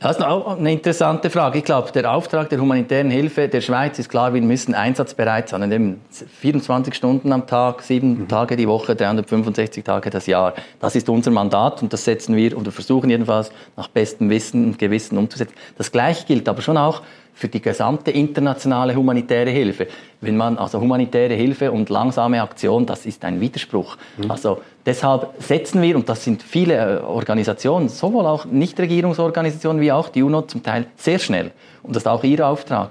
Das 0.05 0.19
ist 0.19 0.23
auch 0.23 0.59
eine 0.59 0.71
interessante 0.71 1.31
Frage. 1.31 1.57
Ich 1.57 1.65
glaube, 1.65 1.91
der 1.91 2.13
Auftrag 2.13 2.51
der 2.51 2.61
humanitären 2.61 3.11
Hilfe 3.11 3.49
der 3.49 3.63
Schweiz 3.63 3.99
ist 3.99 4.11
klar, 4.11 4.35
wir 4.35 4.43
müssen 4.43 4.75
einsatzbereit 4.75 5.49
sein. 5.49 5.73
Eben 5.73 6.03
24 6.11 6.95
Stunden 6.95 7.33
am 7.33 7.47
Tag, 7.47 7.81
sieben 7.81 8.19
mhm. 8.19 8.29
Tage 8.29 8.57
die 8.57 8.69
Woche, 8.69 8.97
365 8.97 9.83
Tage 9.83 10.11
das 10.11 10.27
Jahr. 10.27 10.53
Das 10.79 10.95
ist 10.95 11.09
unser 11.09 11.31
Mandat 11.31 11.83
und 11.83 11.91
das 11.91 12.05
setzen 12.05 12.37
wir 12.37 12.55
oder 12.59 12.71
versuchen 12.71 13.09
jedenfalls 13.09 13.51
nach 13.79 13.89
bestem 13.89 14.29
Wissen 14.29 14.67
und 14.67 14.79
Gewissen 14.79 15.17
umzusetzen. 15.17 15.55
Das 15.79 15.91
Gleiche 15.91 16.27
gilt 16.27 16.51
aber 16.51 16.61
schon 16.61 16.77
auch 16.77 17.01
für 17.35 17.49
die 17.49 17.61
gesamte 17.61 18.13
internationale 18.13 18.95
humanitäre 18.95 19.51
Hilfe. 19.51 19.89
Wenn 20.21 20.37
man 20.37 20.57
also 20.57 20.81
humanitäre 20.81 21.35
Hilfe 21.35 21.73
und 21.73 21.91
langsame 21.91 22.41
Aktion, 22.41 22.87
das 22.87 23.07
ist 23.07 23.25
ein 23.25 23.41
Widerspruch. 23.41 23.97
Mhm. 24.17 24.31
Also 24.31 24.63
deshalb 24.87 25.35
setzen 25.41 25.83
wir 25.83 25.97
und 25.97 26.09
das 26.09 26.25
sind 26.25 26.43
viele 26.43 27.01
äh, 27.01 27.03
Organisationen, 27.03 27.89
sowohl 27.89 28.27
auch 28.27 28.45
Nichtregierungsorganisationen 28.45 29.83
wie 29.83 29.93
auch 29.93 30.09
die 30.09 30.23
UNO 30.23 30.43
zum 30.43 30.63
Teil 30.63 30.87
sehr 30.97 31.19
schnell 31.19 31.51
und 31.83 31.95
das 31.97 32.05
ist 32.05 32.07
auch 32.07 32.25
ihr 32.25 32.47
Auftrag. 32.47 32.91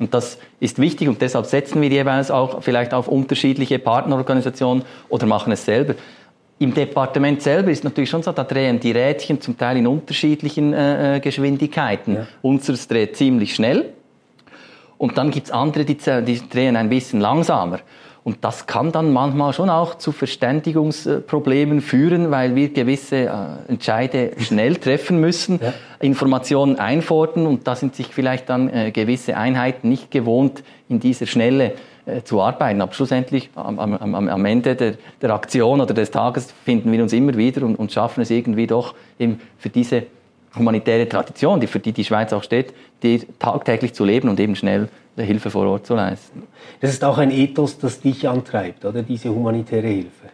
Und 0.00 0.12
das 0.12 0.38
ist 0.58 0.80
wichtig 0.80 1.08
und 1.08 1.22
deshalb 1.22 1.46
setzen 1.46 1.80
wir 1.80 1.88
jeweils 1.88 2.30
auch 2.30 2.62
vielleicht 2.62 2.92
auf 2.92 3.06
unterschiedliche 3.06 3.78
Partnerorganisationen 3.78 4.84
oder 5.08 5.26
machen 5.26 5.52
es 5.52 5.64
selber. 5.64 5.94
Im 6.58 6.72
Departement 6.72 7.42
selber 7.42 7.70
ist 7.70 7.84
natürlich 7.84 8.10
schon 8.10 8.22
so, 8.22 8.32
da 8.32 8.44
drehen 8.44 8.78
die 8.78 8.92
Rädchen 8.92 9.40
zum 9.40 9.58
Teil 9.58 9.76
in 9.76 9.86
unterschiedlichen 9.86 10.72
äh, 10.72 11.16
äh 11.16 11.20
Geschwindigkeiten. 11.20 12.14
Ja. 12.14 12.26
Unseres 12.42 12.86
dreht 12.86 13.16
ziemlich 13.16 13.54
schnell 13.54 13.92
und 14.96 15.18
dann 15.18 15.30
gibt 15.30 15.48
es 15.48 15.52
andere, 15.52 15.84
die, 15.84 15.96
die 15.96 16.48
drehen 16.48 16.76
ein 16.76 16.88
bisschen 16.88 17.20
langsamer. 17.20 17.80
Und 18.22 18.38
das 18.40 18.66
kann 18.66 18.90
dann 18.90 19.12
manchmal 19.12 19.52
schon 19.52 19.68
auch 19.68 19.96
zu 19.96 20.10
Verständigungsproblemen 20.10 21.82
führen, 21.82 22.30
weil 22.30 22.54
wir 22.54 22.70
gewisse 22.70 23.16
äh, 23.16 23.30
Entscheide 23.68 24.32
schnell 24.38 24.76
treffen 24.76 25.20
müssen, 25.20 25.60
ja. 25.62 25.74
Informationen 26.00 26.78
einfordern 26.78 27.46
und 27.46 27.66
da 27.66 27.76
sind 27.76 27.94
sich 27.94 28.06
vielleicht 28.06 28.48
dann 28.48 28.70
äh, 28.70 28.92
gewisse 28.92 29.36
Einheiten 29.36 29.90
nicht 29.90 30.10
gewohnt, 30.10 30.62
in 30.88 31.00
dieser 31.00 31.26
Schnelle 31.26 31.74
zu 32.24 32.40
arbeiten. 32.40 32.80
Aber 32.80 32.92
schlussendlich 32.92 33.50
am, 33.54 33.78
am, 33.78 34.28
am 34.28 34.44
Ende 34.44 34.76
der, 34.76 34.94
der, 35.22 35.30
Aktion 35.30 35.80
oder 35.80 35.94
des 35.94 36.10
Tages 36.10 36.52
finden 36.64 36.92
wir 36.92 37.02
uns 37.02 37.12
immer 37.12 37.36
wieder 37.36 37.64
und, 37.64 37.76
und 37.76 37.92
schaffen 37.92 38.20
es 38.20 38.30
irgendwie 38.30 38.66
doch 38.66 38.94
für 39.58 39.68
diese 39.70 40.04
humanitäre 40.56 41.08
Tradition, 41.08 41.60
die, 41.60 41.66
für 41.66 41.80
die 41.80 41.92
die 41.92 42.04
Schweiz 42.04 42.32
auch 42.32 42.42
steht, 42.42 42.74
die 43.02 43.26
tagtäglich 43.38 43.94
zu 43.94 44.04
leben 44.04 44.28
und 44.28 44.38
eben 44.38 44.54
schnell 44.54 44.88
Hilfe 45.16 45.50
vor 45.50 45.66
Ort 45.66 45.86
zu 45.86 45.94
leisten. 45.94 46.42
Das 46.80 46.90
ist 46.90 47.04
auch 47.04 47.18
ein 47.18 47.30
Ethos, 47.30 47.78
das 47.78 48.00
dich 48.00 48.28
antreibt, 48.28 48.84
oder 48.84 49.02
diese 49.02 49.30
humanitäre 49.30 49.86
Hilfe? 49.86 50.28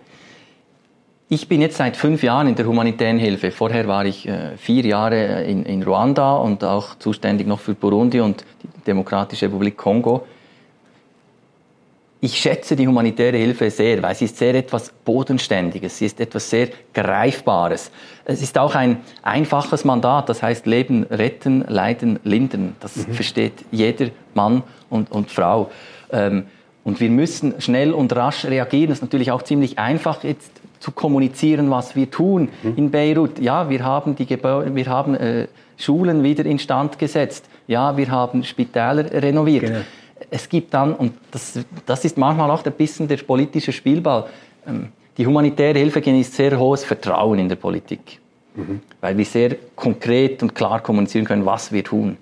Ich 1.29 1.47
bin 1.47 1.61
jetzt 1.61 1.77
seit 1.77 1.97
fünf 1.97 2.23
Jahren 2.23 2.49
in 2.49 2.55
der 2.57 2.67
humanitären 2.67 3.19
Hilfe. 3.19 3.53
Vorher 3.53 3.87
war 3.87 4.05
ich 4.05 4.27
äh, 4.27 4.57
vier 4.57 4.85
Jahre 4.85 5.45
in, 5.45 5.65
in 5.65 5.83
Ruanda 5.83 6.37
und 6.37 6.65
auch 6.65 6.99
zuständig 6.99 7.47
noch 7.47 7.61
für 7.61 7.75
Burundi 7.75 8.21
und 8.21 8.45
die 8.63 8.85
Demokratische 8.87 9.47
Republik 9.47 9.77
Kongo 9.77 10.27
ich 12.23 12.37
schätze 12.37 12.77
die 12.77 12.87
humanitäre 12.87 13.37
Hilfe 13.37 13.71
sehr, 13.71 14.03
weil 14.03 14.15
sie 14.15 14.27
ist 14.27 14.37
sehr 14.37 14.55
etwas 14.55 14.91
Bodenständiges, 15.05 15.99
sie 15.99 16.07
ist 16.07 16.21
etwas 16.21 16.51
sehr 16.51 16.69
Greifbares. 16.93 17.91
Es 18.27 18.43
ist 18.43 18.59
auch 18.59 18.75
ein 18.75 18.99
einfaches 19.23 19.85
Mandat, 19.85 20.29
das 20.29 20.43
heißt 20.43 20.67
Leben 20.67 21.05
retten, 21.05 21.65
Leiden 21.67 22.21
lindern. 22.23 22.77
Das 22.81 22.97
mhm. 22.97 23.15
versteht 23.15 23.65
jeder 23.71 24.09
Mann 24.35 24.63
und, 24.91 25.11
und 25.11 25.31
Frau. 25.31 25.71
Ähm, 26.13 26.45
und 26.85 27.01
wir 27.01 27.11
müssen 27.11 27.61
schnell 27.61 27.93
und 27.93 28.15
rasch 28.15 28.45
reagieren. 28.45 28.91
Es 28.91 28.99
ist 28.99 29.03
natürlich 29.03 29.31
auch 29.33 29.43
ziemlich 29.43 29.79
einfach 29.79 30.23
jetzt 30.25 30.51
zu 30.79 30.93
kommunizieren, 30.93 31.71
was 31.71 31.97
wir 31.97 32.11
tun 32.11 32.49
mhm. 32.63 32.77
in 32.77 32.91
Beirut. 32.91 33.39
Ja, 33.39 33.71
wir 33.71 33.85
haben 33.85 34.15
die 34.15 34.27
Gebäude, 34.27 34.75
wir 34.75 34.87
haben 34.87 35.15
äh, 35.15 35.47
Schulen 35.79 36.23
wieder 36.23 36.45
instand 36.45 36.99
gesetzt. 36.99 37.47
Ja, 37.67 37.97
wir 37.97 38.11
haben 38.11 38.45
Spitäler 38.45 39.11
renoviert. 39.11 39.67
Genau 39.67 39.81
es 40.31 40.49
gibt 40.49 40.75
dann, 40.75 40.95
und 40.95 41.15
das, 41.31 41.59
das 41.87 42.05
ist 42.05 42.19
manchmal 42.19 42.51
auch 42.51 42.65
ein 42.65 42.73
bisschen 42.73 43.09
der 43.09 43.19
politische 43.19 43.73
Spielball, 43.73 44.27
ähm, 44.67 44.89
die 45.17 45.27
humanitäre 45.27 45.79
Hilfe 45.79 46.01
genießt 46.01 46.35
sehr 46.35 46.59
hohes 46.59 46.85
Vertrauen 46.85 47.39
in 47.39 47.49
der 47.49 47.57
Politik, 47.57 48.21
mhm. 48.55 48.81
weil 49.01 49.17
wir 49.17 49.25
sehr 49.25 49.57
konkret 49.77 50.43
und 50.43 50.55
klar 50.55 50.81
kommunizieren 50.81 51.25
können, 51.25 51.45
was 51.45 51.73
wir 51.73 51.85
tun. 51.85 52.17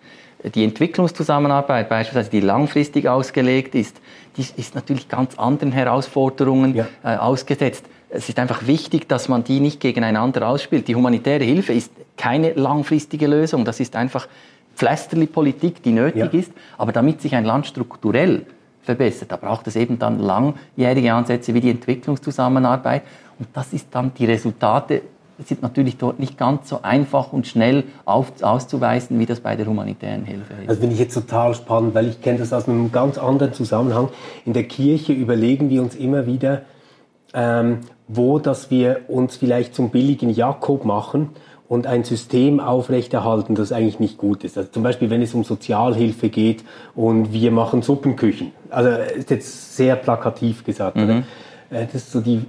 Die 0.55 0.65
Entwicklungszusammenarbeit, 0.65 1.89
beispielsweise 1.89 2.31
die 2.31 2.41
langfristig 2.41 3.09
ausgelegt 3.09 3.75
ist, 3.75 4.01
die 4.37 4.47
ist 4.57 4.75
natürlich 4.75 5.09
ganz 5.09 5.37
anderen 5.37 5.73
Herausforderungen 5.73 6.77
ja. 6.77 6.87
äh, 7.03 7.17
ausgesetzt. 7.17 7.85
Es 8.09 8.29
ist 8.29 8.39
einfach 8.39 8.67
wichtig, 8.67 9.09
dass 9.09 9.29
man 9.29 9.45
die 9.45 9.61
nicht 9.61 9.81
gegeneinander 9.81 10.49
ausspielt. 10.49 10.89
Die 10.89 10.95
humanitäre 10.95 11.45
Hilfe 11.45 11.73
ist 11.73 11.93
keine 12.17 12.53
langfristige 12.53 13.27
Lösung. 13.27 13.65
Das 13.65 13.81
ist 13.81 13.97
einfach 13.97 14.29
Pflasterli-Politik, 14.79 15.83
die 15.83 15.93
nötig 15.93 16.33
ja. 16.33 16.39
ist. 16.39 16.53
Aber 16.79 16.93
damit 16.93 17.21
sich 17.21 17.35
ein 17.35 17.45
Land 17.45 17.67
strukturell 17.67 18.47
verbessert, 18.83 19.33
da 19.33 19.37
braucht 19.37 19.67
es 19.67 19.77
eben 19.77 19.99
dann 19.99 20.21
langjährige 20.21 21.13
Ansätze 21.13 21.53
wie 21.53 21.61
die 21.61 21.71
Entwicklungszusammenarbeit. 21.71 23.03
Und 23.39 23.49
das 23.53 23.73
ist 23.73 23.89
dann 23.91 24.13
die 24.15 24.25
Resultate 24.25 25.03
sind 25.45 25.63
natürlich 25.63 25.97
dort 25.97 26.19
nicht 26.19 26.37
ganz 26.37 26.69
so 26.69 26.83
einfach 26.83 27.33
und 27.33 27.47
schnell 27.47 27.85
auf, 28.05 28.33
auszuweisen, 28.43 29.19
wie 29.21 29.27
das 29.27 29.39
bei 29.39 29.55
der 29.55 29.67
humanitären 29.67 30.25
Hilfe 30.25 30.55
ist. 30.55 30.69
Das 30.69 30.79
finde 30.79 30.95
ich 30.95 31.01
jetzt 31.01 31.15
total 31.15 31.55
spannend, 31.55 31.95
weil 31.95 32.09
ich 32.09 32.21
kenne 32.21 32.39
das 32.39 32.53
aus 32.53 32.69
einem 32.69 32.91
ganz 32.91 33.19
anderen 33.19 33.53
Zusammenhang. 33.53 34.09
In 34.45 34.53
der 34.53 34.65
Kirche 34.65 35.13
überlegen 35.13 35.71
wir 35.71 35.81
uns 35.81 35.95
immer 35.95 36.27
wieder, 36.27 36.63
ähm, 37.35 37.79
wo 38.09 38.41
dass 38.41 38.71
wir 38.73 39.03
uns 39.07 39.37
vielleicht 39.37 39.77
zum 39.77 39.91
billigen 39.91 40.31
Jakob 40.31 40.85
machen 40.85 41.31
und 41.69 41.87
ein 41.87 42.05
System 42.05 42.61
aufrechterhalten, 42.61 43.55
das 43.55 43.73
eigentlich 43.73 44.01
nicht 44.01 44.17
gut 44.17 44.43
ist. 44.43 44.57
Also 44.57 44.71
zum 44.71 44.83
Beispiel, 44.83 45.11
wenn 45.11 45.21
es 45.21 45.35
um 45.35 45.45
Sozialhilfe 45.45 46.31
geht 46.31 46.65
und 46.95 47.33
wir 47.33 47.51
machen 47.51 47.83
Suppenküchen. 47.83 48.53
Also 48.71 48.91
ist 48.91 49.31
jetzt 49.31 49.77
sehr 49.77 49.97
plakativ 49.97 50.65
gesagt. 50.65 50.97
Mhm. 50.97 51.25
Äh, 51.71 51.85
das 51.85 51.95
ist 51.95 52.13
so 52.13 52.21
die 52.21 52.43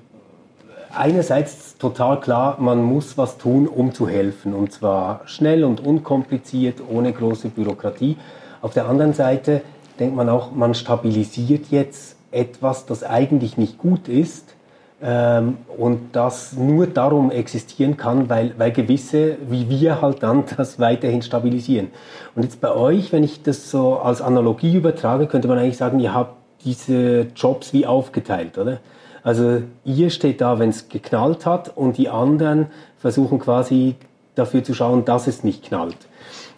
einerseits 0.96 1.78
total 1.78 2.20
klar, 2.20 2.58
man 2.60 2.82
muss 2.82 3.18
was 3.18 3.38
tun, 3.38 3.68
um 3.68 3.94
zu 3.94 4.08
helfen. 4.08 4.54
Und 4.54 4.72
zwar 4.72 5.22
schnell 5.26 5.64
und 5.64 5.86
unkompliziert, 5.86 6.82
ohne 6.90 7.12
große 7.12 7.50
Bürokratie. 7.50 8.18
Auf 8.62 8.74
der 8.74 8.88
anderen 8.88 9.14
Seite 9.14 9.62
denkt 10.00 10.16
man 10.16 10.30
auch, 10.30 10.52
man 10.52 10.74
stabilisiert 10.74 11.68
jetzt 11.72 12.16
etwas, 12.32 12.86
das 12.86 13.04
eigentlich 13.04 13.58
nicht 13.58 13.78
gut 13.78 14.08
ist 14.08 14.56
ähm, 15.02 15.58
und 15.78 16.14
das 16.14 16.54
nur 16.54 16.88
darum 16.88 17.32
existieren 17.32 17.96
kann, 17.96 18.30
weil, 18.30 18.54
weil 18.58 18.72
gewisse, 18.72 19.38
wie 19.50 19.70
wir 19.70 20.02
halt 20.02 20.24
dann, 20.24 20.44
das 20.58 20.80
weiterhin 20.80 21.22
stabilisieren. 21.22 21.88
Und 22.36 22.44
jetzt 22.44 22.62
bei 22.62 22.74
euch, 22.74 23.12
wenn 23.12 23.24
ich 23.24 23.42
das 23.44 23.72
so 23.72 23.98
als 23.98 24.22
Analogie 24.22 24.76
übertrage, 24.76 25.28
könnte 25.28 25.48
man 25.48 25.58
eigentlich 25.58 25.78
sagen, 25.78 26.00
ihr 26.00 26.14
habt 26.14 26.36
diese 26.66 27.28
Jobs 27.36 27.72
wie 27.74 27.86
aufgeteilt, 27.86 28.58
oder? 28.58 28.80
Also 29.24 29.64
ihr 29.86 30.10
steht 30.10 30.42
da, 30.42 30.60
wenn 30.60 30.70
es 30.70 30.90
geknallt 30.90 31.46
hat 31.46 31.76
und 31.76 31.98
die 31.98 32.10
anderen 32.10 32.68
versuchen 32.98 33.40
quasi 33.40 33.96
dafür 34.36 34.64
zu 34.64 34.74
schauen, 34.74 35.06
dass 35.06 35.28
es 35.28 35.44
nicht 35.44 35.64
knallt. 35.64 35.98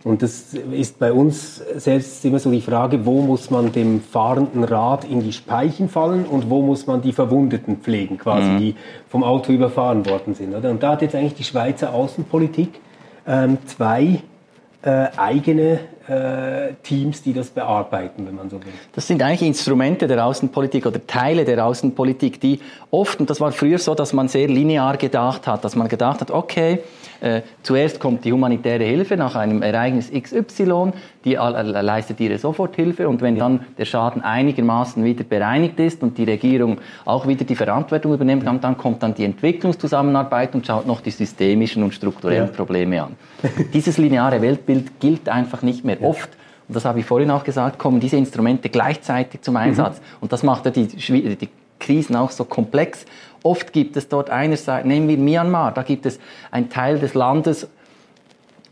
Und 0.03 0.24
das 0.24 0.53
ist 0.53 0.97
bei 0.97 1.13
uns 1.13 1.57
selbst 1.76 2.26
immer 2.26 2.39
so 2.39 2.49
die 2.49 2.61
Frage, 2.61 3.05
wo 3.05 3.22
muss 3.22 3.51
man 3.51 3.72
dem 3.72 4.01
fahrenden 4.01 4.63
Rad 4.63 5.03
in 5.03 5.22
die 5.22 5.32
Speichen 5.32 5.89
fallen 5.89 6.26
und 6.26 6.49
wo 6.49 6.61
muss 6.61 6.88
man 6.88 7.01
die 7.01 7.13
Verwundeten 7.13 7.78
pflegen, 7.78 8.17
quasi, 8.17 8.49
mhm. 8.49 8.57
die 8.57 8.76
vom 9.09 9.24
Auto 9.24 9.51
überfahren 9.51 10.05
worden 10.07 10.34
sind. 10.34 10.55
Oder? 10.55 10.72
Und 10.72 10.82
da 10.82 10.93
hat 10.93 11.03
jetzt 11.03 11.13
eigentlich 11.13 11.36
die 11.36 11.43
Schweizer 11.43 11.93
Außenpolitik 11.93 12.80
ähm, 13.28 13.59
zwei 13.67 14.24
äh, 14.82 15.07
eigene 15.17 15.80
Teams, 16.84 17.22
die 17.22 17.34
das 17.34 17.49
bearbeiten, 17.49 18.26
wenn 18.26 18.36
man 18.36 18.49
so 18.49 18.57
will. 18.57 18.74
Das 18.93 19.07
sind 19.07 19.22
eigentlich 19.22 19.47
Instrumente 19.47 20.07
der 20.07 20.26
Außenpolitik 20.26 20.86
oder 20.86 21.05
Teile 21.05 21.45
der 21.45 21.66
Außenpolitik, 21.66 22.39
die 22.39 22.59
oft, 22.89 23.20
und 23.20 23.30
das 23.30 23.39
war 23.39 23.51
früher 23.51 23.78
so, 23.78 23.95
dass 23.95 24.14
man 24.14 24.28
sehr 24.28 24.47
linear 24.47 24.97
gedacht 24.97 25.47
hat, 25.47 25.64
dass 25.64 25.76
man 25.76 25.88
gedacht 25.88 26.22
hat, 26.22 26.32
okay, 26.32 26.80
äh, 27.22 27.41
zuerst 27.64 27.99
kommt 27.99 28.26
die 28.26 28.34
humanitäre 28.34 28.84
Hilfe 28.84 29.16
nach 29.16 29.36
einem 29.36 29.62
Ereignis 29.62 30.12
XY, 30.12 30.93
die 31.26 31.36
leistet 31.36 32.19
ihre 32.19 32.38
Soforthilfe 32.38 33.07
und 33.07 33.22
wenn 33.22 33.38
dann 33.38 33.61
der 33.78 33.86
Schaden 33.86 34.22
einigermaßen 34.24 35.03
wieder 35.03 35.24
bereinigt 35.24 35.80
ist 35.80 36.01
und 36.01 36.17
die 36.17 36.24
Regierung 36.24 36.80
auch 37.05 37.28
wieder 37.28 37.45
die 37.45 37.55
Verantwortung 37.55 38.13
übernimmt, 38.13 38.45
dann, 38.45 38.59
dann 38.59 38.78
kommt 38.78 39.03
dann 39.03 39.13
die 39.13 39.24
Entwicklungszusammenarbeit 39.24 40.55
und 40.55 40.65
schaut 40.65 40.88
noch 40.88 41.01
die 41.01 41.11
systemischen 41.11 41.84
und 41.84 41.93
strukturellen 41.93 42.47
ja. 42.47 42.51
Probleme 42.51 43.03
an. 43.03 43.15
Dieses 43.74 43.97
lineare 43.97 44.41
Weltbild 44.41 44.99
gilt 44.99 45.30
einfach 45.30 45.61
nicht 45.61 45.86
mehr. 45.86 45.97
Ja. 46.01 46.07
Oft 46.07 46.30
und 46.67 46.76
das 46.76 46.86
habe 46.86 47.01
ich 47.01 47.05
vorhin 47.05 47.30
auch 47.32 47.43
gesagt, 47.43 47.80
kommen 47.80 47.99
diese 47.99 48.15
Instrumente 48.15 48.69
gleichzeitig 48.69 49.41
zum 49.41 49.57
Einsatz. 49.57 49.99
Mhm. 49.99 50.03
Und 50.22 50.32
das 50.32 50.41
macht 50.41 50.63
ja 50.63 50.72
die, 50.72 50.88
die 50.88 51.49
Krisen 51.82 52.15
auch 52.15 52.32
so 52.32 52.45
komplex. 52.45 53.05
Oft 53.43 53.74
gibt 53.74 53.97
es 53.97 54.07
dort 54.07 54.30
einerseits, 54.30 54.86
nehmen 54.86 55.09
wir 55.09 55.17
Myanmar, 55.17 55.74
da 55.74 55.84
gibt 55.84 56.05
es 56.05 56.17
einen 56.49 56.69
Teil 56.69 56.97
des 56.99 57.13
Landes, 57.13 57.67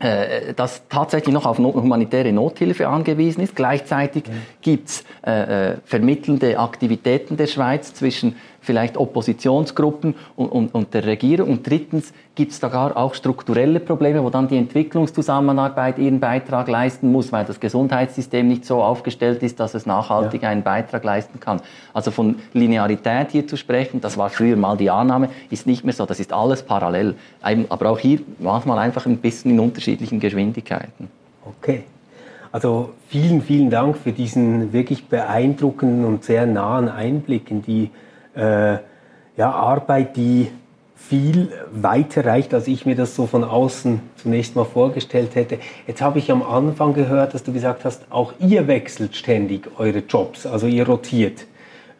äh, 0.00 0.54
das 0.54 0.82
tatsächlich 0.88 1.32
noch 1.32 1.46
auf 1.46 1.58
humanitäre 1.58 2.32
Nothilfe 2.32 2.88
angewiesen 2.88 3.42
ist. 3.42 3.54
Gleichzeitig 3.54 4.26
mhm. 4.26 4.42
gibt's 4.62 5.04
äh, 5.24 5.72
äh, 5.72 5.76
vermittelnde 5.84 6.58
Aktivitäten 6.58 7.36
der 7.36 7.46
Schweiz 7.46 7.94
zwischen 7.94 8.36
vielleicht 8.60 8.96
Oppositionsgruppen 8.96 10.14
und, 10.36 10.48
und, 10.48 10.74
und 10.74 10.94
der 10.94 11.04
Regierung. 11.04 11.50
Und 11.50 11.68
drittens 11.68 12.12
gibt 12.34 12.52
es 12.52 12.60
da 12.60 12.68
gar 12.68 12.96
auch 12.96 13.14
strukturelle 13.14 13.80
Probleme, 13.80 14.22
wo 14.22 14.30
dann 14.30 14.48
die 14.48 14.56
Entwicklungszusammenarbeit 14.56 15.98
ihren 15.98 16.20
Beitrag 16.20 16.68
leisten 16.68 17.10
muss, 17.10 17.32
weil 17.32 17.44
das 17.44 17.58
Gesundheitssystem 17.60 18.46
nicht 18.46 18.64
so 18.64 18.82
aufgestellt 18.82 19.42
ist, 19.42 19.60
dass 19.60 19.74
es 19.74 19.86
nachhaltig 19.86 20.42
ja. 20.42 20.50
einen 20.50 20.62
Beitrag 20.62 21.04
leisten 21.04 21.40
kann. 21.40 21.60
Also 21.92 22.10
von 22.10 22.36
Linearität 22.52 23.30
hier 23.30 23.46
zu 23.46 23.56
sprechen, 23.56 24.00
das 24.00 24.16
war 24.16 24.30
früher 24.30 24.56
mal 24.56 24.76
die 24.76 24.90
Annahme, 24.90 25.30
ist 25.50 25.66
nicht 25.66 25.84
mehr 25.84 25.94
so. 25.94 26.06
Das 26.06 26.20
ist 26.20 26.32
alles 26.32 26.62
parallel. 26.62 27.14
Aber 27.40 27.90
auch 27.90 27.98
hier 27.98 28.20
manchmal 28.38 28.78
einfach 28.78 29.06
ein 29.06 29.18
bisschen 29.18 29.52
in 29.52 29.60
unterschiedlichen 29.60 30.20
Geschwindigkeiten. 30.20 31.08
Okay. 31.44 31.84
Also 32.52 32.94
vielen, 33.08 33.42
vielen 33.42 33.70
Dank 33.70 33.96
für 33.96 34.10
diesen 34.10 34.72
wirklich 34.72 35.06
beeindruckenden 35.06 36.04
und 36.04 36.24
sehr 36.24 36.46
nahen 36.46 36.88
Einblick 36.88 37.50
in 37.50 37.62
die 37.62 37.90
äh, 38.34 38.78
ja, 39.36 39.50
Arbeit, 39.50 40.16
die 40.16 40.50
viel 40.96 41.48
weiter 41.72 42.24
reicht, 42.24 42.52
als 42.54 42.68
ich 42.68 42.86
mir 42.86 42.94
das 42.94 43.16
so 43.16 43.26
von 43.26 43.42
außen 43.42 44.00
zunächst 44.16 44.54
mal 44.54 44.64
vorgestellt 44.64 45.34
hätte. 45.34 45.58
Jetzt 45.86 46.02
habe 46.02 46.18
ich 46.18 46.30
am 46.30 46.42
Anfang 46.42 46.92
gehört, 46.92 47.34
dass 47.34 47.42
du 47.42 47.52
gesagt 47.52 47.84
hast, 47.84 48.04
auch 48.10 48.34
ihr 48.38 48.68
wechselt 48.68 49.16
ständig 49.16 49.68
eure 49.78 50.00
Jobs, 50.00 50.46
also 50.46 50.66
ihr 50.66 50.86
rotiert. 50.86 51.46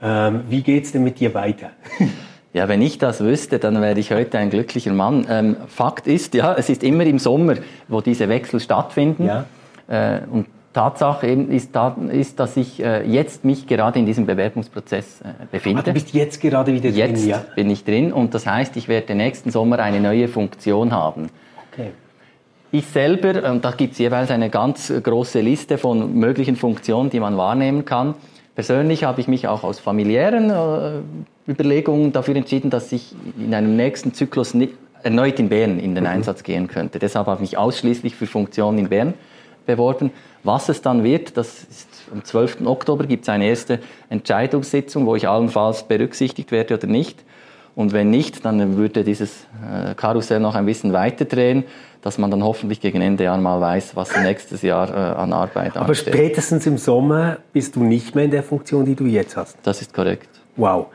Ähm, 0.03 0.43
wie 0.49 0.63
geht 0.63 0.85
es 0.85 0.93
denn 0.93 1.03
mit 1.03 1.21
dir 1.21 1.35
weiter? 1.35 1.71
Ja, 2.53 2.67
wenn 2.67 2.83
ich 2.83 2.99
das 2.99 3.21
wüsste, 3.21 3.61
dann 3.61 3.81
wäre 3.81 3.97
ich 4.01 4.11
heute 4.11 4.37
ein 4.39 4.51
glücklicher 4.51 4.93
Mann. 4.93 5.25
Ähm, 5.31 5.57
Fakt 5.69 6.09
ist, 6.09 6.35
ja, 6.35 6.53
es 6.55 6.69
ist 6.69 6.83
immer 6.83 7.05
im 7.05 7.21
Sommer, 7.21 7.55
wo 7.87 8.01
diese 8.01 8.29
Wechsel 8.29 8.59
stattfinden. 8.59 9.27
Ja. 9.27 9.45
Äh, 9.87 10.23
und 10.29 10.47
Tatsache 10.73 11.27
eben 11.27 11.51
ist, 11.51 11.71
ist, 12.13 12.39
dass 12.39 12.57
ich 12.57 12.83
äh, 12.83 13.05
jetzt 13.05 13.45
mich 13.45 13.67
gerade 13.67 13.99
in 13.99 14.07
diesem 14.07 14.27
Bewerbungsprozess 14.27 15.21
äh, 15.23 15.47
befinde. 15.51 15.81
Ah, 15.81 15.85
du 15.85 15.93
bist 15.93 16.15
jetzt 16.15 16.41
gerade 16.41 16.73
wieder 16.73 16.91
drin, 16.91 16.97
Jetzt 16.97 17.27
ja? 17.27 17.45
bin 17.57 17.71
ich 17.71 17.85
drin 17.85 18.13
und 18.13 18.35
das 18.35 18.47
heißt, 18.47 18.77
ich 18.77 18.87
werde 18.87 19.15
nächsten 19.17 19.51
Sommer 19.51 19.81
eine 19.81 20.01
neue 20.01 20.29
Funktion 20.29 20.93
haben. 20.93 21.29
Okay. 21.73 21.91
Ich 22.71 22.87
selber, 22.87 23.51
und 23.51 23.65
da 23.65 23.73
gibt 23.73 23.95
es 23.95 23.99
jeweils 23.99 24.31
eine 24.31 24.49
ganz 24.49 24.93
große 25.03 25.41
Liste 25.41 25.77
von 25.77 26.15
möglichen 26.15 26.55
Funktionen, 26.55 27.11
die 27.11 27.19
man 27.19 27.37
wahrnehmen 27.37 27.85
kann. 27.85 28.15
Persönlich 28.55 29.03
habe 29.03 29.21
ich 29.21 29.27
mich 29.27 29.49
auch 29.49 29.65
aus 29.65 29.81
familiären 29.81 30.51
äh, 30.51 31.51
Überlegungen 31.51 32.13
dafür 32.13 32.37
entschieden, 32.37 32.71
dass 32.71 32.93
ich 32.93 33.13
in 33.37 33.53
einem 33.55 33.75
nächsten 33.75 34.15
Zyklus 34.15 34.55
erneut 35.03 35.41
in 35.41 35.49
Bern 35.49 35.81
in 35.81 35.97
den 35.97 36.05
mhm. 36.05 36.11
Einsatz 36.11 36.45
gehen 36.45 36.69
könnte. 36.69 37.01
Deshalb 37.01 37.27
habe 37.27 37.43
ich 37.43 37.51
mich 37.51 37.59
ausschließlich 37.59 38.15
für 38.15 38.27
Funktionen 38.27 38.79
in 38.79 38.89
Bern 38.89 39.15
beworben. 39.77 40.11
Was 40.43 40.69
es 40.69 40.83
dann 40.83 41.05
wird, 41.05 41.37
das 41.37 41.65
ist 41.65 41.89
am 42.13 42.25
12. 42.25 42.67
Oktober 42.67 43.07
gibt 43.07 43.25
es 43.25 43.29
eine 43.29 43.47
erste 43.47 43.81
Entscheidungssitzung, 44.09 45.07
wo 45.07 45.15
ich 45.15 45.29
allenfalls 45.29 45.85
berücksichtigt 45.85 46.51
werde 46.51 46.75
oder 46.75 46.87
nicht. 46.87 47.25
Und 47.77 47.93
wenn 47.93 48.11
nicht, 48.11 48.45
dann 48.45 48.77
würde 48.77 49.05
dieses 49.05 49.47
äh, 49.63 49.95
Karussell 49.95 50.41
noch 50.41 50.55
ein 50.55 50.67
bisschen 50.67 50.93
weiter 50.93 51.25
drehen, 51.25 51.65
dass 52.03 52.19
man 52.19 52.31
dann 52.31 52.43
hoffentlich 52.43 52.81
gegen 52.81 53.01
Ende 53.01 53.25
Jahr 53.25 53.39
mal 53.39 53.61
weiß, 53.61 53.95
was 53.95 54.17
nächstes 54.23 54.63
Jahr 54.63 54.89
äh, 54.91 54.93
an 54.93 55.33
Arbeit 55.33 55.77
Aber 55.77 55.91
ansteht. 55.91 56.15
spätestens 56.15 56.67
im 56.67 56.79
Sommer 56.79 57.39
bist 57.53 57.77
du 57.77 57.85
nicht 57.85 58.15
mehr 58.15 58.25
in 58.25 58.31
der 58.31 58.43
Funktion, 58.43 58.85
die 58.85 58.95
du 58.95 59.05
jetzt 59.05 59.37
hast. 59.37 59.57
Das 59.63 59.81
ist 59.81 59.95
korrekt. 59.95 60.29
Wow. 60.57 60.87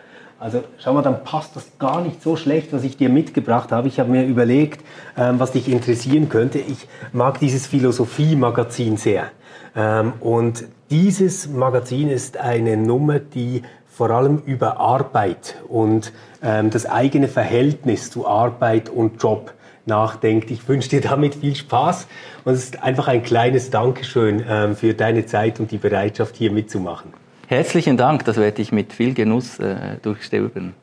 Also 0.45 0.63
schau 0.77 0.93
mal, 0.93 1.01
dann 1.01 1.23
passt 1.23 1.55
das 1.55 1.65
gar 1.79 2.01
nicht 2.01 2.21
so 2.21 2.35
schlecht, 2.35 2.71
was 2.71 2.83
ich 2.83 2.97
dir 2.97 3.09
mitgebracht 3.09 3.71
habe. 3.71 3.87
Ich 3.87 3.99
habe 3.99 4.11
mir 4.11 4.27
überlegt, 4.27 4.85
ähm, 5.17 5.39
was 5.39 5.53
dich 5.53 5.67
interessieren 5.67 6.29
könnte. 6.29 6.59
Ich 6.59 6.87
mag 7.13 7.39
dieses 7.39 7.65
Philosophie-Magazin 7.65 8.97
sehr. 8.97 9.31
Ähm, 9.75 10.13
und 10.19 10.65
dieses 10.91 11.49
Magazin 11.49 12.11
ist 12.11 12.37
eine 12.37 12.77
Nummer, 12.77 13.17
die 13.17 13.63
vor 13.87 14.11
allem 14.11 14.43
über 14.45 14.79
Arbeit 14.79 15.55
und 15.67 16.13
ähm, 16.43 16.69
das 16.69 16.85
eigene 16.85 17.27
Verhältnis 17.27 18.11
zu 18.11 18.27
Arbeit 18.27 18.89
und 18.89 19.23
Job 19.23 19.51
nachdenkt. 19.87 20.51
Ich 20.51 20.67
wünsche 20.69 20.89
dir 20.89 21.01
damit 21.01 21.33
viel 21.33 21.55
Spaß 21.55 22.05
und 22.43 22.53
es 22.53 22.65
ist 22.65 22.83
einfach 22.83 23.07
ein 23.07 23.23
kleines 23.23 23.71
Dankeschön 23.71 24.45
ähm, 24.47 24.75
für 24.75 24.93
deine 24.93 25.25
Zeit 25.25 25.59
und 25.59 25.71
die 25.71 25.79
Bereitschaft, 25.79 26.35
hier 26.35 26.51
mitzumachen. 26.51 27.24
Herzlichen 27.47 27.97
Dank, 27.97 28.25
das 28.25 28.37
werde 28.37 28.61
ich 28.61 28.71
mit 28.71 28.93
viel 28.93 29.13
Genuss 29.13 29.59
äh, 29.59 29.97
durchstöbern. 30.01 30.73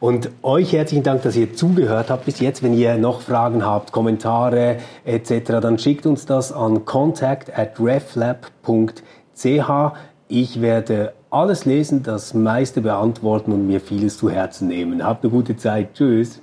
Und 0.00 0.30
euch 0.42 0.72
herzlichen 0.72 1.04
Dank, 1.04 1.22
dass 1.22 1.36
ihr 1.36 1.54
zugehört 1.54 2.10
habt 2.10 2.24
bis 2.24 2.40
jetzt. 2.40 2.62
Wenn 2.62 2.74
ihr 2.74 2.96
noch 2.96 3.20
Fragen 3.20 3.64
habt, 3.64 3.92
Kommentare 3.92 4.78
etc., 5.04 5.60
dann 5.60 5.78
schickt 5.78 6.06
uns 6.06 6.26
das 6.26 6.52
an 6.52 6.84
contact 6.84 7.56
at 7.56 7.78
reflab.ch. 7.78 9.02
Ich 10.28 10.60
werde 10.60 11.12
alles 11.30 11.64
lesen, 11.64 12.02
das 12.02 12.34
meiste 12.34 12.80
beantworten 12.80 13.52
und 13.52 13.66
mir 13.66 13.80
vieles 13.80 14.18
zu 14.18 14.30
Herzen 14.30 14.68
nehmen. 14.68 15.04
Habt 15.04 15.22
eine 15.24 15.32
gute 15.32 15.56
Zeit. 15.56 15.94
Tschüss. 15.94 16.40